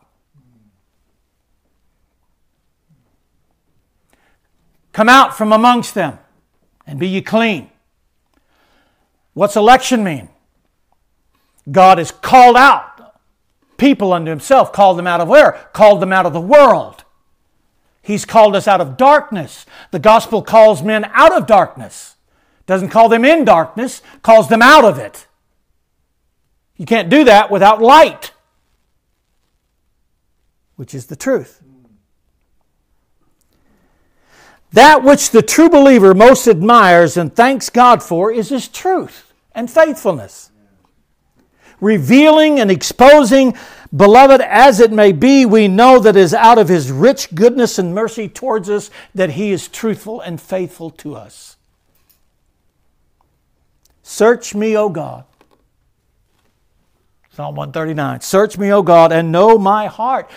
Come 4.97 5.09
out 5.09 5.37
from 5.37 5.53
amongst 5.53 5.93
them 5.93 6.17
and 6.87 6.99
be 6.99 7.07
ye 7.07 7.21
clean. 7.21 7.69
What's 9.35 9.55
election 9.55 10.03
mean? 10.03 10.27
God 11.71 11.99
has 11.99 12.09
called 12.09 12.57
out 12.57 13.13
people 13.77 14.11
unto 14.11 14.31
himself, 14.31 14.73
called 14.73 14.97
them 14.97 15.05
out 15.05 15.21
of 15.21 15.27
where? 15.27 15.51
Called 15.71 16.01
them 16.01 16.11
out 16.11 16.25
of 16.25 16.33
the 16.33 16.41
world. 16.41 17.03
He's 18.01 18.25
called 18.25 18.55
us 18.55 18.67
out 18.67 18.81
of 18.81 18.97
darkness. 18.97 19.67
The 19.91 19.99
gospel 19.99 20.41
calls 20.41 20.81
men 20.81 21.05
out 21.13 21.31
of 21.31 21.45
darkness. 21.45 22.15
Doesn't 22.65 22.89
call 22.89 23.07
them 23.07 23.23
in 23.23 23.45
darkness, 23.45 24.01
calls 24.23 24.49
them 24.49 24.63
out 24.63 24.83
of 24.83 24.97
it. 24.97 25.27
You 26.75 26.87
can't 26.87 27.11
do 27.11 27.23
that 27.25 27.51
without 27.51 27.83
light, 27.83 28.31
which 30.75 30.95
is 30.95 31.05
the 31.05 31.15
truth. 31.15 31.61
That 34.73 35.03
which 35.03 35.31
the 35.31 35.41
true 35.41 35.69
believer 35.69 36.13
most 36.13 36.47
admires 36.47 37.17
and 37.17 37.33
thanks 37.33 37.69
God 37.69 38.03
for 38.03 38.31
is 38.31 38.49
his 38.49 38.67
truth 38.67 39.33
and 39.53 39.69
faithfulness. 39.71 40.51
Revealing 41.79 42.59
and 42.59 42.71
exposing, 42.71 43.55
beloved 43.95 44.41
as 44.41 44.79
it 44.79 44.91
may 44.91 45.11
be, 45.11 45.45
we 45.45 45.67
know 45.67 45.99
that 45.99 46.15
it 46.15 46.19
is 46.19 46.33
out 46.33 46.57
of 46.57 46.67
his 46.67 46.91
rich 46.91 47.33
goodness 47.33 47.79
and 47.79 47.93
mercy 47.93 48.27
towards 48.27 48.69
us 48.69 48.89
that 49.15 49.31
he 49.31 49.51
is 49.51 49.67
truthful 49.67 50.19
and 50.19 50.41
faithful 50.41 50.89
to 50.89 51.15
us. 51.15 51.57
Search 54.01 54.55
me, 54.55 54.75
O 54.75 54.89
God. 54.89 55.25
Psalm 57.31 57.55
139. 57.55 58.21
Search 58.21 58.57
me, 58.57 58.71
O 58.73 58.81
God, 58.81 59.11
and 59.11 59.31
know 59.31 59.59
my 59.59 59.85
heart. 59.85 60.29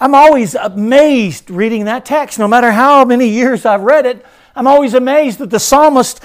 I'm 0.00 0.14
always 0.14 0.54
amazed 0.54 1.50
reading 1.50 1.84
that 1.84 2.06
text. 2.06 2.38
No 2.38 2.48
matter 2.48 2.72
how 2.72 3.04
many 3.04 3.28
years 3.28 3.66
I've 3.66 3.82
read 3.82 4.06
it, 4.06 4.24
I'm 4.56 4.66
always 4.66 4.94
amazed 4.94 5.38
that 5.40 5.50
the 5.50 5.60
psalmist 5.60 6.22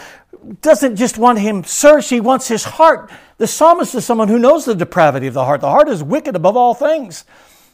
doesn't 0.61 0.95
just 0.95 1.17
want 1.17 1.39
him 1.39 1.63
searched, 1.63 2.09
he 2.09 2.21
wants 2.21 2.47
his 2.47 2.63
heart. 2.63 3.11
The 3.37 3.47
psalmist 3.47 3.93
is 3.95 4.05
someone 4.05 4.29
who 4.29 4.39
knows 4.39 4.63
the 4.63 4.75
depravity 4.75 5.27
of 5.27 5.33
the 5.33 5.43
heart. 5.43 5.59
The 5.59 5.69
heart 5.69 5.89
is 5.89 6.01
wicked 6.01 6.35
above 6.35 6.55
all 6.55 6.73
things, 6.73 7.25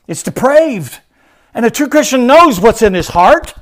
it's 0.08 0.24
depraved. 0.24 1.00
And 1.54 1.66
a 1.66 1.70
true 1.70 1.90
Christian 1.90 2.28
knows 2.28 2.62
what's 2.62 2.82
in 2.82 2.94
his 2.94 3.10
heart. 3.10 3.54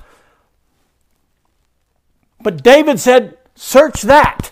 But 2.40 2.64
David 2.64 3.00
said, 3.00 3.38
Search 3.56 4.04
that. 4.04 4.52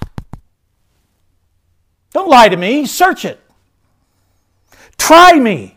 Don't 2.13 2.29
lie 2.29 2.49
to 2.49 2.57
me, 2.57 2.87
search 2.87 3.25
it. 3.25 3.39
Try 4.97 5.39
me 5.39 5.76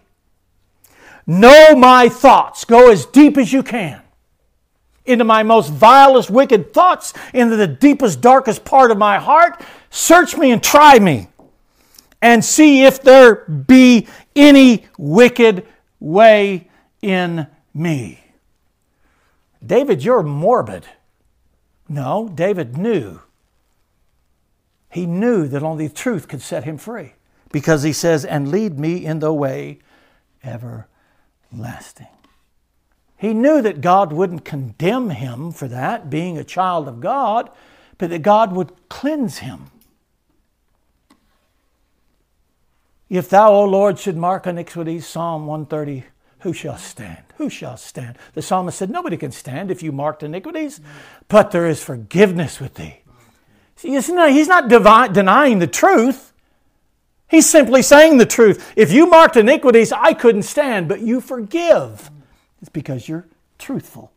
Know 1.26 1.74
my 1.74 2.08
thoughts. 2.08 2.64
Go 2.64 2.90
as 2.90 3.06
deep 3.06 3.36
as 3.36 3.52
you 3.52 3.62
can 3.62 4.02
into 5.04 5.24
my 5.24 5.42
most 5.42 5.72
vilest, 5.72 6.30
wicked 6.30 6.72
thoughts, 6.72 7.12
into 7.34 7.56
the 7.56 7.66
deepest, 7.66 8.20
darkest 8.20 8.64
part 8.64 8.90
of 8.90 8.98
my 8.98 9.18
heart. 9.18 9.62
Search 9.90 10.36
me 10.36 10.52
and 10.52 10.62
try 10.62 10.98
me, 10.98 11.28
and 12.22 12.44
see 12.44 12.84
if 12.84 13.02
there 13.02 13.44
be 13.46 14.06
any 14.36 14.86
wicked 14.98 15.66
way 15.98 16.68
in 17.02 17.46
me. 17.74 18.20
David, 19.64 20.04
you're 20.04 20.22
morbid. 20.22 20.86
No, 21.88 22.28
David 22.28 22.76
knew. 22.76 23.20
He 24.90 25.06
knew 25.06 25.46
that 25.48 25.62
only 25.62 25.88
truth 25.88 26.28
could 26.28 26.42
set 26.42 26.64
him 26.64 26.78
free 26.78 27.14
because 27.52 27.82
he 27.82 27.92
says, 27.92 28.24
And 28.24 28.50
lead 28.50 28.78
me 28.78 29.04
in 29.04 29.18
the 29.20 29.32
way 29.32 29.78
ever 30.42 30.88
lasting. 31.56 32.08
He 33.16 33.34
knew 33.34 33.60
that 33.60 33.80
God 33.80 34.12
wouldn't 34.12 34.44
condemn 34.44 35.10
him 35.10 35.52
for 35.52 35.68
that, 35.68 36.08
being 36.08 36.38
a 36.38 36.44
child 36.44 36.88
of 36.88 37.00
God, 37.00 37.50
but 37.98 38.10
that 38.10 38.22
God 38.22 38.52
would 38.52 38.72
cleanse 38.88 39.38
him. 39.38 39.70
If 43.10 43.28
thou, 43.28 43.52
O 43.52 43.64
Lord, 43.64 43.98
should 43.98 44.16
mark 44.16 44.46
iniquities, 44.46 45.06
Psalm 45.06 45.46
130, 45.46 46.04
who 46.40 46.52
shall 46.52 46.78
stand? 46.78 47.24
Who 47.36 47.50
shall 47.50 47.76
stand? 47.76 48.16
The 48.34 48.40
psalmist 48.40 48.78
said, 48.78 48.88
Nobody 48.88 49.16
can 49.16 49.32
stand 49.32 49.70
if 49.70 49.82
you 49.82 49.92
marked 49.92 50.22
iniquities, 50.22 50.80
but 51.28 51.50
there 51.50 51.66
is 51.66 51.82
forgiveness 51.82 52.60
with 52.60 52.74
thee. 52.74 53.00
See, 53.76 53.90
he's 53.90 54.08
not 54.08 54.68
denying 55.12 55.58
the 55.58 55.66
truth. 55.66 56.29
He's 57.30 57.48
simply 57.48 57.82
saying 57.82 58.18
the 58.18 58.26
truth. 58.26 58.72
If 58.74 58.90
you 58.90 59.06
marked 59.06 59.36
iniquities, 59.36 59.92
I 59.92 60.14
couldn't 60.14 60.42
stand, 60.42 60.88
but 60.88 61.00
you 61.00 61.20
forgive. 61.20 62.10
It's 62.60 62.68
because 62.68 63.08
you're 63.08 63.26
truthful. 63.56 64.10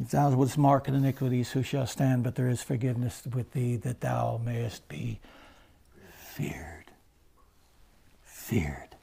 If 0.00 0.10
thou 0.10 0.30
wouldst 0.30 0.58
mark 0.58 0.88
iniquities, 0.88 1.52
who 1.52 1.62
shall 1.62 1.86
stand? 1.86 2.24
But 2.24 2.34
there 2.34 2.48
is 2.48 2.62
forgiveness 2.62 3.22
with 3.32 3.52
thee 3.52 3.76
that 3.76 4.00
thou 4.00 4.40
mayest 4.44 4.88
be 4.88 5.20
feared. 6.16 6.86
Feared. 8.24 8.96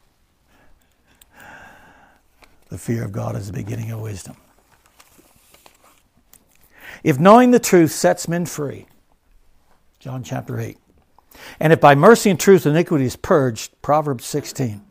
The 2.69 2.77
fear 2.77 3.05
of 3.05 3.11
God 3.11 3.35
is 3.35 3.47
the 3.47 3.53
beginning 3.53 3.91
of 3.91 4.01
wisdom. 4.01 4.35
If 7.05 7.19
knowing 7.19 7.51
the 7.51 7.59
truth 7.59 7.91
sets 7.91 8.27
men 8.27 8.47
free, 8.47 8.87
John 9.99 10.23
chapter 10.23 10.59
8, 10.59 10.75
and 11.59 11.71
if 11.71 11.79
by 11.79 11.93
mercy 11.93 12.31
and 12.31 12.39
truth 12.39 12.65
iniquity 12.65 13.05
is 13.05 13.15
purged, 13.15 13.79
Proverbs 13.83 14.25
16. 14.25 14.81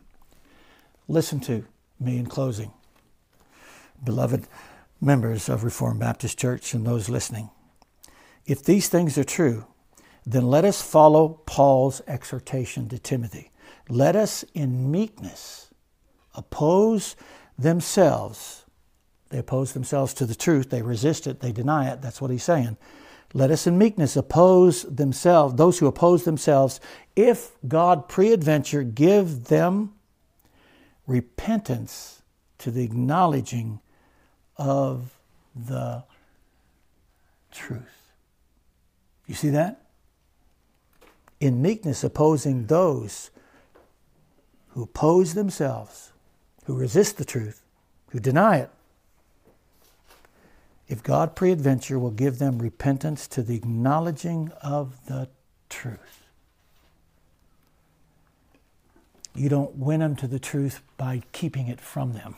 Listen 1.09 1.41
to 1.41 1.65
me 1.99 2.17
in 2.17 2.27
closing. 2.27 2.71
Beloved 4.01 4.47
members 5.01 5.49
of 5.49 5.65
Reformed 5.65 5.99
Baptist 5.99 6.39
Church 6.39 6.73
and 6.73 6.87
those 6.87 7.09
listening, 7.09 7.49
if 8.45 8.63
these 8.63 8.87
things 8.87 9.17
are 9.17 9.25
true, 9.25 9.65
then 10.25 10.47
let 10.47 10.63
us 10.63 10.81
follow 10.81 11.41
Paul's 11.45 12.01
exhortation 12.07 12.87
to 12.87 12.97
Timothy. 12.97 13.51
Let 13.89 14.15
us 14.15 14.45
in 14.53 14.89
meekness 14.89 15.69
oppose 16.33 17.17
themselves 17.59 18.64
they 19.29 19.39
oppose 19.39 19.73
themselves 19.73 20.13
to 20.15 20.25
the 20.25 20.35
truth. 20.35 20.69
They 20.69 20.81
resist 20.81 21.27
it. 21.27 21.39
They 21.39 21.51
deny 21.51 21.89
it. 21.89 22.01
That's 22.01 22.21
what 22.21 22.31
he's 22.31 22.43
saying. 22.43 22.77
Let 23.33 23.51
us 23.51 23.67
in 23.67 23.77
meekness 23.77 24.15
oppose 24.15 24.83
themselves, 24.83 25.55
those 25.55 25.79
who 25.79 25.87
oppose 25.87 26.23
themselves, 26.23 26.79
if 27.15 27.51
God 27.67 28.07
preadventure 28.07 28.83
give 28.83 29.45
them 29.45 29.93
repentance 31.05 32.21
to 32.59 32.71
the 32.71 32.83
acknowledging 32.83 33.81
of 34.57 35.19
the 35.55 36.03
truth. 37.51 38.11
You 39.27 39.35
see 39.35 39.49
that? 39.49 39.81
In 41.39 41.61
meekness, 41.61 42.03
opposing 42.03 42.67
those 42.67 43.31
who 44.69 44.83
oppose 44.83 45.33
themselves, 45.33 46.11
who 46.65 46.75
resist 46.75 47.17
the 47.17 47.25
truth, 47.25 47.61
who 48.09 48.19
deny 48.19 48.57
it, 48.57 48.69
if 50.87 51.01
God 51.01 51.35
preadventure 51.35 51.99
will 51.99 52.11
give 52.11 52.37
them 52.37 52.59
repentance 52.59 53.27
to 53.27 53.41
the 53.41 53.55
acknowledging 53.55 54.51
of 54.61 55.05
the 55.07 55.29
truth. 55.69 56.23
You 59.33 59.49
don't 59.49 59.75
win 59.75 59.99
them 59.99 60.15
to 60.17 60.27
the 60.27 60.39
truth 60.39 60.81
by 60.97 61.23
keeping 61.31 61.67
it 61.67 61.81
from 61.81 62.13
them. 62.13 62.37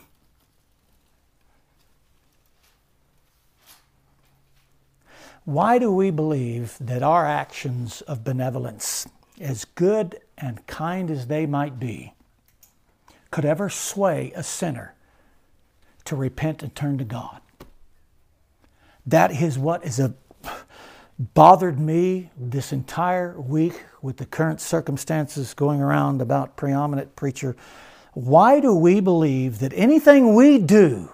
Why 5.44 5.78
do 5.78 5.90
we 5.92 6.10
believe 6.10 6.76
that 6.80 7.02
our 7.02 7.24
actions 7.24 8.02
of 8.02 8.24
benevolence, 8.24 9.08
as 9.40 9.64
good 9.64 10.20
and 10.36 10.66
kind 10.66 11.10
as 11.10 11.26
they 11.26 11.46
might 11.46 11.78
be, 11.78 12.12
could 13.30 13.44
ever 13.44 13.70
sway 13.70 14.32
a 14.34 14.42
sinner 14.42 14.94
to 16.04 16.16
repent 16.16 16.62
and 16.62 16.74
turn 16.74 16.98
to 16.98 17.04
God? 17.04 17.40
That 19.08 19.30
is 19.30 19.58
what 19.58 19.86
a, 19.98 20.12
bothered 21.18 21.80
me 21.80 22.30
this 22.36 22.72
entire 22.72 23.40
week 23.40 23.82
with 24.02 24.18
the 24.18 24.26
current 24.26 24.60
circumstances 24.60 25.54
going 25.54 25.80
around 25.80 26.20
about 26.20 26.56
preeminent 26.56 27.16
preacher. 27.16 27.56
Why 28.12 28.60
do 28.60 28.74
we 28.74 29.00
believe 29.00 29.60
that 29.60 29.72
anything 29.74 30.34
we 30.34 30.58
do, 30.58 31.10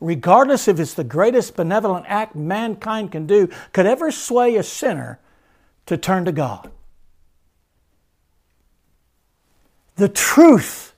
regardless 0.00 0.66
if 0.66 0.80
it's 0.80 0.94
the 0.94 1.04
greatest 1.04 1.56
benevolent 1.56 2.06
act 2.08 2.34
mankind 2.34 3.12
can 3.12 3.26
do, 3.26 3.50
could 3.74 3.84
ever 3.84 4.10
sway 4.10 4.56
a 4.56 4.62
sinner 4.62 5.20
to 5.84 5.98
turn 5.98 6.24
to 6.24 6.32
God? 6.32 6.70
The 9.96 10.08
truth 10.08 10.94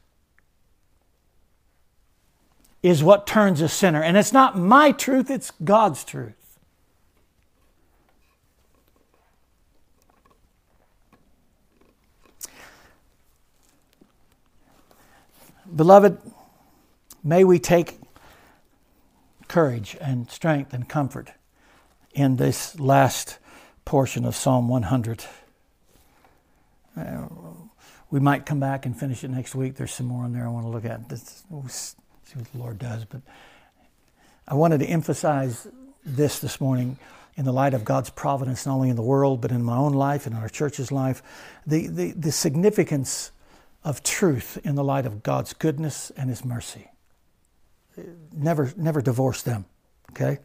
is 2.82 3.02
what 3.02 3.26
turns 3.26 3.60
a 3.60 3.68
sinner. 3.68 4.02
And 4.02 4.16
it's 4.16 4.32
not 4.32 4.58
my 4.58 4.92
truth, 4.92 5.30
it's 5.30 5.52
God's 5.64 6.04
truth. 6.04 6.34
Beloved, 15.74 16.18
may 17.24 17.44
we 17.44 17.58
take 17.58 17.98
courage 19.48 19.96
and 20.00 20.30
strength 20.30 20.74
and 20.74 20.88
comfort 20.88 21.30
in 22.12 22.36
this 22.36 22.78
last 22.78 23.38
portion 23.84 24.24
of 24.24 24.36
Psalm 24.36 24.68
100. 24.68 25.24
Uh, 26.96 27.26
We 28.10 28.20
might 28.20 28.44
come 28.44 28.60
back 28.60 28.84
and 28.84 28.98
finish 28.98 29.24
it 29.24 29.30
next 29.30 29.54
week. 29.54 29.76
There's 29.76 29.94
some 29.94 30.06
more 30.06 30.26
in 30.26 30.34
there 30.34 30.44
I 30.44 30.50
want 30.50 30.66
to 30.66 30.70
look 30.70 30.84
at. 30.84 31.08
This, 31.08 31.44
see 32.32 32.38
what 32.38 32.52
the 32.52 32.58
Lord 32.58 32.78
does. 32.78 33.04
But 33.04 33.20
I 34.48 34.54
wanted 34.54 34.78
to 34.78 34.86
emphasize 34.86 35.66
this 36.04 36.38
this 36.38 36.60
morning 36.60 36.98
in 37.36 37.44
the 37.44 37.52
light 37.52 37.74
of 37.74 37.84
God's 37.84 38.10
providence, 38.10 38.66
not 38.66 38.74
only 38.74 38.90
in 38.90 38.96
the 38.96 39.02
world, 39.02 39.40
but 39.40 39.50
in 39.50 39.62
my 39.62 39.76
own 39.76 39.92
life 39.92 40.26
and 40.26 40.34
in 40.34 40.42
our 40.42 40.48
church's 40.48 40.92
life, 40.92 41.22
the, 41.66 41.86
the, 41.86 42.12
the 42.12 42.32
significance 42.32 43.32
of 43.84 44.02
truth 44.02 44.58
in 44.64 44.74
the 44.74 44.84
light 44.84 45.06
of 45.06 45.22
God's 45.22 45.52
goodness 45.52 46.10
and 46.16 46.28
His 46.28 46.44
mercy. 46.44 46.90
Never, 48.32 48.72
never 48.76 49.00
divorce 49.00 49.42
them, 49.42 49.64
okay? 50.10 50.38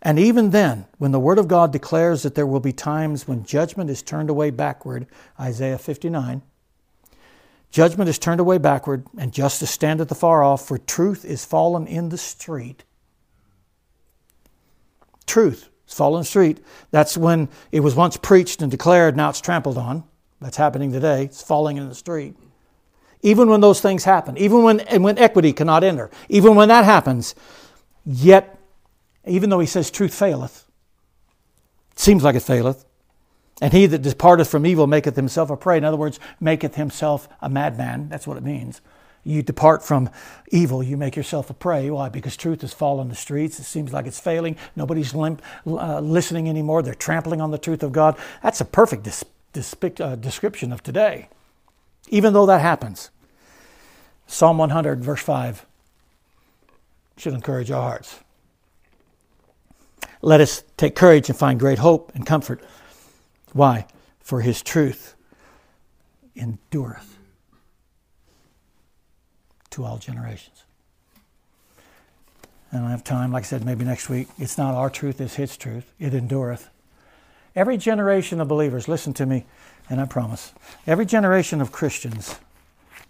And 0.00 0.18
even 0.18 0.50
then, 0.50 0.86
when 0.98 1.12
the 1.12 1.20
Word 1.20 1.38
of 1.38 1.48
God 1.48 1.72
declares 1.72 2.22
that 2.22 2.34
there 2.34 2.46
will 2.46 2.60
be 2.60 2.72
times 2.72 3.26
when 3.26 3.44
judgment 3.44 3.90
is 3.90 4.02
turned 4.02 4.30
away 4.30 4.50
backward, 4.50 5.06
Isaiah 5.40 5.78
59, 5.78 6.42
judgment 7.70 8.08
is 8.08 8.18
turned 8.18 8.40
away 8.40 8.58
backward, 8.58 9.06
and 9.16 9.32
justice 9.32 9.70
standeth 9.70 10.10
afar 10.10 10.42
off, 10.42 10.66
for 10.66 10.78
truth 10.78 11.24
is 11.24 11.44
fallen 11.44 11.86
in 11.86 12.08
the 12.08 12.18
street. 12.18 12.84
Truth 15.26 15.68
is 15.86 15.94
fallen 15.94 16.18
in 16.18 16.22
the 16.22 16.26
street. 16.26 16.64
That's 16.90 17.16
when 17.16 17.48
it 17.70 17.80
was 17.80 17.94
once 17.94 18.16
preached 18.16 18.62
and 18.62 18.70
declared, 18.70 19.16
now 19.16 19.30
it's 19.30 19.40
trampled 19.40 19.78
on. 19.78 20.04
That's 20.40 20.56
happening 20.56 20.92
today. 20.92 21.24
It's 21.24 21.42
falling 21.42 21.76
in 21.76 21.88
the 21.88 21.94
street. 21.94 22.36
Even 23.22 23.48
when 23.48 23.60
those 23.60 23.80
things 23.80 24.04
happen, 24.04 24.38
even 24.38 24.62
when, 24.62 24.80
and 24.80 25.02
when 25.02 25.18
equity 25.18 25.52
cannot 25.52 25.82
enter, 25.82 26.10
even 26.28 26.54
when 26.54 26.68
that 26.68 26.84
happens, 26.84 27.34
yet 28.04 28.58
even 29.26 29.50
though 29.50 29.58
he 29.58 29.66
says 29.66 29.90
truth 29.90 30.14
faileth, 30.14 30.64
it 31.92 31.98
seems 31.98 32.22
like 32.22 32.36
it 32.36 32.40
faileth. 32.40 32.84
And 33.60 33.72
he 33.72 33.86
that 33.86 34.02
departeth 34.02 34.48
from 34.48 34.66
evil 34.66 34.86
maketh 34.86 35.16
himself 35.16 35.50
a 35.50 35.56
prey. 35.56 35.76
In 35.76 35.84
other 35.84 35.96
words, 35.96 36.20
maketh 36.40 36.76
himself 36.76 37.28
a 37.40 37.48
madman. 37.48 38.08
That's 38.08 38.26
what 38.26 38.36
it 38.36 38.44
means. 38.44 38.80
You 39.24 39.42
depart 39.42 39.84
from 39.84 40.10
evil, 40.52 40.82
you 40.82 40.96
make 40.96 41.16
yourself 41.16 41.50
a 41.50 41.54
prey. 41.54 41.90
Why? 41.90 42.08
Because 42.08 42.36
truth 42.36 42.62
has 42.62 42.72
fallen 42.72 43.08
the 43.08 43.14
streets. 43.14 43.58
It 43.58 43.64
seems 43.64 43.92
like 43.92 44.06
it's 44.06 44.20
failing. 44.20 44.56
Nobody's 44.76 45.14
limp, 45.14 45.42
uh, 45.66 46.00
listening 46.00 46.48
anymore. 46.48 46.82
They're 46.82 46.94
trampling 46.94 47.40
on 47.40 47.50
the 47.50 47.58
truth 47.58 47.82
of 47.82 47.92
God. 47.92 48.16
That's 48.42 48.60
a 48.60 48.64
perfect 48.64 49.02
dis- 49.02 49.24
uh, 50.00 50.14
description 50.16 50.72
of 50.72 50.82
today. 50.82 51.28
Even 52.08 52.32
though 52.32 52.46
that 52.46 52.60
happens. 52.60 53.10
Psalm 54.26 54.58
100, 54.58 55.02
verse 55.02 55.20
5, 55.20 55.66
should 57.16 57.34
encourage 57.34 57.70
our 57.70 57.82
hearts. 57.82 58.20
Let 60.22 60.40
us 60.40 60.64
take 60.76 60.94
courage 60.94 61.28
and 61.28 61.38
find 61.38 61.58
great 61.58 61.78
hope 61.78 62.12
and 62.14 62.24
comfort. 62.26 62.62
Why? 63.52 63.86
For 64.20 64.40
his 64.40 64.62
truth 64.62 65.14
endureth 66.36 67.16
to 69.70 69.84
all 69.84 69.98
generations. 69.98 70.64
And 72.70 72.80
I 72.80 72.82
don't 72.82 72.90
have 72.90 73.04
time, 73.04 73.32
like 73.32 73.44
I 73.44 73.46
said, 73.46 73.64
maybe 73.64 73.84
next 73.84 74.08
week. 74.08 74.28
It's 74.38 74.58
not 74.58 74.74
our 74.74 74.90
truth, 74.90 75.20
it's 75.20 75.36
his 75.36 75.56
truth. 75.56 75.92
It 75.98 76.12
endureth. 76.12 76.68
Every 77.56 77.78
generation 77.78 78.40
of 78.40 78.48
believers, 78.48 78.88
listen 78.88 79.14
to 79.14 79.26
me, 79.26 79.46
and 79.88 80.00
I 80.00 80.04
promise, 80.04 80.52
every 80.86 81.06
generation 81.06 81.60
of 81.60 81.72
Christians 81.72 82.36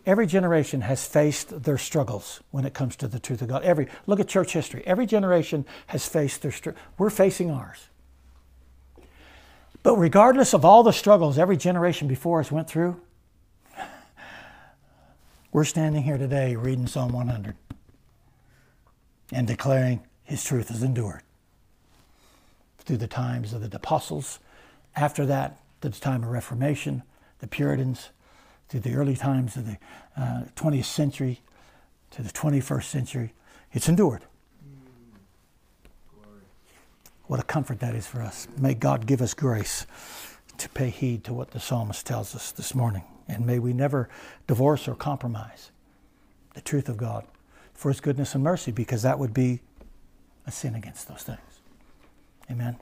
Every 0.09 0.27
generation 0.27 0.81
has 0.81 1.07
faced 1.07 1.65
their 1.65 1.77
struggles 1.77 2.41
when 2.51 2.65
it 2.65 2.73
comes 2.73 2.97
to 2.97 3.09
the 3.09 3.19
truth 3.19 3.43
of 3.43 3.49
God. 3.49 3.63
Every 3.63 3.89
look 4.07 4.21
at 4.21 4.27
church 4.27 4.55
history. 4.55 4.83
Every 4.87 5.05
generation 5.05 5.67
has 5.89 6.09
faced 6.09 6.41
their 6.41 6.51
str- 6.51 6.71
we're 6.97 7.11
facing 7.11 7.51
ours. 7.51 7.89
But 9.89 9.97
regardless 9.97 10.53
of 10.53 10.67
all 10.67 10.83
the 10.83 10.93
struggles 10.93 11.39
every 11.39 11.57
generation 11.57 12.09
before 12.09 12.41
us 12.41 12.53
went 12.53 12.69
through, 12.69 13.01
we're 15.51 15.65
standing 15.65 16.03
here 16.03 16.19
today 16.19 16.57
reading 16.57 16.87
Psalm 16.87 17.11
100 17.11 17.57
and 19.33 19.47
declaring 19.47 20.03
his 20.25 20.45
truth 20.45 20.69
has 20.69 20.83
endured 20.83 21.23
through 22.81 22.99
the 22.99 23.07
times 23.07 23.55
of 23.55 23.63
the 23.63 23.75
apostles, 23.75 24.41
after 24.95 25.25
that, 25.25 25.59
the 25.81 25.89
time 25.89 26.23
of 26.23 26.29
Reformation, 26.29 27.03
the 27.39 27.47
Puritans, 27.47 28.11
to 28.69 28.81
the 28.81 28.93
early 28.93 29.17
times 29.17 29.57
of 29.57 29.65
the 29.65 29.79
uh, 30.19 30.43
20th 30.55 30.85
century 30.85 31.41
to 32.11 32.21
the 32.21 32.29
21st 32.29 32.85
century. 32.85 33.33
It's 33.73 33.89
endured. 33.89 34.21
What 37.29 37.39
a 37.39 37.45
comfort 37.45 37.81
that 37.81 37.95
is 37.95 38.07
for 38.07 38.23
us. 38.23 38.49
May 38.59 38.75
God 38.75 39.07
give 39.07 39.21
us 39.23 39.35
grace 39.35 39.87
to 40.57 40.69
pay 40.71 40.89
heed 40.89 41.25
to 41.25 41.35
what 41.35 41.51
the 41.51 41.61
psalmist 41.61 42.07
tells 42.07 42.35
us 42.35 42.51
this 42.51 42.75
morning. 42.75 43.05
And 43.29 43.47
may 43.47 43.59
we 43.59 43.75
never 43.75 44.09
divorce 44.47 44.89
or 44.89 44.95
compromise 44.95 45.71
the 46.55 46.63
truth 46.63 46.89
of 46.89 46.97
God 46.97 47.27
for 47.75 47.91
his 47.91 48.01
goodness 48.01 48.35
and 48.35 48.43
mercy, 48.43 48.73
because 48.73 49.03
that 49.03 49.19
would 49.19 49.33
be 49.33 49.61
a 50.47 50.51
sin 50.51 50.75
against 50.75 51.07
those 51.07 51.23
things. 51.23 51.39
Amen. 52.51 52.77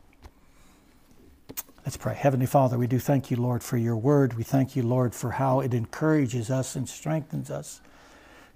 Let's 1.84 1.96
pray. 1.96 2.14
Heavenly 2.14 2.46
Father, 2.46 2.78
we 2.78 2.86
do 2.86 3.00
thank 3.00 3.30
you, 3.30 3.36
Lord, 3.36 3.62
for 3.62 3.76
your 3.76 3.96
word. 3.96 4.34
We 4.34 4.44
thank 4.44 4.74
you, 4.76 4.82
Lord, 4.82 5.14
for 5.14 5.32
how 5.32 5.60
it 5.60 5.74
encourages 5.74 6.50
us 6.50 6.76
and 6.76 6.88
strengthens 6.88 7.50
us 7.50 7.80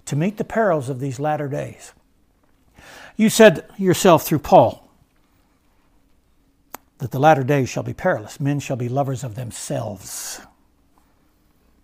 to 0.05 0.15
meet 0.15 0.37
the 0.37 0.43
perils 0.45 0.89
of 0.89 1.01
these 1.01 1.19
latter 1.19 1.49
days. 1.49 1.93
You 3.17 3.29
said 3.29 3.65
yourself 3.77 4.23
through 4.23 4.39
Paul 4.39 4.87
that 7.01 7.09
the 7.09 7.19
latter 7.19 7.43
days 7.43 7.67
shall 7.67 7.81
be 7.81 7.95
perilous. 7.95 8.39
Men 8.39 8.59
shall 8.59 8.75
be 8.75 8.87
lovers 8.87 9.23
of 9.23 9.33
themselves. 9.33 10.39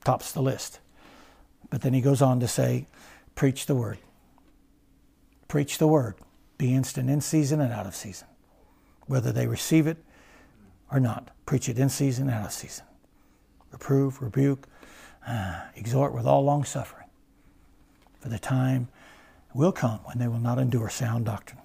Tops 0.04 0.32
the 0.32 0.44
list. 0.44 0.80
But 1.72 1.82
then 1.82 1.94
he 1.94 2.02
goes 2.02 2.22
on 2.22 2.40
to 2.40 2.48
say, 2.48 2.86
preach 3.34 3.66
the 3.66 3.74
word. 3.74 3.98
Preach 5.48 5.80
the 5.80 5.88
word. 5.88 6.14
Be 6.60 6.72
instant 6.72 7.10
in 7.10 7.22
season 7.22 7.60
and 7.60 7.74
out 7.74 7.88
of 7.88 7.96
season. 7.96 8.28
Whether 9.08 9.32
they 9.32 9.48
receive 9.48 9.88
it 9.88 9.98
or 10.92 11.00
not. 11.00 11.32
Preach 11.48 11.68
it 11.68 11.80
in 11.80 11.90
season 11.90 12.30
and 12.30 12.38
out 12.38 12.46
of 12.46 12.52
season. 12.52 12.86
Reprove, 13.72 14.22
rebuke, 14.22 14.68
uh, 15.28 15.62
exhort 15.76 16.14
with 16.14 16.28
all 16.28 16.44
long 16.44 16.64
suffering. 16.64 17.08
For 18.20 18.30
the 18.30 18.38
time 18.38 18.88
will 19.56 19.72
come 19.72 20.00
when 20.04 20.20
they 20.20 20.28
will 20.28 20.38
not 20.38 20.60
endure 20.60 20.90
sound 20.90 21.26
doctrine, 21.26 21.62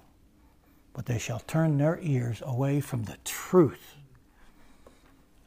but 0.93 1.05
they 1.05 1.17
shall 1.17 1.39
turn 1.39 1.77
their 1.77 1.99
ears 2.01 2.41
away 2.45 2.79
from 2.79 3.03
the 3.03 3.17
truth 3.23 3.95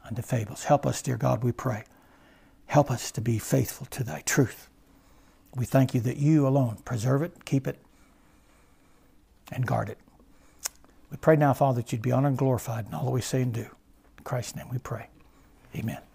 unto 0.05 0.21
fables. 0.21 0.65
Help 0.65 0.85
us, 0.85 1.01
dear 1.01 1.17
God, 1.17 1.43
we 1.43 1.51
pray. 1.51 1.83
Help 2.67 2.91
us 2.91 3.11
to 3.11 3.21
be 3.21 3.39
faithful 3.39 3.87
to 3.87 4.03
thy 4.03 4.21
truth. 4.21 4.69
We 5.55 5.65
thank 5.65 5.93
you 5.93 6.01
that 6.01 6.17
you 6.17 6.47
alone 6.47 6.77
preserve 6.85 7.21
it, 7.21 7.45
keep 7.45 7.67
it, 7.67 7.79
and 9.51 9.65
guard 9.65 9.89
it. 9.89 9.97
We 11.09 11.17
pray 11.17 11.37
now, 11.37 11.53
Father, 11.53 11.81
that 11.81 11.91
you'd 11.91 12.01
be 12.01 12.11
honored 12.11 12.31
and 12.31 12.37
glorified 12.37 12.87
in 12.87 12.93
all 12.93 13.05
that 13.05 13.11
we 13.11 13.21
say 13.21 13.41
and 13.41 13.53
do. 13.53 13.61
In 14.17 14.23
Christ's 14.23 14.55
name 14.55 14.67
we 14.69 14.77
pray. 14.77 15.07
Amen. 15.75 16.06